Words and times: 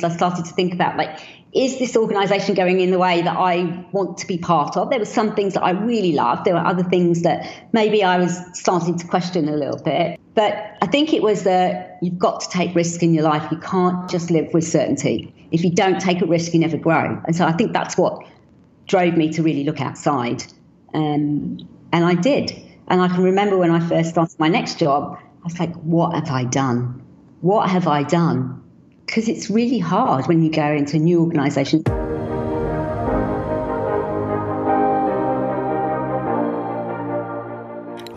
I 0.00 0.10
started 0.10 0.44
to 0.44 0.52
think 0.52 0.72
about 0.72 0.96
like, 0.96 1.18
is 1.52 1.80
this 1.80 1.96
organization 1.96 2.54
going 2.54 2.78
in 2.78 2.92
the 2.92 3.00
way 3.00 3.20
that 3.20 3.36
I 3.36 3.84
want 3.90 4.16
to 4.18 4.28
be 4.28 4.38
part 4.38 4.76
of? 4.76 4.90
There 4.90 5.00
were 5.00 5.04
some 5.04 5.34
things 5.34 5.54
that 5.54 5.64
I 5.64 5.70
really 5.70 6.12
loved. 6.12 6.44
There 6.44 6.54
were 6.54 6.64
other 6.64 6.84
things 6.84 7.22
that 7.22 7.52
maybe 7.72 8.04
I 8.04 8.16
was 8.16 8.38
starting 8.52 8.96
to 8.96 9.06
question 9.08 9.48
a 9.48 9.56
little 9.56 9.82
bit. 9.82 10.20
But 10.36 10.76
I 10.82 10.86
think 10.86 11.12
it 11.12 11.20
was 11.20 11.42
that 11.42 11.98
you've 12.00 12.16
got 12.16 12.42
to 12.42 12.48
take 12.48 12.76
risks 12.76 13.02
in 13.02 13.12
your 13.12 13.24
life. 13.24 13.50
You 13.50 13.58
can't 13.58 14.08
just 14.08 14.30
live 14.30 14.54
with 14.54 14.62
certainty. 14.62 15.34
If 15.50 15.64
you 15.64 15.74
don't 15.74 16.00
take 16.00 16.22
a 16.22 16.26
risk, 16.26 16.54
you 16.54 16.60
never 16.60 16.76
grow. 16.76 17.20
And 17.26 17.34
so 17.34 17.44
I 17.44 17.50
think 17.50 17.72
that's 17.72 17.98
what 17.98 18.24
drove 18.86 19.16
me 19.16 19.32
to 19.32 19.42
really 19.42 19.64
look 19.64 19.80
outside. 19.80 20.44
Um, 20.94 21.68
and 21.92 22.04
I 22.04 22.14
did. 22.14 22.52
And 22.86 23.02
I 23.02 23.08
can 23.08 23.24
remember 23.24 23.58
when 23.58 23.72
I 23.72 23.80
first 23.80 24.10
started 24.10 24.38
my 24.38 24.48
next 24.48 24.78
job, 24.78 25.18
I 25.18 25.42
was 25.42 25.58
like, 25.58 25.74
what 25.74 26.14
have 26.14 26.30
I 26.30 26.44
done? 26.44 27.02
What 27.40 27.68
have 27.68 27.88
I 27.88 28.04
done? 28.04 28.62
Because 29.08 29.26
it's 29.26 29.48
really 29.48 29.78
hard 29.78 30.26
when 30.26 30.42
you 30.42 30.50
go 30.50 30.70
into 30.70 30.96
a 30.96 30.98
new 30.98 31.22
organization. 31.22 31.82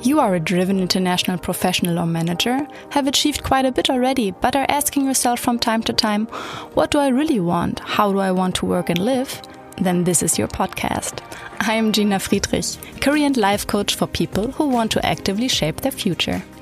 You 0.03 0.19
are 0.19 0.35
a 0.35 0.39
driven 0.41 0.79
international 0.79 1.37
professional 1.37 1.97
or 1.97 2.05
manager, 2.05 2.67
have 2.89 3.07
achieved 3.07 3.41
quite 3.41 3.63
a 3.63 3.71
bit 3.71 3.89
already, 3.89 4.31
but 4.31 4.53
are 4.53 4.65
asking 4.67 5.05
yourself 5.05 5.39
from 5.39 5.59
time 5.59 5.81
to 5.83 5.93
time, 5.93 6.25
what 6.73 6.91
do 6.91 6.97
I 6.97 7.07
really 7.07 7.39
want? 7.39 7.79
How 7.79 8.11
do 8.11 8.19
I 8.19 8.33
want 8.33 8.55
to 8.55 8.65
work 8.65 8.89
and 8.89 8.99
live? 8.99 9.41
Then 9.77 10.03
this 10.03 10.21
is 10.21 10.37
your 10.37 10.49
podcast. 10.49 11.19
I 11.61 11.75
am 11.75 11.93
Gina 11.93 12.19
Friedrich, 12.19 12.65
career 12.99 13.27
and 13.27 13.37
life 13.37 13.65
coach 13.65 13.95
for 13.95 14.07
people 14.07 14.51
who 14.51 14.67
want 14.67 14.91
to 14.91 15.05
actively 15.05 15.47
shape 15.47 15.79
their 15.79 15.91
future. 15.93 16.43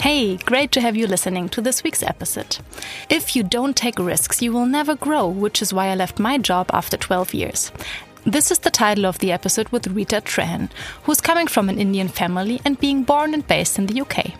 Hey, 0.00 0.36
great 0.36 0.70
to 0.72 0.80
have 0.80 0.94
you 0.94 1.08
listening 1.08 1.48
to 1.48 1.60
this 1.60 1.82
week's 1.82 2.04
episode. 2.04 2.58
If 3.10 3.34
you 3.34 3.42
don't 3.42 3.76
take 3.76 3.98
risks, 3.98 4.40
you 4.40 4.52
will 4.52 4.64
never 4.64 4.94
grow, 4.94 5.26
which 5.26 5.60
is 5.60 5.74
why 5.74 5.88
I 5.88 5.96
left 5.96 6.20
my 6.20 6.38
job 6.38 6.70
after 6.72 6.96
12 6.96 7.34
years. 7.34 7.72
This 8.24 8.52
is 8.52 8.60
the 8.60 8.70
title 8.70 9.06
of 9.06 9.18
the 9.18 9.32
episode 9.32 9.68
with 9.70 9.88
Rita 9.88 10.20
Trehan, 10.20 10.70
who's 11.02 11.20
coming 11.20 11.48
from 11.48 11.68
an 11.68 11.80
Indian 11.80 12.06
family 12.06 12.60
and 12.64 12.78
being 12.78 13.02
born 13.02 13.34
and 13.34 13.44
based 13.44 13.76
in 13.76 13.86
the 13.86 14.00
UK. 14.00 14.34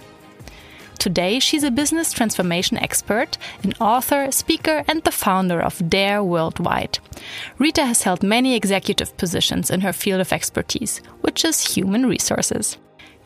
Today, 1.01 1.41
she's 1.41 1.65
a 1.65 1.73
business 1.73 2.13
transformation 2.13 2.77
expert, 2.77 3.37
an 3.65 3.73
author, 3.81 4.31
speaker, 4.31 4.85
and 4.87 5.03
the 5.03 5.11
founder 5.11 5.61
of 5.61 5.91
Dare 5.91 6.23
Worldwide. 6.23 7.01
Rita 7.59 7.85
has 7.85 8.05
held 8.05 8.23
many 8.23 8.55
executive 8.55 9.17
positions 9.17 9.71
in 9.71 9.81
her 9.81 9.93
field 9.93 10.21
of 10.21 10.33
expertise, 10.33 10.99
which 11.21 11.45
is 11.45 11.75
human 11.75 12.07
resources. 12.07 12.79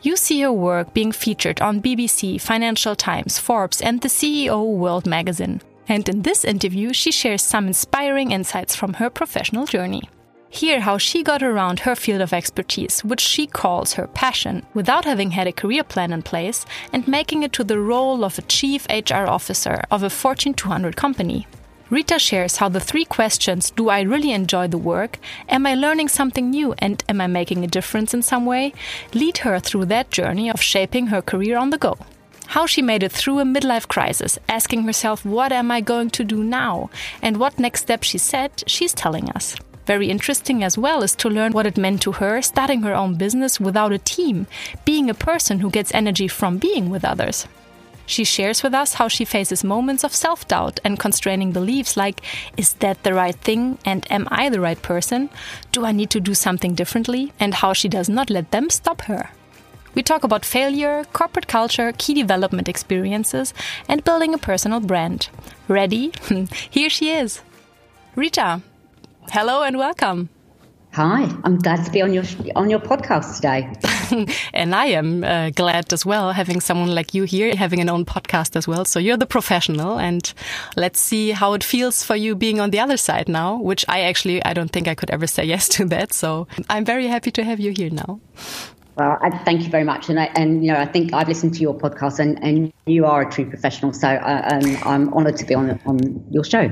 You 0.05 0.17
see 0.17 0.41
her 0.41 0.53
work 0.53 0.95
being 0.95 1.12
featured 1.12 1.61
on 1.61 1.81
BBC, 1.81 2.41
Financial 2.41 2.97
Times, 2.97 3.39
Forbes, 3.39 3.81
and 3.81 4.00
the 4.00 4.09
CEO 4.09 4.67
World 4.67 5.06
magazine. 5.06 5.61
And 5.89 6.09
in 6.09 6.22
this 6.22 6.44
interview, 6.44 6.92
she 6.92 7.12
shares 7.12 7.41
some 7.41 7.69
inspiring 7.69 8.33
insights 8.33 8.75
from 8.75 8.94
her 8.94 9.11
professional 9.11 9.64
journey. 9.64 10.03
Hear 10.50 10.81
how 10.81 10.98
she 10.98 11.22
got 11.22 11.41
around 11.41 11.81
her 11.81 11.94
field 11.94 12.20
of 12.20 12.33
expertise, 12.33 13.05
which 13.05 13.20
she 13.20 13.47
calls 13.47 13.92
her 13.92 14.09
passion, 14.09 14.67
without 14.75 15.05
having 15.05 15.31
had 15.31 15.47
a 15.47 15.53
career 15.53 15.84
plan 15.84 16.12
in 16.12 16.22
place, 16.22 16.66
and 16.92 17.06
making 17.06 17.44
it 17.44 17.53
to 17.53 17.62
the 17.62 17.78
role 17.78 18.25
of 18.25 18.38
a 18.38 18.43
chief 18.43 18.87
HR 18.91 19.28
officer 19.28 19.84
of 19.93 20.03
a 20.03 20.10
Fortune 20.10 20.53
200 20.53 20.97
company. 20.97 21.47
Rita 21.92 22.19
shares 22.19 22.56
how 22.56 22.70
the 22.70 22.80
three 22.80 23.04
questions 23.04 23.70
do 23.70 23.91
I 23.91 24.00
really 24.00 24.32
enjoy 24.32 24.66
the 24.66 24.78
work, 24.78 25.19
am 25.47 25.66
I 25.66 25.75
learning 25.75 26.08
something 26.08 26.48
new, 26.48 26.72
and 26.78 27.04
am 27.06 27.20
I 27.20 27.26
making 27.26 27.64
a 27.64 27.66
difference 27.66 28.14
in 28.14 28.22
some 28.22 28.47
way 28.47 28.72
lead 29.12 29.36
her 29.44 29.60
through 29.60 29.84
that 29.86 30.10
journey 30.10 30.48
of 30.48 30.62
shaping 30.62 31.08
her 31.08 31.20
career 31.20 31.58
on 31.58 31.69
the 31.69 31.76
go. 31.76 31.98
How 32.47 32.64
she 32.64 32.81
made 32.81 33.02
it 33.02 33.12
through 33.12 33.41
a 33.41 33.44
midlife 33.44 33.88
crisis, 33.88 34.38
asking 34.48 34.84
herself, 34.84 35.26
What 35.26 35.52
am 35.52 35.70
I 35.70 35.82
going 35.82 36.08
to 36.12 36.25
do 36.25 36.42
now? 36.42 36.88
and 37.20 37.36
what 37.36 37.58
next 37.58 37.82
step 37.82 38.04
she 38.04 38.16
said, 38.16 38.64
she's 38.66 38.94
telling 38.94 39.28
us. 39.28 39.54
Very 39.84 40.08
interesting 40.08 40.64
as 40.64 40.78
well 40.78 41.02
is 41.02 41.14
to 41.16 41.28
learn 41.28 41.52
what 41.52 41.66
it 41.66 41.76
meant 41.76 42.00
to 42.02 42.12
her 42.12 42.41
starting 42.41 42.81
her 42.84 42.94
own 42.94 43.16
business 43.16 43.60
without 43.60 43.92
a 43.92 43.98
team, 43.98 44.47
being 44.86 45.10
a 45.10 45.25
person 45.31 45.58
who 45.58 45.69
gets 45.69 45.92
energy 45.92 46.26
from 46.26 46.56
being 46.56 46.88
with 46.88 47.04
others. 47.04 47.47
She 48.06 48.24
shares 48.24 48.62
with 48.62 48.74
us 48.74 48.94
how 48.94 49.08
she 49.08 49.24
faces 49.24 49.64
moments 49.64 50.04
of 50.04 50.14
self 50.14 50.46
doubt 50.48 50.80
and 50.84 50.98
constraining 50.98 51.52
beliefs 51.52 51.96
like, 51.96 52.20
is 52.56 52.74
that 52.74 53.02
the 53.02 53.14
right 53.14 53.34
thing? 53.34 53.78
And 53.84 54.06
am 54.10 54.28
I 54.30 54.48
the 54.48 54.60
right 54.60 54.80
person? 54.80 55.30
Do 55.70 55.84
I 55.84 55.92
need 55.92 56.10
to 56.10 56.20
do 56.20 56.34
something 56.34 56.74
differently? 56.74 57.32
And 57.38 57.54
how 57.54 57.72
she 57.72 57.88
does 57.88 58.08
not 58.08 58.30
let 58.30 58.50
them 58.50 58.70
stop 58.70 59.02
her. 59.02 59.30
We 59.94 60.02
talk 60.02 60.24
about 60.24 60.44
failure, 60.44 61.04
corporate 61.12 61.48
culture, 61.48 61.92
key 61.96 62.14
development 62.14 62.68
experiences, 62.68 63.52
and 63.88 64.04
building 64.04 64.32
a 64.32 64.38
personal 64.38 64.80
brand. 64.80 65.28
Ready? 65.69 66.12
Here 66.70 66.88
she 66.88 67.10
is. 67.10 67.42
Rita, 68.16 68.62
hello 69.30 69.62
and 69.62 69.78
welcome. 69.78 70.30
Hi, 70.92 71.26
I'm 71.44 71.56
glad 71.56 71.86
to 71.86 71.91
be 71.91 72.03
on 72.03 72.12
your 72.12 72.25
on 72.54 72.69
your 72.69 72.78
podcast 72.78 73.36
today. 73.36 73.66
and 74.53 74.75
I 74.75 74.86
am 74.88 75.25
uh, 75.25 75.48
glad 75.48 75.91
as 75.91 76.04
well 76.04 76.32
having 76.32 76.60
someone 76.60 76.94
like 76.94 77.14
you 77.14 77.22
here, 77.22 77.56
having 77.56 77.80
an 77.80 77.88
own 77.88 78.04
podcast 78.04 78.56
as 78.56 78.69
well. 78.69 78.84
So 78.84 78.98
you're 78.98 79.16
the 79.16 79.25
professional, 79.25 79.98
and 79.98 80.31
let's 80.76 81.00
see 81.00 81.31
how 81.31 81.54
it 81.54 81.64
feels 81.64 82.04
for 82.04 82.14
you 82.14 82.34
being 82.34 82.60
on 82.60 82.72
the 82.72 82.78
other 82.78 82.98
side 82.98 83.26
now. 83.26 83.56
Which 83.56 83.86
I 83.88 84.02
actually 84.02 84.44
I 84.44 84.52
don't 84.52 84.70
think 84.70 84.86
I 84.86 84.94
could 84.94 85.10
ever 85.10 85.26
say 85.26 85.44
yes 85.54 85.66
to 85.70 85.86
that. 85.86 86.12
So 86.12 86.47
I'm 86.69 86.84
very 86.84 87.06
happy 87.06 87.31
to 87.31 87.42
have 87.42 87.58
you 87.58 87.72
here 87.75 87.91
now. 87.91 88.20
Well, 88.97 89.19
I, 89.22 89.30
thank 89.30 89.62
you 89.62 89.70
very 89.70 89.84
much, 89.84 90.10
and 90.10 90.20
I, 90.20 90.25
and 90.34 90.62
you 90.64 90.70
know 90.70 90.78
I 90.78 90.84
think 90.84 91.14
I've 91.14 91.28
listened 91.28 91.54
to 91.54 91.60
your 91.60 91.75
podcast, 91.75 92.19
and, 92.19 92.42
and 92.44 92.72
you 92.84 93.06
are 93.06 93.22
a 93.22 93.30
true 93.30 93.48
professional. 93.48 93.94
So 93.94 94.06
uh, 94.08 94.48
um, 94.53 94.76
I'm 94.84 95.14
honoured 95.14 95.38
to 95.38 95.47
be 95.47 95.54
on 95.54 95.80
on 95.86 95.98
your 96.30 96.44
show. 96.44 96.70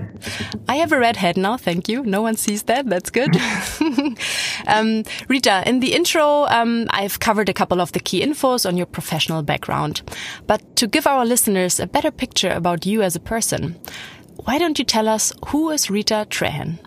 I 0.69 0.77
have 0.77 0.93
a 0.93 0.99
red 0.99 1.17
head 1.17 1.39
now. 1.39 1.57
Thank 1.57 1.89
you. 1.89 2.05
No 2.05 2.21
one 2.21 2.37
sees 2.37 2.65
that. 2.65 2.87
That's 2.91 3.09
good. 3.09 3.35
um, 4.67 5.05
Rita, 5.29 5.63
in 5.67 5.81
the 5.81 5.95
intro, 5.95 6.45
um, 6.49 6.89
I've 6.91 7.21
covered 7.21 7.49
a 7.49 7.55
couple 7.55 7.81
of 7.81 7.93
the 7.93 8.01
key 8.01 8.21
infos 8.21 8.67
on 8.67 8.77
your 8.77 8.87
professional 8.87 9.43
background, 9.43 10.03
but 10.47 10.77
to 10.77 10.87
give 10.87 11.07
our 11.07 11.25
listeners 11.25 11.81
a 11.81 11.87
better 11.87 12.11
picture 12.11 12.51
about 12.51 12.85
you 12.85 13.01
as 13.01 13.17
a 13.17 13.21
person, 13.21 13.81
why 14.45 14.59
don't 14.59 14.79
you 14.79 14.85
tell 14.85 15.09
us 15.09 15.33
who 15.49 15.71
is 15.71 15.89
Rita 15.89 16.27
Trehan? 16.29 16.79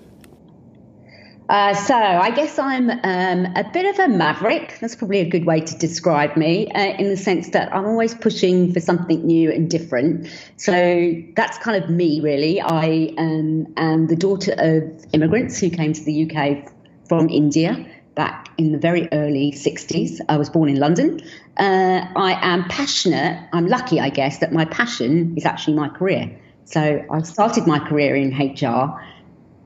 Uh, 1.49 1.73
so 1.73 1.95
I 1.95 2.31
guess 2.31 2.57
I'm 2.57 2.89
um, 2.89 3.45
a 3.55 3.69
bit 3.71 3.85
of 3.85 3.99
a 3.99 4.07
maverick. 4.07 4.77
That's 4.79 4.95
probably 4.95 5.19
a 5.19 5.29
good 5.29 5.45
way 5.45 5.59
to 5.59 5.77
describe 5.77 6.37
me, 6.37 6.71
uh, 6.71 6.95
in 6.97 7.09
the 7.09 7.17
sense 7.17 7.49
that 7.49 7.73
I'm 7.75 7.85
always 7.85 8.13
pushing 8.13 8.73
for 8.73 8.79
something 8.79 9.25
new 9.25 9.51
and 9.51 9.69
different. 9.69 10.27
So 10.55 11.13
that's 11.35 11.57
kind 11.57 11.83
of 11.83 11.89
me, 11.89 12.21
really. 12.21 12.61
I 12.61 13.13
um, 13.17 13.73
am 13.75 14.07
the 14.07 14.15
daughter 14.15 14.53
of 14.57 15.05
immigrants 15.13 15.59
who 15.59 15.69
came 15.69 15.93
to 15.93 16.03
the 16.03 16.31
UK 16.31 16.71
from 17.07 17.29
India 17.29 17.85
back 18.15 18.49
in 18.57 18.71
the 18.71 18.77
very 18.77 19.09
early 19.11 19.51
60s. 19.51 20.21
I 20.29 20.37
was 20.37 20.49
born 20.49 20.69
in 20.69 20.79
London. 20.79 21.21
Uh, 21.57 22.05
I 22.15 22.39
am 22.41 22.65
passionate. 22.69 23.49
I'm 23.51 23.67
lucky, 23.67 23.99
I 23.99 24.09
guess, 24.09 24.39
that 24.39 24.53
my 24.53 24.65
passion 24.65 25.35
is 25.35 25.45
actually 25.45 25.75
my 25.75 25.89
career. 25.89 26.39
So 26.65 27.03
I 27.11 27.21
started 27.23 27.67
my 27.67 27.79
career 27.79 28.15
in 28.15 28.29
HR 28.29 29.01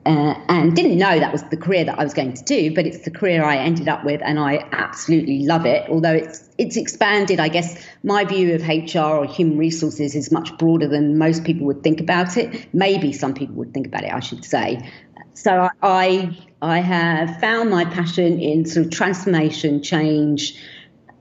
uh, 0.08 0.40
and 0.48 0.74
didn't 0.74 0.96
know 0.96 1.20
that 1.20 1.32
was 1.32 1.42
the 1.50 1.56
career 1.56 1.84
that 1.84 1.98
I 1.98 2.02
was 2.02 2.14
going 2.14 2.32
to 2.32 2.42
do, 2.44 2.74
but 2.74 2.86
it's 2.86 3.04
the 3.04 3.10
career 3.10 3.44
I 3.44 3.58
ended 3.58 3.88
up 3.88 4.04
with, 4.04 4.22
and 4.24 4.38
I 4.38 4.66
absolutely 4.72 5.40
love 5.40 5.66
it. 5.66 5.86
Although 5.90 6.14
it's 6.14 6.48
it's 6.56 6.78
expanded, 6.78 7.40
I 7.40 7.48
guess 7.48 7.78
my 8.02 8.24
view 8.24 8.54
of 8.54 8.66
HR 8.66 9.00
or 9.00 9.26
human 9.26 9.58
resources 9.58 10.14
is 10.14 10.32
much 10.32 10.56
broader 10.56 10.88
than 10.88 11.18
most 11.18 11.44
people 11.44 11.66
would 11.66 11.82
think 11.82 12.00
about 12.00 12.38
it. 12.38 12.72
Maybe 12.72 13.12
some 13.12 13.34
people 13.34 13.56
would 13.56 13.74
think 13.74 13.86
about 13.86 14.02
it, 14.02 14.10
I 14.10 14.20
should 14.20 14.46
say. 14.46 14.90
So 15.34 15.68
I 15.82 16.34
I 16.62 16.78
have 16.78 17.38
found 17.38 17.68
my 17.68 17.84
passion 17.84 18.40
in 18.40 18.64
sort 18.64 18.86
of 18.86 18.92
transformation, 18.92 19.82
change. 19.82 20.56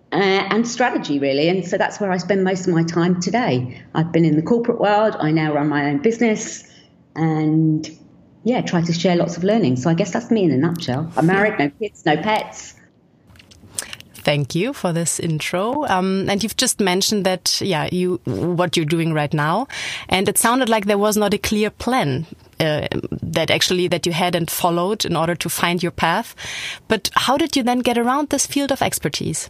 Uh, 0.10 0.48
and 0.50 0.66
strategy, 0.66 1.20
really. 1.20 1.50
And 1.50 1.68
so 1.68 1.78
that's 1.78 2.00
where 2.00 2.10
I 2.14 2.16
spend 2.16 2.46
most 2.46 2.66
of 2.66 2.74
my 2.74 2.84
time 2.84 3.20
today. 3.20 3.84
I've 3.94 4.14
been 4.14 4.24
in 4.24 4.38
the 4.38 4.42
corporate 4.42 4.80
world. 4.80 5.18
I 5.20 5.32
now 5.32 5.54
run 5.54 5.68
my 5.68 5.90
own 5.90 5.98
business. 5.98 6.64
And 7.14 7.86
yeah, 8.48 8.62
try 8.62 8.82
to 8.82 8.94
share 8.94 9.16
lots 9.16 9.36
of 9.38 9.44
learning. 9.44 9.76
So 9.76 9.90
I 9.90 9.94
guess 9.94 10.12
that's 10.14 10.32
me 10.32 10.44
in 10.44 10.52
a 10.52 10.58
nutshell. 10.58 11.12
I'm 11.18 11.28
married, 11.28 11.60
no 11.60 11.70
kids, 11.70 12.06
no 12.06 12.16
pets. 12.16 12.76
Thank 14.14 14.56
you 14.56 14.74
for 14.74 14.94
this 14.94 15.20
intro. 15.20 15.86
Um, 15.86 16.30
and 16.30 16.42
you've 16.44 16.58
just 16.58 16.80
mentioned 16.80 17.26
that, 17.26 17.62
yeah, 17.62 17.90
you 17.92 18.20
what 18.26 18.76
you're 18.76 18.86
doing 18.86 19.14
right 19.14 19.34
now, 19.34 19.68
and 20.10 20.28
it 20.30 20.38
sounded 20.38 20.70
like 20.70 20.86
there 20.86 20.98
was 20.98 21.18
not 21.18 21.34
a 21.34 21.38
clear 21.38 21.70
plan. 21.70 22.26
uh, 22.60 22.88
that 23.12 23.52
actually 23.52 23.88
that 23.88 24.06
you 24.06 24.12
had 24.12 24.36
and 24.36 24.50
followed 24.50 25.06
in 25.06 25.16
order 25.16 25.36
to 25.36 25.50
find 25.50 25.84
your 25.84 25.92
path. 25.92 26.36
But 26.88 27.10
how 27.14 27.38
did 27.38 27.56
you 27.56 27.64
then 27.64 27.80
get 27.80 27.98
around 27.98 28.30
this 28.30 28.46
field 28.46 28.72
of 28.72 28.82
expertise? 28.82 29.50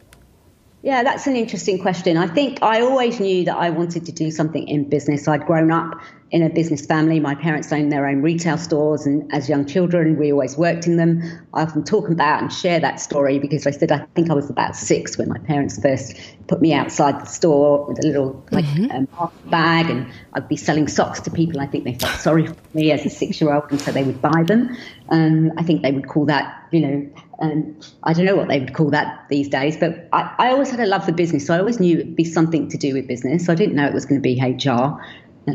Yeah, 0.84 1.04
that's 1.04 1.28
an 1.28 1.36
interesting 1.36 1.80
question. 1.80 2.18
I 2.18 2.28
think 2.28 2.62
I 2.62 2.82
always 2.82 3.20
knew 3.20 3.46
that 3.46 3.58
I 3.58 3.72
wanted 3.72 4.06
to 4.06 4.12
do 4.12 4.32
something 4.32 4.68
in 4.68 4.88
business. 4.88 5.28
I'd 5.28 5.46
grown 5.46 5.72
up 5.72 6.00
in 6.29 6.44
a 6.44 6.50
business 6.50 6.85
family. 6.85 7.19
My 7.19 7.35
parents 7.35 7.71
owned 7.71 7.91
their 7.91 8.06
own 8.06 8.21
retail 8.21 8.57
stores, 8.57 9.06
and 9.06 9.31
as 9.33 9.47
young 9.47 9.65
children, 9.65 10.18
we 10.18 10.31
always 10.31 10.57
worked 10.57 10.85
in 10.85 10.97
them. 10.97 11.21
I 11.53 11.63
often 11.63 11.83
talk 11.83 12.09
about 12.09 12.41
and 12.41 12.51
share 12.51 12.79
that 12.79 13.00
story 13.00 13.39
because 13.39 13.65
I 13.65 13.71
said 13.71 13.91
I 13.91 14.00
think 14.15 14.29
I 14.29 14.33
was 14.33 14.50
about 14.50 14.75
six 14.75 15.18
when 15.18 15.29
my 15.29 15.39
parents 15.39 15.81
first 15.81 16.19
put 16.47 16.62
me 16.62 16.74
outside 16.74 17.21
the 17.21 17.25
store 17.25 17.85
with 17.85 18.03
a 18.03 18.07
little 18.07 18.45
like 18.51 18.65
mm-hmm. 18.65 19.07
um, 19.19 19.31
bag, 19.45 19.89
and 19.89 20.12
I'd 20.33 20.50
be 20.50 20.57
selling 20.57 20.88
socks 20.88 21.21
to 21.21 21.31
people. 21.31 21.62
I 21.62 21.68
think 21.68 21.85
they 21.85 21.94
felt 21.94 22.19
sorry 22.19 22.47
for 22.47 22.56
me 22.74 22.91
as 22.91 23.06
a 23.06 23.09
six-year-old, 23.09 23.71
and 23.71 23.79
so 23.79 23.91
they 23.91 24.03
would 24.03 24.21
buy 24.21 24.44
them. 24.44 24.75
Um, 25.09 25.53
I 25.57 25.63
think 25.63 25.81
they 25.81 25.91
would 25.91 26.09
call 26.09 26.25
that, 26.25 26.68
you 26.71 26.81
know, 26.81 27.09
um, 27.39 27.79
I 28.03 28.13
don't 28.13 28.25
know 28.25 28.35
what 28.35 28.47
they 28.47 28.59
would 28.59 28.74
call 28.74 28.89
that 28.89 29.25
these 29.29 29.47
days, 29.47 29.77
but 29.77 30.09
I, 30.12 30.33
I 30.39 30.50
always 30.50 30.71
had 30.71 30.79
a 30.79 30.85
love 30.85 31.06
for 31.06 31.12
business, 31.12 31.45
so 31.45 31.53
I 31.53 31.59
always 31.59 31.79
knew 31.79 32.00
it'd 32.00 32.15
be 32.15 32.24
something 32.24 32.68
to 32.69 32.77
do 32.77 32.94
with 32.94 33.07
business. 33.07 33.47
I 33.47 33.56
didn't 33.56 33.75
know 33.75 33.85
it 33.85 33.94
was 33.94 34.06
going 34.06 34.21
to 34.21 34.24
be 34.24 34.41
HR. 34.41 35.00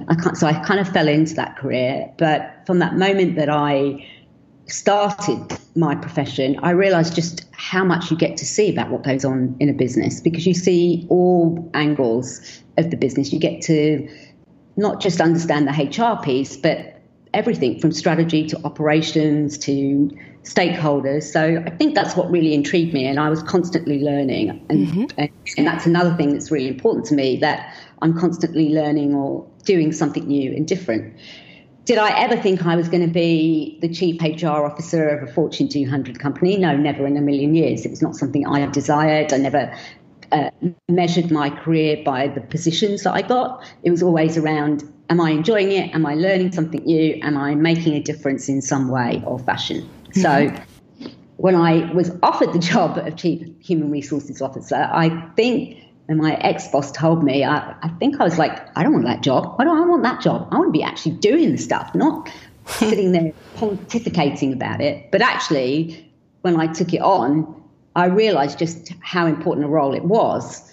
I 0.08 0.14
can't, 0.14 0.36
so 0.36 0.46
I 0.46 0.54
kind 0.64 0.80
of 0.80 0.88
fell 0.88 1.08
into 1.08 1.34
that 1.34 1.56
career. 1.56 2.10
But 2.18 2.62
from 2.66 2.78
that 2.78 2.96
moment 2.96 3.36
that 3.36 3.50
I 3.50 4.06
started 4.66 5.58
my 5.76 5.94
profession, 5.94 6.58
I 6.62 6.70
realized 6.70 7.14
just 7.14 7.44
how 7.52 7.84
much 7.84 8.10
you 8.10 8.16
get 8.16 8.36
to 8.38 8.46
see 8.46 8.70
about 8.70 8.90
what 8.90 9.02
goes 9.02 9.24
on 9.24 9.56
in 9.60 9.68
a 9.68 9.72
business 9.72 10.20
because 10.20 10.46
you 10.46 10.54
see 10.54 11.06
all 11.10 11.70
angles 11.74 12.62
of 12.78 12.90
the 12.90 12.96
business. 12.96 13.32
You 13.32 13.38
get 13.38 13.62
to 13.62 14.08
not 14.76 15.00
just 15.00 15.20
understand 15.20 15.68
the 15.68 15.72
HR 15.72 16.22
piece, 16.22 16.56
but 16.56 16.91
everything 17.34 17.80
from 17.80 17.92
strategy 17.92 18.46
to 18.48 18.64
operations 18.64 19.58
to 19.58 20.10
stakeholders. 20.42 21.24
So 21.24 21.62
I 21.64 21.70
think 21.70 21.94
that's 21.94 22.16
what 22.16 22.30
really 22.30 22.54
intrigued 22.54 22.92
me, 22.92 23.06
and 23.06 23.18
I 23.18 23.30
was 23.30 23.42
constantly 23.42 24.00
learning. 24.00 24.64
And, 24.68 24.86
mm-hmm. 24.86 25.04
and, 25.18 25.30
and 25.56 25.66
that's 25.66 25.86
another 25.86 26.14
thing 26.16 26.32
that's 26.32 26.50
really 26.50 26.68
important 26.68 27.06
to 27.06 27.14
me 27.14 27.36
that 27.38 27.74
I'm 28.00 28.18
constantly 28.18 28.70
learning 28.70 29.14
or 29.14 29.46
doing 29.64 29.92
something 29.92 30.26
new 30.26 30.52
and 30.52 30.66
different. 30.66 31.16
Did 31.84 31.98
I 31.98 32.16
ever 32.20 32.36
think 32.36 32.64
I 32.64 32.76
was 32.76 32.88
going 32.88 33.04
to 33.04 33.12
be 33.12 33.78
the 33.80 33.88
chief 33.88 34.20
HR 34.22 34.64
officer 34.64 35.08
of 35.08 35.28
a 35.28 35.32
Fortune 35.32 35.68
200 35.68 36.20
company? 36.20 36.56
No, 36.56 36.76
never 36.76 37.06
in 37.06 37.16
a 37.16 37.20
million 37.20 37.56
years. 37.56 37.84
It 37.84 37.90
was 37.90 38.00
not 38.00 38.14
something 38.14 38.46
I 38.46 38.64
desired. 38.66 39.32
I 39.32 39.38
never 39.38 39.76
uh, 40.32 40.50
measured 40.88 41.30
my 41.30 41.50
career 41.50 42.02
by 42.04 42.28
the 42.28 42.40
positions 42.40 43.02
that 43.02 43.12
I 43.12 43.22
got. 43.22 43.64
It 43.82 43.90
was 43.90 44.02
always 44.02 44.36
around 44.36 44.84
am 45.10 45.20
I 45.20 45.30
enjoying 45.30 45.70
it? 45.72 45.94
Am 45.94 46.06
I 46.06 46.14
learning 46.14 46.52
something 46.52 46.82
new? 46.84 47.18
Am 47.22 47.36
I 47.36 47.54
making 47.54 47.94
a 47.94 48.00
difference 48.00 48.48
in 48.48 48.62
some 48.62 48.88
way 48.88 49.22
or 49.26 49.38
fashion? 49.38 49.82
Mm-hmm. 49.82 50.20
So 50.20 50.64
when 51.36 51.54
I 51.54 51.92
was 51.92 52.10
offered 52.22 52.52
the 52.52 52.58
job 52.58 52.98
of 52.98 53.16
chief 53.16 53.46
human 53.60 53.90
resources 53.90 54.40
officer, 54.40 54.88
I 54.90 55.10
think 55.36 55.78
and 56.08 56.18
my 56.18 56.34
ex 56.34 56.68
boss 56.68 56.90
told 56.92 57.22
me, 57.22 57.44
I, 57.44 57.74
I 57.82 57.88
think 57.98 58.20
I 58.20 58.24
was 58.24 58.38
like, 58.38 58.60
I 58.76 58.82
don't 58.82 58.92
want 58.92 59.06
that 59.06 59.22
job. 59.22 59.54
Why 59.56 59.64
do 59.64 59.70
I 59.70 59.80
want 59.80 60.02
that 60.02 60.20
job? 60.20 60.48
I 60.50 60.58
want 60.58 60.68
to 60.68 60.78
be 60.78 60.82
actually 60.82 61.12
doing 61.12 61.52
the 61.52 61.58
stuff, 61.58 61.94
not 61.94 62.30
sitting 62.66 63.12
there 63.12 63.32
pontificating 63.56 64.52
about 64.52 64.80
it. 64.80 65.10
But 65.10 65.22
actually, 65.22 66.10
when 66.42 66.60
I 66.60 66.66
took 66.66 66.92
it 66.92 67.00
on, 67.00 67.61
I 67.94 68.06
realized 68.06 68.58
just 68.58 68.92
how 69.00 69.26
important 69.26 69.66
a 69.66 69.68
role 69.68 69.94
it 69.94 70.04
was 70.04 70.70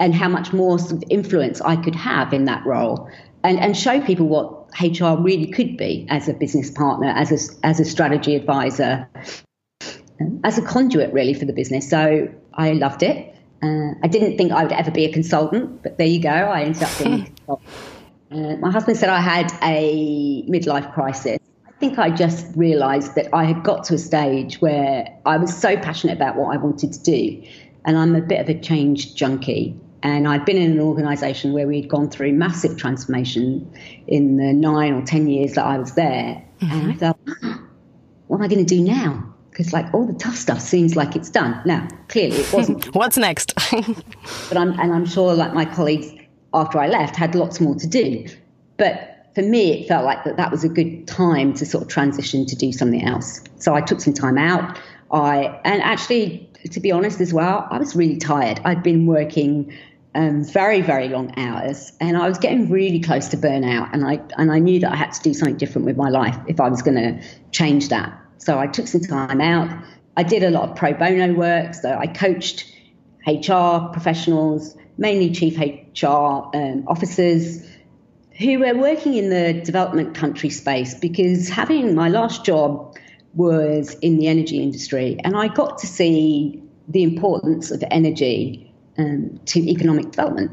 and 0.00 0.14
how 0.14 0.28
much 0.28 0.52
more 0.52 0.78
sort 0.78 0.92
of 0.92 1.04
influence 1.10 1.60
I 1.60 1.76
could 1.76 1.94
have 1.94 2.32
in 2.32 2.44
that 2.44 2.64
role 2.66 3.10
and, 3.44 3.58
and 3.58 3.76
show 3.76 4.00
people 4.00 4.26
what 4.26 4.68
HR 4.80 5.20
really 5.20 5.46
could 5.46 5.76
be 5.76 6.06
as 6.10 6.28
a 6.28 6.34
business 6.34 6.70
partner, 6.70 7.08
as 7.08 7.32
a, 7.32 7.66
as 7.66 7.80
a 7.80 7.84
strategy 7.84 8.34
advisor, 8.34 9.08
as 10.44 10.58
a 10.58 10.62
conduit 10.62 11.12
really 11.12 11.34
for 11.34 11.44
the 11.44 11.52
business. 11.52 11.88
So 11.88 12.28
I 12.54 12.72
loved 12.72 13.02
it. 13.02 13.34
Uh, 13.62 13.94
I 14.02 14.08
didn't 14.08 14.36
think 14.36 14.52
I 14.52 14.62
would 14.62 14.72
ever 14.72 14.90
be 14.90 15.04
a 15.04 15.12
consultant, 15.12 15.82
but 15.82 15.98
there 15.98 16.06
you 16.06 16.20
go. 16.20 16.30
I 16.30 16.62
ended 16.62 16.82
up 16.82 16.90
being. 16.98 17.34
uh, 17.48 18.56
my 18.56 18.70
husband 18.70 18.96
said 18.96 19.08
I 19.08 19.20
had 19.20 19.52
a 19.62 20.44
midlife 20.48 20.92
crisis. 20.92 21.38
I 21.78 21.80
think 21.80 21.96
I 21.96 22.10
just 22.10 22.44
realised 22.56 23.14
that 23.14 23.28
I 23.32 23.44
had 23.44 23.62
got 23.62 23.84
to 23.84 23.94
a 23.94 23.98
stage 23.98 24.60
where 24.60 25.16
I 25.24 25.36
was 25.36 25.56
so 25.56 25.76
passionate 25.76 26.14
about 26.14 26.34
what 26.34 26.52
I 26.52 26.56
wanted 26.56 26.92
to 26.92 27.00
do, 27.04 27.40
and 27.84 27.96
I'm 27.96 28.16
a 28.16 28.20
bit 28.20 28.40
of 28.40 28.48
a 28.48 28.58
change 28.58 29.14
junkie. 29.14 29.78
And 30.02 30.26
I'd 30.26 30.44
been 30.44 30.56
in 30.56 30.72
an 30.72 30.80
organisation 30.80 31.52
where 31.52 31.68
we'd 31.68 31.88
gone 31.88 32.10
through 32.10 32.32
massive 32.32 32.78
transformation 32.78 33.72
in 34.08 34.38
the 34.38 34.52
nine 34.52 34.92
or 34.92 35.02
ten 35.02 35.28
years 35.28 35.54
that 35.54 35.66
I 35.66 35.78
was 35.78 35.94
there, 35.94 36.42
mm-hmm. 36.60 36.72
and 36.72 36.90
I 36.90 36.94
thought, 36.94 37.18
what 38.26 38.38
am 38.38 38.42
I 38.42 38.48
going 38.48 38.66
to 38.66 38.74
do 38.74 38.82
now? 38.82 39.32
because 39.50 39.72
like 39.72 39.92
all 39.94 40.04
the 40.04 40.14
tough 40.14 40.36
stuff 40.36 40.60
seems 40.60 40.96
like 40.96 41.14
it's 41.14 41.30
done. 41.30 41.60
Now, 41.64 41.86
clearly 42.08 42.38
it 42.38 42.52
wasn't. 42.52 42.86
What's 42.94 43.16
next? 43.16 43.54
but 44.48 44.56
I'm 44.56 44.78
and 44.80 44.92
I'm 44.92 45.06
sure 45.06 45.32
like 45.32 45.54
my 45.54 45.64
colleagues 45.64 46.12
after 46.54 46.80
I 46.80 46.88
left 46.88 47.14
had 47.14 47.36
lots 47.36 47.60
more 47.60 47.76
to 47.76 47.86
do. 47.86 48.26
But 48.78 49.17
for 49.38 49.44
me, 49.44 49.70
it 49.70 49.86
felt 49.86 50.04
like 50.04 50.24
that 50.24 50.36
that 50.38 50.50
was 50.50 50.64
a 50.64 50.68
good 50.68 51.06
time 51.06 51.54
to 51.54 51.64
sort 51.64 51.82
of 51.82 51.88
transition 51.88 52.44
to 52.44 52.56
do 52.56 52.72
something 52.72 53.04
else. 53.04 53.40
So 53.58 53.72
I 53.72 53.80
took 53.80 54.00
some 54.00 54.12
time 54.12 54.36
out. 54.36 54.76
I 55.12 55.60
and 55.64 55.80
actually, 55.80 56.50
to 56.72 56.80
be 56.80 56.90
honest 56.90 57.20
as 57.20 57.32
well, 57.32 57.64
I 57.70 57.78
was 57.78 57.94
really 57.94 58.16
tired. 58.16 58.60
I'd 58.64 58.82
been 58.82 59.06
working 59.06 59.78
um, 60.16 60.42
very 60.42 60.80
very 60.80 61.08
long 61.08 61.38
hours, 61.38 61.92
and 62.00 62.16
I 62.16 62.26
was 62.26 62.38
getting 62.38 62.68
really 62.68 62.98
close 62.98 63.28
to 63.28 63.36
burnout. 63.36 63.90
And 63.92 64.04
I 64.04 64.20
and 64.36 64.50
I 64.50 64.58
knew 64.58 64.80
that 64.80 64.90
I 64.90 64.96
had 64.96 65.12
to 65.12 65.22
do 65.22 65.32
something 65.32 65.56
different 65.56 65.86
with 65.86 65.96
my 65.96 66.08
life 66.08 66.36
if 66.48 66.58
I 66.58 66.68
was 66.68 66.82
going 66.82 66.96
to 66.96 67.24
change 67.52 67.90
that. 67.90 68.20
So 68.38 68.58
I 68.58 68.66
took 68.66 68.88
some 68.88 69.02
time 69.02 69.40
out. 69.40 69.70
I 70.16 70.24
did 70.24 70.42
a 70.42 70.50
lot 70.50 70.70
of 70.70 70.74
pro 70.74 70.94
bono 70.94 71.32
work. 71.34 71.74
So 71.74 71.96
I 71.96 72.08
coached 72.08 72.64
HR 73.24 73.92
professionals, 73.92 74.76
mainly 74.96 75.30
chief 75.30 75.56
HR 75.58 76.06
um, 76.06 76.82
officers 76.88 77.64
who 78.38 78.60
were 78.60 78.74
working 78.74 79.14
in 79.14 79.30
the 79.30 79.52
development 79.52 80.14
country 80.14 80.50
space 80.50 80.94
because 80.94 81.48
having 81.48 81.94
my 81.94 82.08
last 82.08 82.44
job 82.44 82.96
was 83.34 83.94
in 83.94 84.16
the 84.16 84.28
energy 84.28 84.62
industry 84.62 85.18
and 85.24 85.36
I 85.36 85.48
got 85.48 85.78
to 85.78 85.86
see 85.86 86.62
the 86.86 87.02
importance 87.02 87.70
of 87.70 87.82
energy 87.90 88.72
um, 88.96 89.40
to 89.46 89.60
economic 89.60 90.10
development 90.10 90.52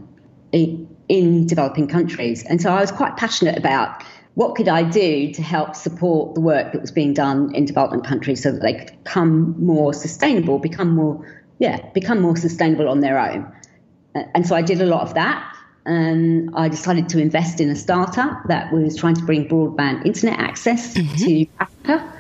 in, 0.52 0.96
in 1.08 1.46
developing 1.46 1.88
countries. 1.88 2.44
And 2.44 2.62
so 2.62 2.72
I 2.72 2.82
was 2.82 2.92
quite 2.92 3.18
passionate 3.18 3.58
about 3.58 4.04
what 4.34 4.56
could 4.56 4.68
I 4.68 4.84
do 4.84 5.32
to 5.34 5.42
help 5.42 5.76
support 5.76 6.36
the 6.36 6.42
work 6.42 6.74
that 6.74 6.82
was 6.82 6.92
being 6.92 7.14
done 7.14 7.56
in 7.56 7.66
development 7.66 8.06
countries 8.06 8.44
so 8.44 8.52
that 8.52 8.62
they 8.62 8.74
could 8.74 9.04
become 9.04 9.56
more 9.64 9.94
sustainable, 9.94 10.60
become 10.60 10.94
more, 10.94 11.26
yeah, 11.60 11.88
become 11.94 12.20
more 12.20 12.36
sustainable 12.36 12.90
on 12.90 13.00
their 13.00 13.18
own. 13.18 13.52
And 14.14 14.46
so 14.46 14.56
I 14.56 14.62
did 14.62 14.82
a 14.82 14.86
lot 14.86 15.02
of 15.02 15.14
that. 15.14 15.55
And 15.86 16.50
I 16.56 16.68
decided 16.68 17.10
to 17.10 17.20
invest 17.20 17.62
in 17.62 17.70
a 17.70 17.76
startup 17.76 18.44
that 18.48 18.74
was 18.74 18.98
trying 18.98 19.16
to 19.16 19.24
bring 19.24 19.48
broadband 19.48 20.06
internet 20.06 20.40
access 20.40 20.96
mm-hmm. 20.96 21.16
to 21.16 21.46
Africa 21.60 22.14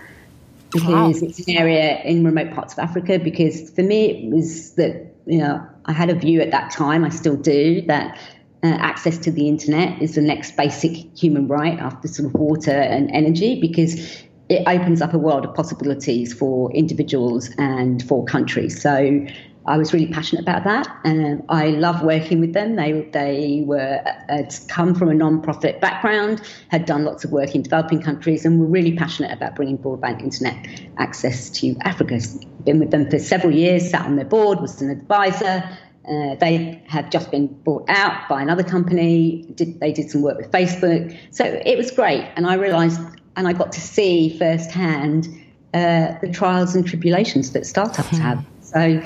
because 0.71 1.21
wow. 1.21 1.27
it's 1.27 1.47
an 1.47 1.55
area 1.55 2.01
in 2.03 2.23
remote 2.23 2.53
parts 2.53 2.73
of 2.73 2.79
Africa. 2.79 3.17
Because 3.17 3.69
for 3.71 3.81
me, 3.81 4.11
it 4.11 4.31
was 4.31 4.71
that, 4.73 5.15
you 5.25 5.39
know, 5.39 5.65
I 5.85 5.93
had 5.93 6.09
a 6.09 6.15
view 6.15 6.41
at 6.41 6.51
that 6.51 6.71
time, 6.71 7.03
I 7.03 7.09
still 7.09 7.37
do, 7.37 7.81
that 7.83 8.19
uh, 8.63 8.67
access 8.67 9.17
to 9.19 9.31
the 9.31 9.47
internet 9.47 10.01
is 10.01 10.15
the 10.15 10.21
next 10.21 10.57
basic 10.57 10.91
human 11.17 11.47
right 11.47 11.79
after 11.79 12.07
sort 12.07 12.27
of 12.27 12.33
water 12.33 12.71
and 12.71 13.09
energy 13.11 13.59
because 13.59 14.23
it 14.49 14.63
opens 14.67 15.01
up 15.01 15.13
a 15.13 15.17
world 15.17 15.45
of 15.45 15.53
possibilities 15.55 16.33
for 16.33 16.71
individuals 16.73 17.49
and 17.57 18.03
for 18.03 18.23
countries. 18.25 18.79
So 18.81 19.25
I 19.67 19.77
was 19.77 19.93
really 19.93 20.07
passionate 20.07 20.41
about 20.41 20.63
that, 20.65 20.87
and 21.03 21.43
I 21.49 21.69
love 21.69 22.03
working 22.03 22.39
with 22.39 22.53
them. 22.53 22.75
They 22.75 23.09
they 23.11 23.63
were 23.65 24.01
had 24.29 24.55
come 24.67 24.93
from 24.93 25.09
a 25.09 25.13
non-profit 25.13 25.81
background, 25.81 26.41
had 26.69 26.85
done 26.85 27.03
lots 27.05 27.23
of 27.23 27.31
work 27.31 27.55
in 27.55 27.63
developing 27.63 28.01
countries, 28.01 28.45
and 28.45 28.59
were 28.59 28.67
really 28.67 28.95
passionate 28.95 29.31
about 29.31 29.55
bringing 29.55 29.77
broadband 29.77 30.21
internet 30.21 30.67
access 30.97 31.49
to 31.61 31.75
Africa. 31.81 32.19
Been 32.63 32.79
with 32.79 32.91
them 32.91 33.09
for 33.09 33.19
several 33.19 33.53
years, 33.53 33.89
sat 33.89 34.05
on 34.05 34.15
their 34.15 34.25
board, 34.25 34.59
was 34.59 34.81
an 34.81 34.89
advisor, 34.89 35.63
uh, 36.07 36.35
they 36.35 36.81
had 36.87 37.11
just 37.11 37.31
been 37.31 37.47
bought 37.47 37.85
out 37.89 38.29
by 38.29 38.41
another 38.41 38.63
company. 38.63 39.45
Did, 39.55 39.79
they 39.79 39.91
did 39.91 40.09
some 40.11 40.21
work 40.21 40.37
with 40.37 40.51
Facebook. 40.51 41.17
So 41.31 41.43
it 41.43 41.77
was 41.77 41.91
great. 41.91 42.29
And 42.35 42.45
I 42.45 42.55
realized, 42.55 42.99
and 43.35 43.47
I 43.47 43.53
got 43.53 43.71
to 43.73 43.81
see 43.81 44.37
firsthand 44.37 45.27
uh, 45.73 46.13
the 46.21 46.29
trials 46.31 46.75
and 46.75 46.85
tribulations 46.85 47.51
that 47.53 47.65
startups 47.65 48.09
hmm. 48.09 48.17
have. 48.17 48.45
So 48.61 49.01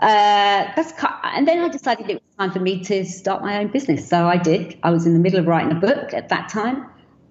uh, 0.00 0.72
that's, 0.74 0.92
and 1.22 1.46
then 1.46 1.60
I 1.60 1.68
decided 1.68 2.10
it 2.10 2.14
was 2.14 2.36
time 2.38 2.50
for 2.50 2.60
me 2.60 2.82
to 2.84 3.04
start 3.04 3.42
my 3.42 3.58
own 3.58 3.68
business. 3.68 4.08
So 4.08 4.26
I 4.26 4.36
did. 4.36 4.78
I 4.82 4.90
was 4.90 5.06
in 5.06 5.12
the 5.12 5.20
middle 5.20 5.38
of 5.38 5.46
writing 5.46 5.72
a 5.72 5.80
book 5.80 6.12
at 6.12 6.28
that 6.28 6.48
time. 6.48 6.84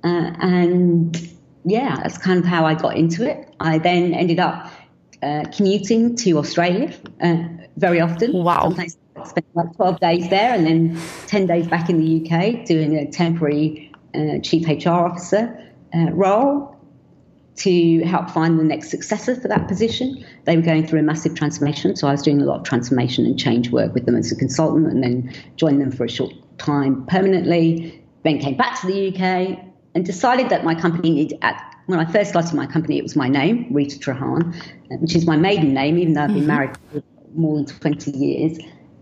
Uh, 0.03 0.31
and 0.39 1.15
yeah, 1.65 1.97
that's 2.01 2.17
kind 2.17 2.39
of 2.39 2.45
how 2.45 2.65
I 2.65 2.73
got 2.75 2.95
into 2.97 3.29
it. 3.29 3.53
I 3.59 3.77
then 3.77 4.13
ended 4.13 4.39
up 4.39 4.71
uh, 5.21 5.45
commuting 5.55 6.15
to 6.17 6.37
Australia 6.37 6.93
uh, 7.21 7.43
very 7.77 7.99
often. 7.99 8.31
Wow. 8.33 8.63
Sometimes 8.69 8.97
I 9.15 9.23
spent 9.27 9.45
like 9.53 9.75
12 9.75 9.99
days 9.99 10.29
there 10.29 10.53
and 10.53 10.65
then 10.65 11.01
10 11.27 11.47
days 11.47 11.67
back 11.67 11.89
in 11.89 11.99
the 11.99 12.21
UK 12.21 12.65
doing 12.65 12.95
a 12.95 13.09
temporary 13.09 13.91
uh, 14.15 14.39
chief 14.41 14.67
HR 14.67 14.89
officer. 14.89 15.59
uh, 15.93 16.11
role 16.11 16.72
to 17.55 18.03
help 18.03 18.29
find 18.29 18.59
the 18.59 18.63
next 18.63 18.89
successor 18.89 19.35
for 19.35 19.47
that 19.47 19.67
position. 19.67 20.25
They 20.45 20.55
were 20.55 20.63
going 20.63 20.87
through 20.87 20.99
a 20.99 21.03
massive 21.03 21.35
transformation, 21.35 21.95
so 21.95 22.07
I 22.07 22.11
was 22.11 22.21
doing 22.21 22.41
a 22.41 22.45
lot 22.45 22.59
of 22.59 22.63
transformation 22.63 23.25
and 23.25 23.37
change 23.37 23.69
work 23.71 23.93
with 23.93 24.05
them 24.05 24.15
as 24.15 24.31
a 24.31 24.35
consultant, 24.35 24.87
and 24.87 25.03
then 25.03 25.33
joined 25.55 25.81
them 25.81 25.91
for 25.91 26.05
a 26.05 26.09
short 26.09 26.33
time 26.57 27.05
permanently. 27.05 28.03
Then 28.23 28.39
came 28.39 28.57
back 28.57 28.79
to 28.81 28.87
the 28.87 29.09
UK 29.09 29.59
and 29.95 30.05
decided 30.05 30.49
that 30.49 30.63
my 30.63 30.73
company 30.73 31.11
needed. 31.11 31.37
At, 31.41 31.75
when 31.85 31.99
I 31.99 32.11
first 32.11 32.31
started 32.31 32.53
my 32.55 32.65
company, 32.65 32.97
it 32.97 33.03
was 33.03 33.15
my 33.15 33.27
name, 33.27 33.67
Rita 33.71 33.99
Trehan, 33.99 34.55
which 35.01 35.15
is 35.15 35.27
my 35.27 35.35
maiden 35.35 35.73
name, 35.73 35.97
even 35.97 36.13
though 36.13 36.21
I've 36.21 36.29
been 36.29 36.37
mm-hmm. 36.39 36.47
married 36.47 36.77
for 36.91 37.03
more 37.35 37.57
than 37.57 37.65
20 37.65 38.11
years. 38.11 38.57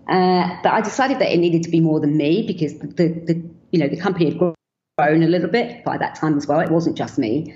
Uh, 0.08 0.58
but 0.64 0.74
I 0.74 0.82
decided 0.82 1.20
that 1.20 1.32
it 1.32 1.38
needed 1.38 1.64
to 1.64 1.70
be 1.70 1.80
more 1.80 2.00
than 2.00 2.18
me 2.18 2.46
because 2.46 2.78
the, 2.80 2.88
the, 2.88 3.08
the 3.28 3.44
you 3.72 3.80
know 3.80 3.88
the 3.88 3.98
company 3.98 4.26
had 4.26 4.38
grown 4.38 5.24
a 5.24 5.28
little 5.28 5.50
bit 5.50 5.84
by 5.84 5.98
that 5.98 6.16
time 6.16 6.38
as 6.38 6.48
well. 6.48 6.60
It 6.60 6.70
wasn't 6.70 6.98
just 6.98 7.18
me. 7.18 7.56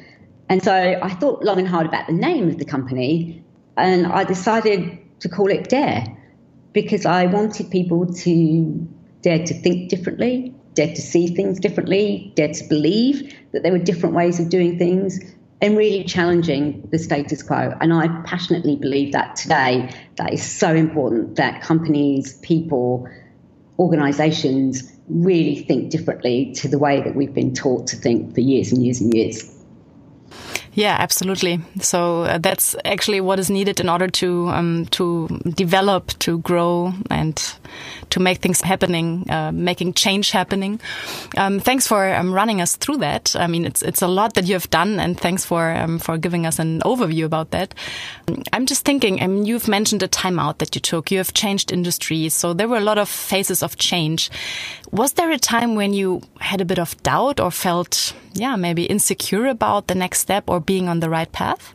And 0.49 0.63
so 0.63 0.73
I 0.73 1.09
thought 1.09 1.43
long 1.43 1.59
and 1.59 1.67
hard 1.67 1.87
about 1.87 2.07
the 2.07 2.13
name 2.13 2.49
of 2.49 2.57
the 2.57 2.65
company, 2.65 3.43
and 3.77 4.05
I 4.07 4.23
decided 4.23 4.99
to 5.21 5.29
call 5.29 5.49
it 5.49 5.69
Dare 5.69 6.05
because 6.73 7.05
I 7.05 7.25
wanted 7.25 7.71
people 7.71 8.13
to 8.13 8.87
dare 9.21 9.45
to 9.45 9.53
think 9.53 9.89
differently, 9.89 10.53
dare 10.73 10.93
to 10.93 11.01
see 11.01 11.27
things 11.27 11.59
differently, 11.59 12.31
dare 12.35 12.53
to 12.53 12.63
believe 12.67 13.33
that 13.53 13.63
there 13.63 13.71
were 13.71 13.79
different 13.79 14.13
ways 14.13 14.39
of 14.39 14.49
doing 14.49 14.77
things, 14.77 15.19
and 15.61 15.77
really 15.77 16.03
challenging 16.03 16.87
the 16.91 16.99
status 16.99 17.41
quo. 17.41 17.73
And 17.79 17.93
I 17.93 18.07
passionately 18.25 18.75
believe 18.75 19.13
that 19.13 19.35
today 19.37 19.89
that 20.17 20.33
is 20.33 20.43
so 20.43 20.75
important 20.75 21.37
that 21.37 21.61
companies, 21.61 22.37
people, 22.39 23.07
organizations 23.79 24.91
really 25.07 25.55
think 25.63 25.91
differently 25.91 26.53
to 26.55 26.67
the 26.67 26.77
way 26.77 27.01
that 27.01 27.15
we've 27.15 27.33
been 27.33 27.53
taught 27.53 27.87
to 27.87 27.95
think 27.95 28.33
for 28.33 28.41
years 28.41 28.71
and 28.71 28.83
years 28.83 28.99
and 28.99 29.13
years. 29.13 29.54
Yeah, 30.75 30.97
absolutely. 30.99 31.61
So 31.79 32.23
uh, 32.23 32.37
that's 32.37 32.75
actually 32.83 33.21
what 33.21 33.39
is 33.39 33.49
needed 33.49 33.79
in 33.79 33.87
order 33.87 34.09
to 34.09 34.49
um, 34.49 34.85
to 34.91 35.27
develop, 35.55 36.07
to 36.19 36.39
grow, 36.39 36.93
and 37.09 37.35
to 38.09 38.19
make 38.19 38.39
things 38.39 38.59
happening, 38.59 39.29
uh, 39.29 39.53
making 39.53 39.93
change 39.93 40.31
happening. 40.31 40.81
Um, 41.37 41.61
thanks 41.61 41.87
for 41.87 42.13
um, 42.13 42.33
running 42.33 42.59
us 42.61 42.75
through 42.75 42.97
that. 42.97 43.37
I 43.37 43.47
mean, 43.47 43.63
it's 43.65 43.83
it's 43.83 44.01
a 44.01 44.07
lot 44.07 44.33
that 44.33 44.47
you 44.47 44.53
have 44.53 44.69
done, 44.69 44.99
and 44.99 45.17
thanks 45.17 45.45
for 45.45 45.71
um, 45.71 45.97
for 45.97 46.17
giving 46.17 46.45
us 46.45 46.59
an 46.59 46.81
overview 46.81 47.23
about 47.23 47.51
that. 47.51 47.73
I'm 48.51 48.65
just 48.65 48.83
thinking. 48.83 49.21
I 49.21 49.27
mean, 49.27 49.45
you've 49.45 49.69
mentioned 49.69 50.03
a 50.03 50.09
timeout 50.09 50.57
that 50.57 50.75
you 50.75 50.81
took. 50.81 51.09
You 51.09 51.19
have 51.19 51.33
changed 51.33 51.71
industries, 51.71 52.33
so 52.33 52.53
there 52.53 52.67
were 52.67 52.79
a 52.79 52.81
lot 52.81 52.97
of 52.97 53.07
phases 53.07 53.63
of 53.63 53.77
change. 53.77 54.29
Was 54.91 55.13
there 55.13 55.31
a 55.31 55.39
time 55.39 55.75
when 55.75 55.93
you 55.93 56.21
had 56.39 56.61
a 56.61 56.65
bit 56.65 56.79
of 56.79 57.01
doubt 57.03 57.39
or 57.39 57.51
felt, 57.51 58.13
yeah, 58.33 58.55
maybe 58.55 58.85
insecure 58.85 59.47
about 59.47 59.87
the 59.87 59.95
next 59.95 60.19
step 60.19 60.49
or 60.49 60.61
being 60.65 60.89
on 60.89 60.99
the 60.99 61.09
right 61.09 61.31
path? 61.31 61.73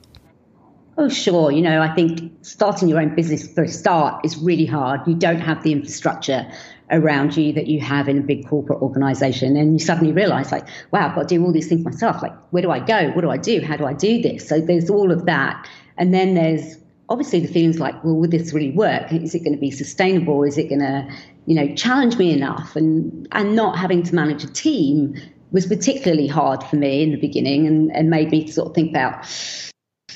Oh, 0.98 1.08
sure. 1.08 1.50
You 1.50 1.62
know, 1.62 1.80
I 1.80 1.94
think 1.94 2.30
starting 2.42 2.88
your 2.88 3.00
own 3.00 3.14
business 3.14 3.50
for 3.52 3.64
a 3.64 3.68
start 3.68 4.24
is 4.24 4.36
really 4.36 4.66
hard. 4.66 5.00
You 5.06 5.14
don't 5.14 5.40
have 5.40 5.62
the 5.62 5.72
infrastructure 5.72 6.46
around 6.90 7.36
you 7.36 7.52
that 7.54 7.68
you 7.68 7.80
have 7.80 8.08
in 8.08 8.18
a 8.18 8.20
big 8.20 8.46
corporate 8.46 8.82
organization. 8.82 9.56
And 9.56 9.72
you 9.72 9.78
suddenly 9.78 10.12
realize, 10.12 10.52
like, 10.52 10.66
wow, 10.90 11.08
I've 11.08 11.14
got 11.14 11.28
to 11.28 11.34
do 11.34 11.42
all 11.44 11.52
these 11.52 11.68
things 11.68 11.84
myself. 11.84 12.20
Like, 12.22 12.34
where 12.50 12.62
do 12.62 12.70
I 12.70 12.80
go? 12.80 13.12
What 13.12 13.22
do 13.22 13.30
I 13.30 13.38
do? 13.38 13.62
How 13.62 13.76
do 13.76 13.86
I 13.86 13.94
do 13.94 14.20
this? 14.20 14.46
So 14.46 14.60
there's 14.60 14.90
all 14.90 15.10
of 15.10 15.26
that. 15.26 15.66
And 15.96 16.12
then 16.12 16.34
there's 16.34 16.76
obviously 17.08 17.40
the 17.40 17.48
feelings 17.52 17.78
like, 17.78 18.02
well, 18.04 18.16
would 18.16 18.30
this 18.30 18.52
really 18.52 18.72
work? 18.72 19.12
Is 19.12 19.34
it 19.34 19.40
going 19.40 19.54
to 19.54 19.60
be 19.60 19.70
sustainable? 19.70 20.42
Is 20.44 20.58
it 20.58 20.68
going 20.68 20.80
to, 20.80 21.08
you 21.46 21.54
know, 21.54 21.74
challenge 21.74 22.18
me 22.18 22.32
enough? 22.32 22.76
And 22.76 23.26
and 23.32 23.56
not 23.56 23.78
having 23.78 24.02
to 24.02 24.14
manage 24.14 24.44
a 24.44 24.52
team 24.52 25.16
was 25.52 25.66
particularly 25.66 26.26
hard 26.26 26.62
for 26.64 26.76
me 26.76 27.02
in 27.02 27.10
the 27.10 27.16
beginning 27.16 27.66
and, 27.66 27.94
and 27.94 28.10
made 28.10 28.30
me 28.30 28.46
sort 28.46 28.68
of 28.68 28.74
think 28.74 28.90
about, 28.90 29.26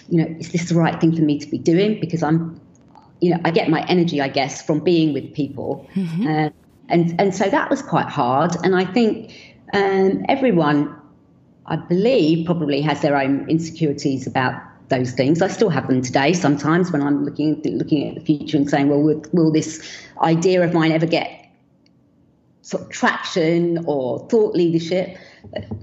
you 0.09 0.23
know, 0.23 0.37
is 0.39 0.53
this 0.53 0.69
the 0.69 0.75
right 0.75 1.01
thing 1.01 1.15
for 1.15 1.23
me 1.23 1.39
to 1.39 1.47
be 1.47 1.59
doing? 1.59 2.01
Because 2.01 2.23
I'm, 2.23 2.61
you 3.21 3.31
know, 3.31 3.41
I 3.45 3.51
get 3.51 3.69
my 3.69 3.85
energy, 3.87 4.21
I 4.21 4.29
guess, 4.29 4.63
from 4.63 4.81
being 4.81 5.13
with 5.13 5.35
people. 5.35 5.89
Mm-hmm. 5.95 6.27
Uh, 6.27 6.51
and, 6.89 7.21
and 7.21 7.35
so 7.35 7.49
that 7.49 7.71
was 7.71 7.83
quite 7.83 8.09
hard. 8.09 8.55
And 8.63 8.77
I 8.77 8.85
think 8.85 9.59
um, 9.73 10.25
everyone, 10.29 10.95
I 11.67 11.77
believe, 11.77 12.47
probably 12.47 12.81
has 12.83 13.01
their 13.01 13.17
own 13.17 13.49
insecurities 13.49 14.27
about 14.27 14.61
those 14.89 15.13
things. 15.13 15.41
I 15.41 15.49
still 15.49 15.71
have 15.71 15.89
them 15.89 16.03
today 16.03 16.33
sometimes 16.35 16.93
when 16.93 17.03
I'm 17.03 17.25
looking 17.25 17.61
looking 17.65 18.09
at 18.09 18.15
the 18.15 18.21
future 18.21 18.57
and 18.57 18.69
saying, 18.69 18.89
well, 18.89 19.01
will, 19.01 19.25
will 19.33 19.51
this 19.51 19.83
idea 20.21 20.63
of 20.63 20.75
mine 20.75 20.93
ever 20.93 21.07
get 21.07 21.44
sort 22.65 22.83
of 22.83 22.89
traction 22.89 23.85
or 23.87 24.27
thought 24.31 24.55
leadership. 24.55 25.19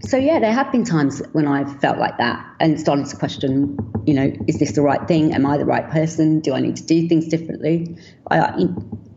So 0.01 0.17
yeah, 0.17 0.39
there 0.39 0.51
have 0.51 0.71
been 0.71 0.83
times 0.83 1.21
when 1.31 1.47
I've 1.47 1.79
felt 1.79 2.00
like 2.00 2.17
that 2.17 2.43
and 2.59 2.79
started 2.79 3.05
to 3.05 3.15
question, 3.15 3.77
you 4.07 4.15
know, 4.15 4.33
is 4.47 4.57
this 4.57 4.71
the 4.71 4.81
right 4.81 5.07
thing? 5.07 5.31
Am 5.33 5.45
I 5.45 5.57
the 5.57 5.65
right 5.65 5.88
person? 5.91 6.39
Do 6.39 6.53
I 6.55 6.59
need 6.59 6.77
to 6.77 6.83
do 6.83 7.07
things 7.07 7.27
differently? 7.27 7.95
I, 8.31 8.65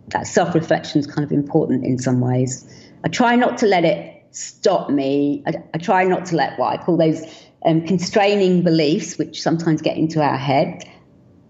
that 0.08 0.26
self-reflection 0.26 1.00
is 1.00 1.06
kind 1.06 1.24
of 1.24 1.32
important 1.32 1.86
in 1.86 1.98
some 1.98 2.20
ways. 2.20 2.70
I 3.02 3.08
try 3.08 3.34
not 3.34 3.56
to 3.58 3.66
let 3.66 3.86
it 3.86 4.26
stop 4.30 4.90
me. 4.90 5.42
I, 5.46 5.54
I 5.72 5.78
try 5.78 6.04
not 6.04 6.26
to 6.26 6.36
let 6.36 6.58
what 6.58 6.78
I 6.78 6.82
call 6.84 6.98
those 6.98 7.24
um, 7.64 7.86
constraining 7.86 8.62
beliefs, 8.62 9.16
which 9.16 9.40
sometimes 9.40 9.80
get 9.80 9.96
into 9.96 10.20
our 10.20 10.36
head, 10.36 10.84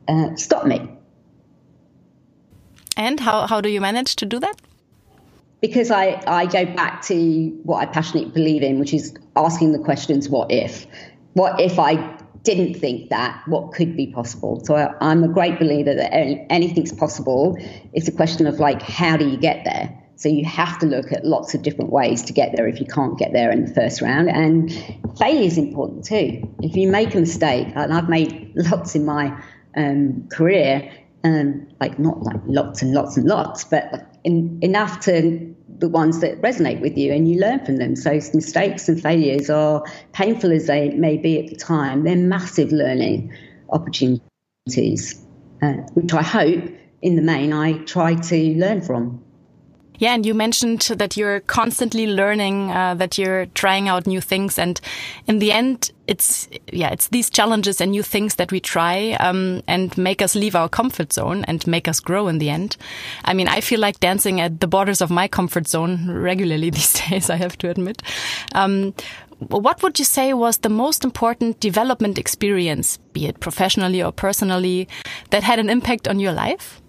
uh, 0.07 0.37
stop 0.37 0.65
me. 0.65 0.89
And 2.97 3.19
how, 3.19 3.49
how 3.49 3.61
do 3.61 3.69
you 3.69 3.81
manage 3.81 4.15
to 4.17 4.27
do 4.27 4.39
that? 4.39 4.55
Because 5.65 5.91
I, 5.91 6.23
I 6.27 6.45
go 6.45 6.67
back 6.67 7.01
to 7.07 7.49
what 7.63 7.79
I 7.79 7.87
passionately 7.87 8.31
believe 8.31 8.63
in, 8.63 8.79
which 8.79 8.93
is 8.93 9.15
asking 9.35 9.73
the 9.73 9.79
questions, 9.79 10.29
what 10.29 10.53
if? 10.53 10.87
What 11.33 11.59
if 11.59 11.79
I 11.79 11.95
didn't 12.43 12.75
think 12.75 13.09
that? 13.09 13.43
What 13.49 13.73
could 13.73 13.97
be 13.97 14.09
possible? 14.09 14.63
So 14.67 14.77
I, 14.77 14.95
I'm 15.01 15.25
a 15.25 15.29
great 15.29 15.59
believer 15.59 15.95
that 15.95 16.13
anything's 16.13 16.93
possible. 16.93 17.57
It's 17.95 18.07
a 18.09 18.13
question 18.13 18.47
of 18.47 18.61
like, 18.61 18.83
how 18.83 19.17
do 19.17 19.27
you 19.27 19.39
get 19.39 19.65
there? 19.65 19.99
So 20.17 20.29
you 20.29 20.45
have 20.45 20.79
to 20.81 20.87
look 20.87 21.11
at 21.13 21.25
lots 21.25 21.55
of 21.55 21.63
different 21.63 21.91
ways 21.91 22.23
to 22.25 22.35
get 22.35 22.55
there 22.55 22.69
if 22.69 22.79
you 22.79 22.85
can't 22.85 23.19
get 23.19 23.33
there 23.33 23.51
in 23.51 23.65
the 23.65 23.73
first 23.73 24.03
round. 24.03 24.29
And 24.29 24.71
failure 25.19 25.47
is 25.47 25.57
important 25.57 26.05
too. 26.05 26.47
If 26.61 26.77
you 26.77 26.91
make 26.91 27.15
a 27.15 27.21
mistake, 27.21 27.69
and 27.75 27.91
I've 27.91 28.11
made 28.11 28.53
lots 28.55 28.95
in 28.95 29.07
my 29.07 29.35
um, 29.79 30.29
career, 30.29 30.93
like 31.81 31.99
not 31.99 32.23
like 32.23 32.41
lots 32.47 32.83
and 32.83 32.93
lots 32.93 33.17
and 33.17 33.27
lots, 33.27 33.65
but 33.65 34.07
in, 34.25 34.59
enough 34.63 35.01
to 35.01 35.55
the 35.79 35.89
ones 35.89 36.21
that 36.21 36.41
resonate 36.41 36.81
with 36.81 36.97
you 36.97 37.13
and 37.13 37.29
you 37.29 37.41
learn 37.41 37.65
from 37.65 37.79
them. 37.79 37.97
So 37.97 38.13
mistakes 38.13 38.89
and 38.89 39.01
failures 39.01 39.51
are 39.51 39.85
painful 40.13 40.53
as 40.53 40.67
they 40.67 40.91
may 40.91 41.17
be 41.17 41.41
at 41.41 41.51
the 41.51 41.57
time, 41.57 42.05
they're 42.05 42.17
massive 42.17 42.73
learning 42.73 43.33
opportunities, 43.71 45.21
uh, 45.63 45.73
which 45.95 46.13
I 46.13 46.23
hope 46.23 46.65
in 47.03 47.17
the 47.17 47.23
main 47.23 47.53
I 47.53 47.79
try 47.85 48.15
to 48.15 48.55
learn 48.57 48.83
from. 48.83 49.24
Yeah, 49.99 50.15
and 50.15 50.27
you 50.27 50.35
mentioned 50.35 50.81
that 50.97 51.17
you're 51.17 51.41
constantly 51.41 52.07
learning, 52.07 52.71
uh, 52.71 52.95
that 52.95 53.17
you're 53.17 53.47
trying 53.47 53.89
out 53.89 54.07
new 54.07 54.21
things, 54.21 54.59
and 54.59 54.81
in 55.27 55.39
the 55.39 55.53
end, 55.53 55.93
it's 56.07 56.49
yeah, 56.73 56.91
it's 56.91 57.09
these 57.09 57.31
challenges 57.31 57.81
and 57.81 57.93
new 57.93 58.03
things 58.03 58.35
that 58.35 58.53
we 58.53 58.61
try 58.61 59.13
um, 59.21 59.63
and 59.67 59.97
make 59.97 60.21
us 60.21 60.35
leave 60.35 60.55
our 60.55 60.69
comfort 60.69 61.13
zone 61.13 61.45
and 61.45 61.67
make 61.67 61.89
us 61.89 62.01
grow 62.01 62.29
in 62.29 62.39
the 62.39 62.51
end. 62.51 62.77
I 63.25 63.35
mean, 63.35 63.49
I 63.49 63.61
feel 63.61 63.81
like 63.81 64.01
dancing 64.01 64.41
at 64.41 64.61
the 64.61 64.67
borders 64.67 65.01
of 65.01 65.11
my 65.11 65.29
comfort 65.29 65.69
zone 65.69 66.11
regularly 66.11 66.71
these 66.79 66.93
days. 67.09 67.31
I 67.31 67.37
have 67.37 67.57
to 67.59 67.71
admit. 67.71 68.03
Um, 68.55 68.95
what 69.49 69.83
would 69.83 69.99
you 69.99 70.05
say 70.05 70.33
was 70.33 70.59
the 70.59 70.69
most 70.69 71.05
important 71.05 71.61
development 71.61 72.19
experience, 72.19 72.99
be 73.13 73.27
it 73.27 73.41
professionally 73.41 74.03
or 74.03 74.13
personally, 74.13 74.89
that 75.31 75.43
had 75.43 75.59
an 75.59 75.71
impact 75.71 76.09
on 76.09 76.21
your 76.21 76.33
life? 76.33 76.81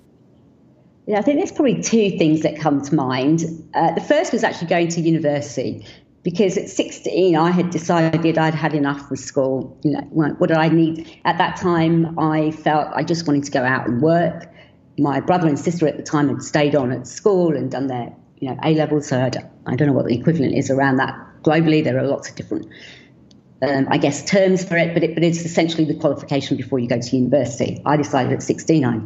Yeah, 1.08 1.20
I 1.20 1.22
think 1.22 1.38
there's 1.38 1.52
probably 1.52 1.82
two 1.82 2.18
things 2.18 2.42
that 2.42 2.60
come 2.60 2.82
to 2.82 2.96
mind. 2.96 3.44
Uh, 3.76 3.94
the 3.94 4.02
first 4.02 4.34
was 4.34 4.44
actually 4.44 4.68
going 4.68 4.88
to 4.90 5.02
university 5.02 5.86
because 6.24 6.58
at 6.58 6.68
16 6.68 7.36
I 7.36 7.52
had 7.52 7.70
decided 7.70 8.38
I'd 8.38 8.56
had 8.56 8.74
enough 8.74 9.12
with 9.12 9.20
school. 9.20 9.80
You 9.84 9.92
know, 9.92 10.02
what 10.10 10.48
did 10.48 10.58
I 10.58 10.70
need 10.70 11.22
at 11.24 11.38
that 11.38 11.58
time? 11.58 12.18
I 12.18 12.50
felt 12.52 12.88
I 12.96 13.04
just 13.04 13.28
wanted 13.28 13.44
to 13.44 13.52
go 13.52 13.64
out 13.64 13.88
and 13.88 14.02
work. 14.02 14.52
My 14.98 15.20
brother 15.20 15.48
and 15.48 15.60
sister 15.60 15.88
at 15.88 15.98
the 15.98 16.04
time 16.04 16.28
had 16.30 16.42
stayed 16.42 16.76
on 16.76 16.92
at 16.92 17.06
school 17.06 17.56
and 17.56 17.70
done 17.70 17.86
their 17.88 18.16
you 18.38 18.50
know 18.50 18.58
A 18.64 18.74
levels, 18.74 19.08
so 19.08 19.22
I 19.22 19.30
don't, 19.30 19.46
I 19.68 19.76
don't 19.76 19.88
know 19.88 19.94
what 19.94 20.08
the 20.08 20.18
equivalent 20.18 20.56
is 20.56 20.72
around 20.72 20.98
that 20.98 21.16
globally. 21.44 21.84
There 21.84 22.00
are 22.00 22.08
lots 22.08 22.30
of 22.30 22.36
different. 22.36 22.68
Um, 23.62 23.88
I 23.90 23.98
guess 23.98 24.26
terms 24.26 24.66
for 24.66 24.76
it 24.76 24.94
but, 24.94 25.02
it, 25.02 25.14
but 25.16 25.24
it's 25.24 25.46
essentially 25.46 25.86
the 25.86 25.96
qualification 25.96 26.58
before 26.58 26.80
you 26.80 26.90
go 26.90 27.00
to 27.00 27.16
university. 27.16 27.82
I 27.86 27.96
decided 27.96 28.34
at 28.34 28.44
16 28.44 28.84
I 28.84 29.00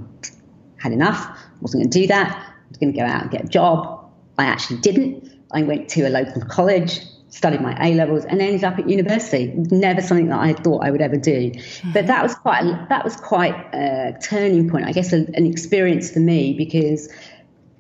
had 0.81 0.91
enough 0.91 1.37
wasn't 1.61 1.83
going 1.83 1.91
to 1.91 1.99
do 2.01 2.07
that. 2.07 2.35
I 2.35 2.69
was 2.69 2.77
going 2.77 2.93
to 2.93 2.99
go 2.99 3.05
out 3.05 3.23
and 3.23 3.31
get 3.31 3.45
a 3.45 3.47
job. 3.47 4.11
I 4.37 4.45
actually 4.45 4.79
didn't. 4.79 5.31
I 5.51 5.63
went 5.63 5.89
to 5.89 6.03
a 6.03 6.09
local 6.09 6.43
college, 6.45 7.01
studied 7.29 7.61
my 7.61 7.75
A 7.83 7.93
levels, 7.95 8.25
and 8.25 8.41
ended 8.41 8.63
up 8.63 8.77
at 8.77 8.89
university. 8.89 9.53
Never 9.55 10.01
something 10.01 10.29
that 10.29 10.39
I 10.39 10.53
thought 10.53 10.83
I 10.83 10.91
would 10.91 11.01
ever 11.01 11.17
do. 11.17 11.51
Mm-hmm. 11.51 11.91
But 11.91 12.07
that 12.07 12.23
was 12.23 12.35
quite 12.35 12.63
a, 12.63 12.85
that 12.89 13.03
was 13.03 13.15
quite 13.15 13.55
a 13.73 14.17
turning 14.21 14.69
point, 14.69 14.85
I 14.85 14.91
guess, 14.91 15.11
a, 15.13 15.25
an 15.33 15.45
experience 15.45 16.11
for 16.11 16.19
me 16.19 16.53
because 16.53 17.09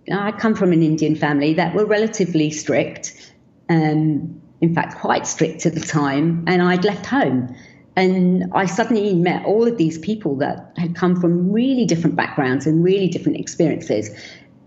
you 0.05 0.15
know, 0.15 0.21
I 0.21 0.31
come 0.31 0.55
from 0.55 0.71
an 0.73 0.81
Indian 0.81 1.15
family 1.15 1.53
that 1.53 1.75
were 1.75 1.85
relatively 1.85 2.49
strict. 2.49 3.33
Um, 3.69 4.41
in 4.61 4.75
fact, 4.75 4.99
quite 4.99 5.25
strict 5.25 5.65
at 5.65 5.73
the 5.73 5.79
time, 5.79 6.43
and 6.47 6.61
I'd 6.61 6.83
left 6.83 7.05
home. 7.05 7.55
And 7.99 8.45
I 8.53 8.65
suddenly 8.65 9.13
met 9.13 9.43
all 9.45 9.67
of 9.67 9.77
these 9.77 9.97
people 9.97 10.37
that 10.37 10.71
had 10.77 10.95
come 10.95 11.19
from 11.19 11.51
really 11.51 11.85
different 11.85 12.15
backgrounds 12.15 12.65
and 12.65 12.81
really 12.81 13.09
different 13.09 13.37
experiences. 13.37 14.09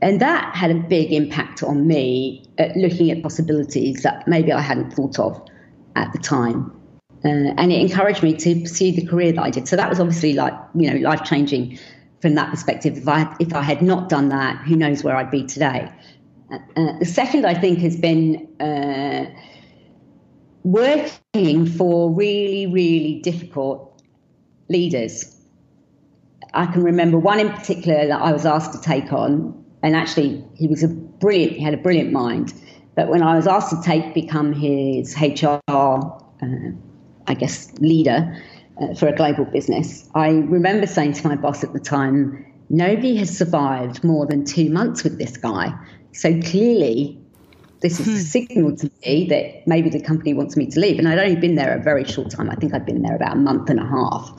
And 0.02 0.20
that 0.20 0.54
had 0.54 0.70
a 0.70 0.74
big 0.74 1.12
impact 1.14 1.62
on 1.62 1.86
me 1.86 2.44
at 2.58 2.76
looking 2.76 3.10
at 3.10 3.22
possibilities 3.22 4.02
that 4.02 4.28
maybe 4.28 4.52
I 4.52 4.60
hadn't 4.60 4.92
thought 4.92 5.18
of 5.18 5.40
at 5.96 6.12
the 6.12 6.18
time. 6.18 6.78
Uh, 7.24 7.54
and 7.56 7.72
it 7.72 7.80
encouraged 7.80 8.22
me 8.22 8.34
to 8.34 8.60
pursue 8.60 8.92
the 8.92 9.06
career 9.06 9.32
that 9.32 9.42
I 9.42 9.48
did. 9.48 9.66
So 9.66 9.76
that 9.76 9.88
was 9.88 9.98
obviously 9.98 10.34
like, 10.34 10.52
you 10.74 10.92
know, 10.92 10.98
life 11.08 11.24
changing 11.24 11.78
from 12.20 12.34
that 12.34 12.50
perspective. 12.50 12.98
If 12.98 13.08
I, 13.08 13.34
if 13.40 13.54
I 13.54 13.62
had 13.62 13.80
not 13.80 14.10
done 14.10 14.28
that, 14.28 14.58
who 14.66 14.76
knows 14.76 15.02
where 15.02 15.16
I'd 15.16 15.30
be 15.30 15.46
today. 15.46 15.90
Uh, 16.50 16.58
uh 16.76 16.98
the 16.98 17.06
second, 17.06 17.46
I 17.46 17.54
think, 17.54 17.78
has 17.78 17.96
been 17.96 18.46
uh, 18.60 19.24
working 20.64 21.66
for 21.66 22.10
really, 22.12 22.66
really 22.66 23.20
difficult 23.20 24.02
leaders. 24.68 25.36
I 26.54 26.66
can 26.66 26.82
remember 26.82 27.18
one 27.18 27.40
in 27.40 27.50
particular 27.50 28.06
that 28.06 28.20
I 28.20 28.32
was 28.32 28.46
asked 28.46 28.72
to 28.72 28.80
take 28.80 29.12
on, 29.12 29.64
and 29.82 29.96
actually 29.96 30.44
he 30.54 30.66
was 30.66 30.82
a 30.82 30.88
brilliant, 30.88 31.52
he 31.52 31.62
had 31.62 31.74
a 31.74 31.78
brilliant 31.78 32.12
mind. 32.12 32.52
But 32.94 33.08
when 33.08 33.22
I 33.22 33.36
was 33.36 33.46
asked 33.46 33.70
to 33.70 33.82
take 33.82 34.14
become 34.14 34.52
his 34.52 35.16
HR, 35.18 35.60
uh, 35.66 36.18
I 37.26 37.34
guess, 37.34 37.72
leader 37.78 38.36
uh, 38.80 38.94
for 38.94 39.08
a 39.08 39.16
global 39.16 39.46
business, 39.46 40.08
I 40.14 40.28
remember 40.28 40.86
saying 40.86 41.14
to 41.14 41.28
my 41.28 41.36
boss 41.36 41.64
at 41.64 41.72
the 41.72 41.80
time, 41.80 42.44
nobody 42.68 43.16
has 43.16 43.36
survived 43.36 44.04
more 44.04 44.26
than 44.26 44.44
two 44.44 44.68
months 44.68 45.04
with 45.04 45.18
this 45.18 45.38
guy. 45.38 45.72
So 46.12 46.38
clearly, 46.42 47.21
this 47.82 47.98
is 47.98 48.08
a 48.08 48.10
hmm. 48.12 48.16
signal 48.18 48.76
to 48.76 48.90
me 49.04 49.26
that 49.28 49.66
maybe 49.66 49.90
the 49.90 50.00
company 50.00 50.32
wants 50.32 50.56
me 50.56 50.66
to 50.66 50.80
leave. 50.80 50.98
And 50.98 51.08
I'd 51.08 51.18
only 51.18 51.36
been 51.36 51.56
there 51.56 51.76
a 51.76 51.82
very 51.82 52.04
short 52.04 52.30
time. 52.30 52.48
I 52.48 52.54
think 52.54 52.72
I'd 52.72 52.86
been 52.86 53.02
there 53.02 53.16
about 53.16 53.32
a 53.32 53.40
month 53.40 53.68
and 53.68 53.80
a 53.80 53.84
half. 53.84 54.32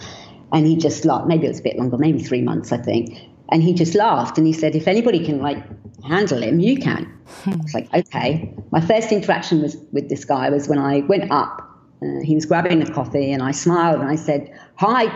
And 0.53 0.65
he 0.65 0.77
just 0.77 1.03
laughed. 1.03 1.27
Maybe 1.27 1.45
it 1.45 1.49
was 1.49 1.59
a 1.59 1.63
bit 1.63 1.77
longer, 1.77 1.97
maybe 1.97 2.23
three 2.23 2.41
months, 2.41 2.71
I 2.71 2.77
think. 2.77 3.19
And 3.49 3.61
he 3.61 3.73
just 3.73 3.95
laughed 3.95 4.37
and 4.37 4.47
he 4.47 4.53
said, 4.53 4.75
if 4.75 4.87
anybody 4.87 5.23
can 5.23 5.39
like 5.39 5.57
handle 6.03 6.41
him, 6.41 6.59
you 6.59 6.77
can. 6.77 7.05
Hmm. 7.43 7.51
I 7.51 7.55
was 7.57 7.73
like, 7.73 7.93
okay. 7.93 8.53
My 8.71 8.79
first 8.79 9.11
interaction 9.11 9.61
was 9.61 9.75
with 9.91 10.09
this 10.09 10.23
guy 10.23 10.49
was 10.49 10.69
when 10.69 10.79
I 10.79 11.01
went 11.01 11.29
up. 11.29 11.69
Uh, 12.01 12.21
he 12.23 12.35
was 12.35 12.45
grabbing 12.45 12.81
a 12.81 12.91
coffee 12.91 13.31
and 13.31 13.43
I 13.43 13.51
smiled 13.51 13.99
and 13.99 14.09
I 14.09 14.15
said, 14.15 14.57
hi, 14.75 15.07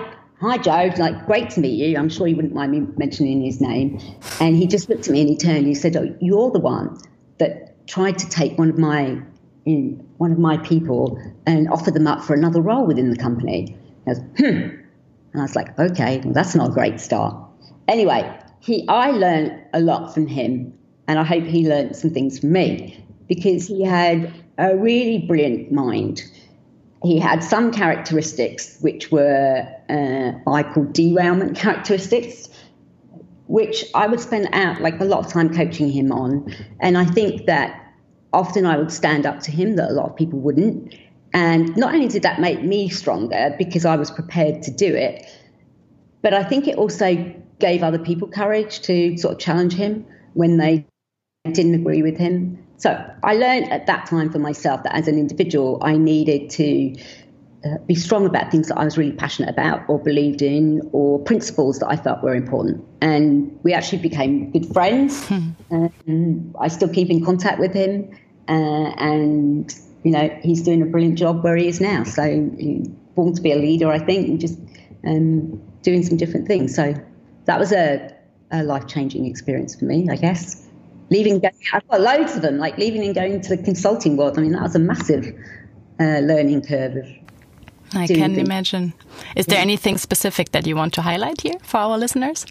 hi 0.42 0.58
Joe, 0.58 0.92
like 0.98 1.26
great 1.26 1.50
to 1.52 1.62
meet 1.62 1.76
you. 1.76 1.98
I'm 1.98 2.10
sure 2.10 2.28
you 2.28 2.36
wouldn't 2.36 2.54
mind 2.54 2.74
me 2.74 2.88
mentioning 2.98 3.42
his 3.42 3.62
name. 3.62 4.00
And 4.42 4.56
he 4.58 4.68
just 4.68 4.90
looked 4.90 5.08
at 5.08 5.14
me 5.14 5.22
and 5.22 5.30
he 5.30 5.38
turned 5.38 5.60
and 5.60 5.68
he 5.68 5.76
said, 5.76 5.96
oh, 5.96 6.14
you're 6.20 6.52
the 6.52 6.60
one 6.60 6.98
that 7.38 7.67
tried 7.88 8.18
to 8.20 8.30
take 8.30 8.58
one 8.58 8.70
of 8.70 8.78
my 8.78 9.22
in, 9.66 10.06
one 10.18 10.32
of 10.32 10.40
my 10.40 10.58
people 10.58 11.22
and 11.46 11.70
offer 11.70 11.92
them 11.92 12.08
up 12.08 12.24
for 12.24 12.34
another 12.34 12.62
role 12.62 12.86
within 12.86 13.10
the 13.10 13.18
company. 13.18 13.78
I 14.06 14.10
was, 14.12 14.20
hmm. 14.38 14.78
And 15.34 15.42
I 15.42 15.42
was 15.42 15.56
like, 15.56 15.78
okay, 15.78 16.22
well, 16.24 16.34
that's 16.34 16.56
not 16.56 16.70
a 16.70 16.74
great 16.74 17.00
start. 17.00 17.36
Anyway, 17.88 18.40
he, 18.60 18.88
I 18.88 19.12
learned 19.12 19.62
a 19.74 19.82
lot 19.82 20.14
from 20.14 20.26
him, 20.26 20.74
and 21.08 21.20
I 21.20 21.24
hope 21.24 21.44
he 21.44 21.68
learned 21.68 21.96
some 21.96 22.12
things 22.12 22.40
from 22.40 22.54
me 22.54 23.06
because 23.28 23.68
he 23.68 23.84
had 23.84 24.34
a 24.58 24.76
really 24.76 25.20
brilliant 25.20 25.72
mind. 25.72 26.24
He 27.04 27.20
had 27.20 27.44
some 27.44 27.72
characteristics 27.72 28.78
which 28.82 29.12
were 29.12 29.68
uh, 29.90 30.50
I 30.50 30.64
call 30.64 30.86
derailment 30.86 31.56
characteristics, 31.56 32.50
which 33.48 33.86
I 33.96 34.08
would 34.08 34.20
spend 34.20 34.50
out 34.54 34.82
like 34.82 35.00
a 35.00 35.06
lot 35.06 35.26
of 35.26 35.32
time 35.32 35.54
coaching 35.54 35.90
him 35.90 36.12
on. 36.12 36.54
And 36.80 36.98
I 36.98 37.06
think 37.06 37.46
that 37.46 37.94
often 38.34 38.66
I 38.66 38.78
would 38.78 38.92
stand 38.92 39.26
up 39.26 39.40
to 39.42 39.52
him 39.52 39.76
that 39.78 39.90
a 39.90 39.94
lot 39.94 40.10
of 40.10 40.16
people 40.16 40.40
wouldn't. 40.40 40.94
And 41.34 41.76
not 41.78 41.94
only 41.94 42.08
did 42.08 42.24
that 42.24 42.40
make 42.40 42.62
me 42.64 42.90
stronger 42.90 43.56
because 43.58 43.86
I 43.86 43.96
was 43.96 44.12
prepared 44.12 44.64
to 44.64 44.72
do 44.72 44.94
it, 44.94 45.26
but 46.22 46.34
I 46.34 46.44
think 46.44 46.68
it 46.68 46.78
also 46.78 47.34
gave 47.60 47.84
other 47.84 48.00
people 48.00 48.28
courage 48.28 48.82
to 48.82 49.18
sort 49.18 49.34
of 49.34 49.40
challenge 49.40 49.74
him 49.74 50.06
when 50.34 50.58
they 50.58 50.86
didn't 51.52 51.76
agree 51.76 52.02
with 52.02 52.18
him. 52.18 52.64
So 52.78 53.04
I 53.24 53.36
learned 53.36 53.72
at 53.72 53.88
that 53.88 54.06
time 54.06 54.32
for 54.32 54.40
myself 54.40 54.84
that 54.84 54.96
as 54.96 55.08
an 55.08 55.18
individual, 55.18 55.80
I 55.82 55.98
needed 55.98 56.50
to 56.52 56.96
uh, 57.68 57.78
be 57.86 57.96
strong 57.96 58.26
about 58.26 58.52
things 58.52 58.68
that 58.68 58.78
I 58.78 58.86
was 58.86 58.98
really 58.98 59.12
passionate 59.12 59.50
about 59.50 59.88
or 59.88 60.00
believed 60.00 60.42
in 60.42 60.88
or 60.92 61.20
principles 61.20 61.80
that 61.80 61.88
I 61.88 61.96
felt 61.96 62.24
were 62.24 62.36
important. 62.36 62.84
And 63.02 63.58
we 63.64 63.74
actually 63.74 64.00
became 64.00 64.52
good 64.52 64.72
friends. 64.74 65.28
Hmm. 65.70 65.88
Um, 66.08 66.56
I 66.60 66.70
still 66.70 66.88
keep 66.88 67.10
in 67.10 67.26
contact 67.26 67.60
with 67.60 67.74
him. 67.74 68.18
Uh, 68.48 68.94
and, 68.98 69.74
you 70.04 70.12
know, 70.12 70.30
he's 70.42 70.64
doing 70.64 70.82
a 70.82 70.86
brilliant 70.86 71.18
job 71.18 71.44
where 71.44 71.58
he 71.58 71.68
is 71.68 71.82
now. 71.82 72.04
So, 72.04 72.24
born 73.16 73.34
to 73.34 73.42
be 73.42 73.52
a 73.52 73.58
leader, 73.58 73.92
I 73.92 74.00
think, 74.00 74.30
and 74.30 74.40
just 74.40 74.58
um, 75.06 75.62
doing 75.82 76.04
some 76.04 76.16
different 76.16 76.48
things. 76.48 76.74
So, 76.74 76.94
that 77.46 77.60
was 77.60 77.74
a, 77.74 78.16
a 78.52 78.64
life 78.64 78.88
changing 78.88 79.26
experience 79.26 79.76
for 79.76 79.86
me, 79.86 80.08
I 80.10 80.16
guess. 80.16 80.66
Leaving, 81.10 81.42
I've 81.74 81.88
got 81.90 82.00
loads 82.00 82.36
of 82.38 82.42
them, 82.42 82.58
like 82.58 82.78
leaving 82.78 83.04
and 83.04 83.14
going 83.14 83.42
to 83.42 83.56
the 83.58 83.62
consulting 83.62 84.16
world. 84.16 84.38
I 84.38 84.42
mean, 84.42 84.54
that 84.54 84.62
was 84.62 84.76
a 84.76 84.80
massive 84.80 85.36
uh, 86.00 86.20
learning 86.20 86.62
curve 86.62 86.96
of 86.96 87.27
I 87.94 88.08
can 88.08 88.36
things. 88.36 88.38
imagine. 88.38 88.94
Is 89.36 89.46
there 89.46 89.60
anything 89.60 89.98
specific 89.98 90.52
that 90.52 90.68
you 90.68 90.76
want 90.76 90.94
to 90.96 91.02
highlight 91.02 91.42
here 91.42 91.58
for 91.64 91.78
our 91.78 91.98
listeners? 91.98 92.46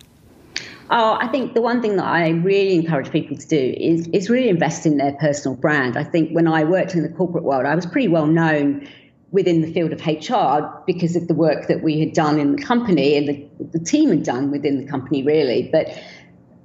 Oh, 0.88 1.18
I 1.20 1.26
think 1.26 1.54
the 1.54 1.62
one 1.62 1.82
thing 1.82 1.96
that 1.96 2.06
I 2.06 2.28
really 2.28 2.74
encourage 2.76 3.10
people 3.10 3.36
to 3.36 3.46
do 3.46 3.74
is 3.76 4.06
is 4.08 4.30
really 4.30 4.48
invest 4.48 4.86
in 4.86 4.98
their 4.98 5.12
personal 5.14 5.56
brand. 5.56 5.96
I 5.96 6.04
think 6.04 6.30
when 6.30 6.46
I 6.46 6.62
worked 6.64 6.94
in 6.94 7.02
the 7.02 7.08
corporate 7.08 7.44
world, 7.44 7.66
I 7.66 7.74
was 7.74 7.86
pretty 7.86 8.08
well 8.08 8.26
known 8.26 8.88
within 9.32 9.60
the 9.60 9.72
field 9.72 9.92
of 9.92 10.00
HR 10.06 10.66
because 10.86 11.16
of 11.16 11.26
the 11.26 11.34
work 11.34 11.66
that 11.66 11.82
we 11.82 11.98
had 11.98 12.12
done 12.12 12.38
in 12.38 12.54
the 12.54 12.62
company 12.62 13.16
and 13.16 13.28
the, 13.28 13.48
the 13.72 13.84
team 13.84 14.10
had 14.10 14.22
done 14.22 14.50
within 14.52 14.80
the 14.82 14.88
company, 14.88 15.24
really. 15.24 15.68
But 15.72 15.88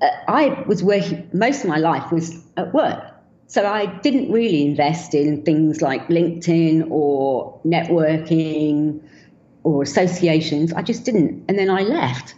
uh, 0.01 0.10
I 0.27 0.63
was 0.67 0.84
working 0.84 1.27
most 1.34 1.63
of 1.63 1.69
my 1.69 1.77
life 1.77 2.12
was 2.12 2.39
at 2.57 2.73
work. 2.73 3.03
So 3.52 3.68
I 3.68 3.86
didn't 3.86 4.32
really 4.32 4.66
invest 4.66 5.14
in 5.14 5.42
things 5.44 5.82
like 5.82 6.08
LinkedIn 6.08 6.90
or 6.90 7.60
networking 7.66 9.02
or 9.64 9.84
associations. 9.84 10.72
I 10.72 10.82
just 10.84 11.04
didn't. 11.04 11.44
And 11.50 11.60
then 11.60 11.70
I 11.70 11.82
left. 11.82 12.34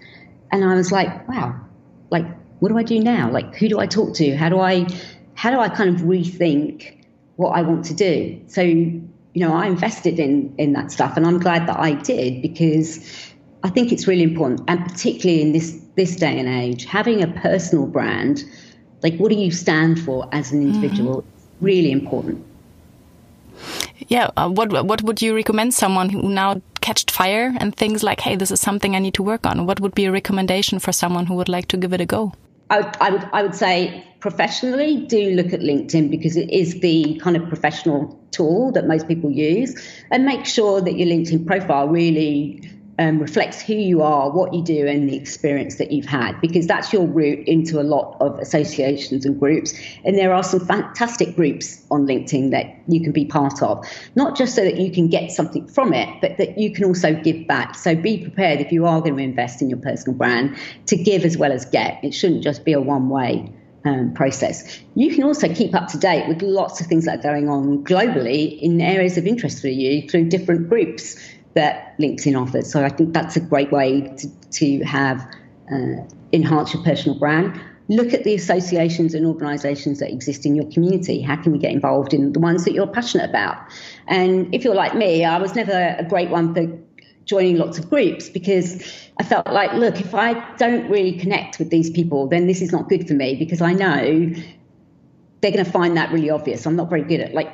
And 0.51 0.65
I 0.65 0.73
was 0.73 0.91
like, 0.91 1.29
wow, 1.29 1.55
like 2.09 2.25
what 2.61 2.69
do 2.69 2.79
I 2.79 2.81
do 2.81 2.99
now? 2.99 3.29
Like 3.29 3.53
who 3.53 3.69
do 3.69 3.79
I 3.79 3.85
talk 3.85 4.15
to? 4.15 4.35
How 4.35 4.49
do 4.49 4.59
I 4.59 4.87
how 5.35 5.51
do 5.51 5.59
I 5.59 5.69
kind 5.69 5.95
of 5.95 6.01
rethink 6.01 7.05
what 7.35 7.51
I 7.51 7.61
want 7.61 7.85
to 7.85 7.93
do? 7.93 8.41
So, 8.47 8.61
you 8.61 9.03
know, 9.35 9.53
I 9.53 9.67
invested 9.67 10.17
in 10.17 10.55
in 10.57 10.73
that 10.73 10.91
stuff 10.91 11.15
and 11.15 11.27
I'm 11.27 11.39
glad 11.39 11.67
that 11.67 11.79
I 11.79 11.93
did 11.93 12.41
because 12.41 12.97
I 13.61 13.69
think 13.69 13.91
it's 13.91 14.07
really 14.07 14.23
important 14.23 14.61
and 14.67 14.83
particularly 14.83 15.43
in 15.43 15.51
this 15.51 15.79
this 15.93 16.15
day 16.15 16.39
and 16.39 16.49
age, 16.49 16.85
having 16.85 17.21
a 17.21 17.27
personal 17.27 17.85
brand 17.85 18.43
like, 19.03 19.17
what 19.17 19.29
do 19.29 19.35
you 19.35 19.51
stand 19.51 19.99
for 19.99 20.27
as 20.31 20.51
an 20.51 20.61
individual? 20.61 21.15
Mm 21.15 21.21
-hmm. 21.21 21.65
Really 21.65 21.91
important. 21.91 22.37
Yeah. 24.07 24.29
Uh, 24.37 24.49
what 24.49 24.71
What 24.71 25.01
would 25.03 25.21
you 25.21 25.35
recommend 25.35 25.73
someone 25.73 26.09
who 26.09 26.29
now 26.29 26.61
catched 26.81 27.11
fire 27.11 27.53
and 27.59 27.75
thinks 27.75 28.03
like, 28.03 28.21
"Hey, 28.21 28.35
this 28.35 28.51
is 28.51 28.59
something 28.59 28.95
I 28.95 28.99
need 28.99 29.13
to 29.13 29.23
work 29.23 29.45
on"? 29.45 29.65
What 29.65 29.79
would 29.79 29.95
be 29.95 30.05
a 30.05 30.11
recommendation 30.11 30.79
for 30.79 30.93
someone 30.93 31.25
who 31.25 31.35
would 31.35 31.49
like 31.49 31.67
to 31.67 31.77
give 31.77 31.95
it 31.95 32.01
a 32.01 32.05
go? 32.05 32.31
I 32.69 32.77
would, 32.79 32.95
I 33.01 33.09
would, 33.11 33.25
I 33.33 33.43
would 33.43 33.55
say 33.55 34.03
professionally, 34.19 35.05
do 35.07 35.31
look 35.31 35.53
at 35.53 35.59
LinkedIn 35.59 36.09
because 36.09 36.35
it 36.37 36.49
is 36.49 36.79
the 36.79 37.19
kind 37.23 37.35
of 37.37 37.47
professional 37.47 38.19
tool 38.31 38.71
that 38.71 38.87
most 38.87 39.07
people 39.07 39.29
use, 39.31 39.75
and 40.11 40.25
make 40.25 40.45
sure 40.45 40.81
that 40.81 40.97
your 40.97 41.07
LinkedIn 41.07 41.45
profile 41.45 41.87
really 41.87 42.61
um, 42.99 43.19
reflects 43.19 43.61
who 43.61 43.73
you 43.73 44.01
are, 44.03 44.29
what 44.29 44.53
you 44.53 44.63
do, 44.63 44.85
and 44.87 45.09
the 45.09 45.15
experience 45.15 45.77
that 45.77 45.91
you've 45.91 46.05
had, 46.05 46.39
because 46.41 46.67
that's 46.67 46.93
your 46.93 47.07
route 47.07 47.47
into 47.47 47.81
a 47.81 47.83
lot 47.83 48.17
of 48.19 48.37
associations 48.39 49.25
and 49.25 49.39
groups. 49.39 49.73
And 50.05 50.17
there 50.17 50.33
are 50.33 50.43
some 50.43 50.59
fantastic 50.59 51.35
groups 51.35 51.83
on 51.89 52.05
LinkedIn 52.05 52.51
that 52.51 52.75
you 52.87 53.01
can 53.01 53.11
be 53.11 53.25
part 53.25 53.63
of, 53.63 53.85
not 54.15 54.37
just 54.37 54.55
so 54.55 54.63
that 54.63 54.77
you 54.77 54.91
can 54.91 55.07
get 55.07 55.31
something 55.31 55.67
from 55.67 55.93
it, 55.93 56.09
but 56.21 56.37
that 56.37 56.57
you 56.59 56.71
can 56.71 56.85
also 56.85 57.13
give 57.13 57.47
back. 57.47 57.75
So 57.75 57.95
be 57.95 58.19
prepared 58.19 58.61
if 58.61 58.71
you 58.71 58.85
are 58.85 59.01
going 59.01 59.17
to 59.17 59.23
invest 59.23 59.61
in 59.61 59.69
your 59.69 59.79
personal 59.79 60.17
brand 60.17 60.55
to 60.87 60.95
give 60.95 61.25
as 61.25 61.37
well 61.37 61.51
as 61.51 61.65
get. 61.65 62.03
It 62.03 62.13
shouldn't 62.13 62.43
just 62.43 62.63
be 62.63 62.73
a 62.73 62.81
one 62.81 63.09
way. 63.09 63.51
Um, 63.85 64.13
process. 64.13 64.79
You 64.95 65.13
can 65.13 65.25
also 65.25 65.53
keep 65.53 65.75
up 65.75 65.89
to 65.89 65.97
date 65.97 66.29
with 66.29 66.41
lots 66.41 66.79
of 66.79 66.87
things 66.87 67.03
that 67.03 67.19
are 67.19 67.21
going 67.21 67.49
on 67.49 67.83
globally 67.83 68.57
in 68.61 68.79
areas 68.79 69.17
of 69.17 69.27
interest 69.27 69.59
for 69.59 69.67
you 69.67 70.07
through 70.07 70.29
different 70.29 70.69
groups 70.69 71.17
that 71.55 71.97
LinkedIn 71.99 72.39
offers. 72.39 72.71
So 72.71 72.83
I 72.83 72.89
think 72.89 73.13
that's 73.13 73.35
a 73.35 73.39
great 73.39 73.71
way 73.71 74.01
to, 74.17 74.27
to 74.51 74.83
have 74.83 75.19
uh, 75.71 76.03
enhance 76.31 76.73
your 76.73 76.83
personal 76.83 77.17
brand. 77.17 77.59
Look 77.89 78.13
at 78.13 78.23
the 78.23 78.33
associations 78.33 79.13
and 79.13 79.25
organisations 79.25 79.99
that 79.99 80.09
exist 80.09 80.45
in 80.45 80.55
your 80.55 80.69
community. 80.71 81.21
How 81.21 81.35
can 81.35 81.53
you 81.53 81.59
get 81.59 81.71
involved 81.71 82.13
in 82.13 82.33
the 82.33 82.39
ones 82.39 82.63
that 82.65 82.73
you're 82.73 82.87
passionate 82.87 83.29
about? 83.29 83.57
And 84.07 84.53
if 84.55 84.63
you're 84.63 84.75
like 84.75 84.95
me, 84.95 85.25
I 85.25 85.37
was 85.37 85.53
never 85.53 85.95
a 85.99 86.03
great 86.03 86.29
one 86.29 86.53
for 86.53 86.65
joining 87.25 87.57
lots 87.57 87.77
of 87.77 87.89
groups 87.89 88.29
because 88.29 88.81
I 89.19 89.23
felt 89.23 89.47
like, 89.47 89.73
look, 89.73 89.99
if 89.99 90.13
I 90.13 90.33
don't 90.55 90.89
really 90.89 91.13
connect 91.13 91.59
with 91.59 91.69
these 91.69 91.89
people, 91.89 92.27
then 92.27 92.47
this 92.47 92.61
is 92.61 92.71
not 92.71 92.89
good 92.89 93.07
for 93.07 93.13
me 93.13 93.35
because 93.35 93.61
I 93.61 93.73
know 93.73 94.33
they're 95.41 95.51
going 95.51 95.63
to 95.63 95.71
find 95.71 95.95
that 95.97 96.11
really 96.11 96.29
obvious. 96.29 96.65
I'm 96.65 96.75
not 96.75 96.89
very 96.89 97.03
good 97.03 97.19
at 97.19 97.33
like 97.33 97.53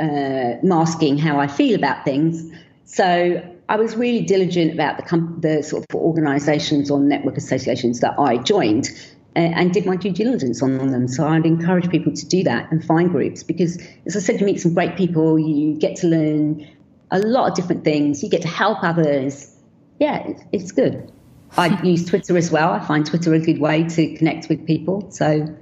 uh, 0.00 0.54
masking 0.62 1.16
how 1.16 1.38
I 1.38 1.46
feel 1.46 1.76
about 1.76 2.04
things. 2.04 2.50
So 2.84 3.42
I 3.68 3.76
was 3.76 3.96
really 3.96 4.22
diligent 4.22 4.72
about 4.72 4.98
the, 4.98 5.36
the 5.40 5.62
sort 5.62 5.84
of 5.84 5.94
organisations 5.94 6.90
or 6.90 7.00
network 7.00 7.36
associations 7.36 8.00
that 8.00 8.18
I 8.18 8.36
joined 8.36 8.88
and, 9.34 9.54
and 9.54 9.72
did 9.72 9.86
my 9.86 9.96
due 9.96 10.12
diligence 10.12 10.62
on 10.62 10.90
them. 10.90 11.08
So 11.08 11.26
I'd 11.26 11.46
encourage 11.46 11.88
people 11.90 12.12
to 12.12 12.26
do 12.26 12.44
that 12.44 12.70
and 12.70 12.84
find 12.84 13.10
groups 13.10 13.42
because, 13.42 13.82
as 14.06 14.16
I 14.16 14.20
said, 14.20 14.40
you 14.40 14.46
meet 14.46 14.60
some 14.60 14.74
great 14.74 14.96
people, 14.96 15.38
you 15.38 15.74
get 15.74 15.96
to 15.96 16.08
learn 16.08 16.66
a 17.10 17.18
lot 17.20 17.50
of 17.50 17.56
different 17.56 17.84
things, 17.84 18.22
you 18.22 18.28
get 18.28 18.42
to 18.42 18.48
help 18.48 18.82
others. 18.82 19.54
Yeah, 19.98 20.26
it's, 20.26 20.42
it's 20.52 20.72
good. 20.72 21.10
I 21.56 21.80
use 21.84 22.04
Twitter 22.04 22.36
as 22.36 22.50
well. 22.50 22.70
I 22.70 22.84
find 22.84 23.06
Twitter 23.06 23.32
a 23.32 23.40
good 23.40 23.60
way 23.60 23.84
to 23.84 24.16
connect 24.16 24.48
with 24.48 24.66
people. 24.66 25.10
So 25.10 25.56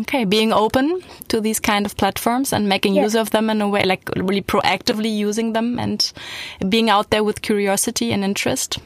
Okay, 0.00 0.24
being 0.24 0.52
open 0.52 1.00
to 1.28 1.40
these 1.40 1.60
kind 1.60 1.86
of 1.86 1.96
platforms 1.96 2.52
and 2.52 2.68
making 2.68 2.94
yeah. 2.94 3.04
use 3.04 3.14
of 3.14 3.30
them 3.30 3.48
in 3.50 3.62
a 3.62 3.68
way, 3.68 3.84
like 3.84 4.08
really 4.16 4.42
proactively 4.42 5.14
using 5.14 5.52
them 5.52 5.78
and 5.78 6.12
being 6.68 6.90
out 6.90 7.10
there 7.10 7.24
with 7.24 7.42
curiosity 7.42 8.12
and 8.12 8.24
interest. 8.24 8.78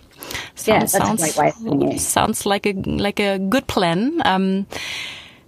Sounds, 0.55 0.69
yeah, 0.69 0.85
sounds, 0.85 2.05
sounds 2.05 2.47
like 2.47 2.67
a 2.67 2.73
like 2.73 3.19
a 3.19 3.39
good 3.39 3.67
plan. 3.67 4.21
Um, 4.25 4.67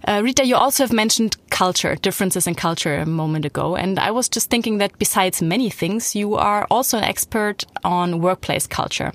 uh, 0.05 0.21
Rita, 0.23 0.45
you 0.45 0.55
also 0.55 0.83
have 0.83 0.91
mentioned 0.91 1.37
culture, 1.49 1.95
differences 1.95 2.47
in 2.47 2.55
culture 2.55 2.95
a 2.95 3.05
moment 3.05 3.45
ago. 3.45 3.75
And 3.75 3.99
I 3.99 4.11
was 4.11 4.27
just 4.27 4.49
thinking 4.49 4.79
that 4.79 4.97
besides 4.99 5.41
many 5.41 5.69
things, 5.69 6.15
you 6.15 6.35
are 6.35 6.67
also 6.69 6.97
an 6.97 7.05
expert 7.05 7.63
on 7.83 8.19
workplace 8.19 8.67
culture. 8.67 9.13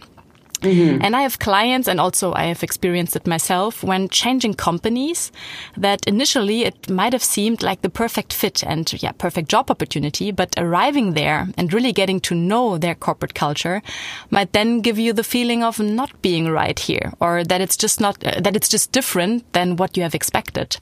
Mm-hmm. 0.61 1.03
And 1.03 1.15
I 1.15 1.23
have 1.23 1.39
clients 1.39 1.89
and 1.89 2.01
also 2.01 2.33
I 2.35 2.45
have 2.45 2.63
experienced 2.63 3.15
it 3.15 3.27
myself 3.27 3.85
when 3.85 4.09
changing 4.09 4.55
companies 4.55 5.31
that 5.77 6.05
initially 6.07 6.65
it 6.65 6.91
might 6.91 7.13
have 7.13 7.23
seemed 7.23 7.63
like 7.63 7.83
the 7.83 7.91
perfect 7.91 8.33
fit 8.33 8.65
and 8.65 8.93
yeah, 9.03 9.13
perfect 9.13 9.49
job 9.49 9.71
opportunity, 9.71 10.33
but 10.33 10.55
arriving 10.57 11.15
there 11.15 11.49
and 11.57 11.73
really 11.73 11.93
getting 11.93 12.21
to 12.21 12.35
know 12.35 12.77
their 12.77 12.95
corporate 12.95 13.35
culture 13.35 13.83
might 14.31 14.53
then 14.53 14.81
give 14.81 14.99
you 14.99 15.13
the 15.13 15.25
feeling 15.25 15.63
of 15.63 15.79
not 15.79 16.21
being 16.23 16.51
right 16.51 16.79
here 16.79 17.13
or 17.21 17.45
that 17.45 17.61
it's 17.61 17.77
just 17.77 18.01
not, 18.01 18.23
uh, 18.25 18.41
that 18.41 18.57
it's 18.57 18.69
just 18.69 18.91
different 18.93 19.53
than 19.53 19.77
what 19.77 19.97
you 19.97 20.03
have 20.03 20.15
expected. 20.15 20.77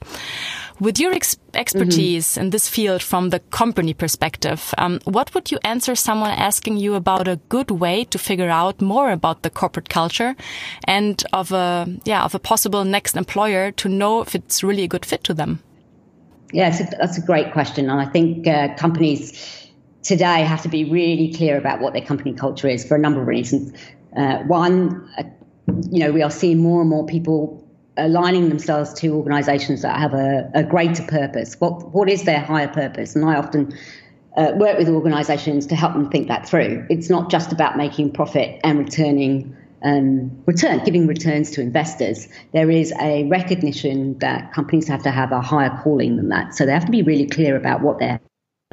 With 0.78 1.00
your 1.00 1.12
ex 1.14 1.38
expertise 1.54 2.34
mm 2.34 2.40
-hmm. 2.40 2.42
in 2.42 2.50
this 2.50 2.68
field 2.68 3.02
from 3.02 3.30
the 3.30 3.40
company 3.50 3.94
perspective, 3.94 4.60
um, 4.78 4.98
what 5.04 5.30
would 5.32 5.50
you 5.50 5.58
answer 5.62 5.96
someone 5.96 6.32
asking 6.48 6.80
you 6.80 6.94
about 6.94 7.28
a 7.28 7.38
good 7.48 7.70
way 7.70 8.04
to 8.04 8.18
figure 8.18 8.50
out 8.50 8.80
more 8.80 9.12
about 9.12 9.42
the 9.42 9.50
corporate 9.50 9.88
culture 9.88 10.34
and 10.86 11.24
of 11.32 11.52
a 11.52 11.86
yeah 12.04 12.24
of 12.24 12.34
a 12.34 12.38
possible 12.38 12.84
next 12.84 13.16
employer 13.16 13.72
to 13.72 13.88
know 13.88 14.22
if 14.22 14.34
it's 14.34 14.62
really 14.62 14.84
a 14.84 14.88
good 14.88 15.06
fit 15.06 15.24
to 15.24 15.34
them? 15.34 15.58
Yeah, 16.52 16.68
a, 16.68 16.96
that's 17.00 17.18
a 17.18 17.26
great 17.26 17.52
question, 17.52 17.90
and 17.90 18.08
I 18.08 18.10
think 18.10 18.46
uh, 18.46 18.68
companies 18.76 19.32
today 20.02 20.44
have 20.44 20.62
to 20.62 20.68
be 20.68 20.84
really 20.84 21.32
clear 21.32 21.56
about 21.58 21.80
what 21.80 21.92
their 21.92 22.06
company 22.06 22.34
culture 22.34 22.68
is 22.68 22.84
for 22.84 22.96
a 22.96 23.00
number 23.00 23.20
of 23.20 23.26
reasons. 23.26 23.72
Uh, 24.16 24.38
one, 24.48 25.08
uh, 25.18 25.22
you 25.90 25.98
know, 25.98 26.12
we 26.12 26.22
are 26.22 26.30
seeing 26.30 26.58
more 26.58 26.80
and 26.80 26.90
more 26.90 27.06
people 27.06 27.65
aligning 27.96 28.48
themselves 28.48 28.92
to 28.94 29.14
organisations 29.14 29.82
that 29.82 29.98
have 29.98 30.14
a, 30.14 30.50
a, 30.54 30.62
greater 30.62 31.02
purpose. 31.04 31.54
What 31.58 31.94
what 31.94 32.08
is 32.08 32.24
their 32.24 32.40
higher 32.40 32.68
purpose? 32.68 33.16
And 33.16 33.24
I 33.24 33.36
often 33.36 33.76
uh, 34.36 34.52
work 34.56 34.78
with 34.78 34.88
organisations 34.88 35.66
to 35.66 35.76
help 35.76 35.94
them 35.94 36.10
think 36.10 36.28
that 36.28 36.48
through. 36.48 36.86
It's 36.90 37.08
not 37.08 37.30
just 37.30 37.52
about 37.52 37.76
making 37.76 38.12
profit 38.12 38.60
and 38.64 38.78
returning 38.78 39.56
um, 39.82 40.30
return, 40.46 40.82
giving 40.84 41.06
returns 41.06 41.50
to 41.52 41.60
investors. 41.60 42.28
There 42.52 42.70
is 42.70 42.92
a 43.00 43.24
recognition 43.24 44.18
that 44.18 44.52
companies 44.52 44.88
have 44.88 45.02
to 45.04 45.10
have 45.10 45.32
a 45.32 45.40
higher 45.40 45.76
calling 45.82 46.16
than 46.16 46.28
that. 46.30 46.54
So 46.54 46.66
they 46.66 46.72
have 46.72 46.86
to 46.86 46.90
be 46.90 47.02
really 47.02 47.26
clear 47.26 47.56
about 47.56 47.82
what 47.82 47.98
their 47.98 48.20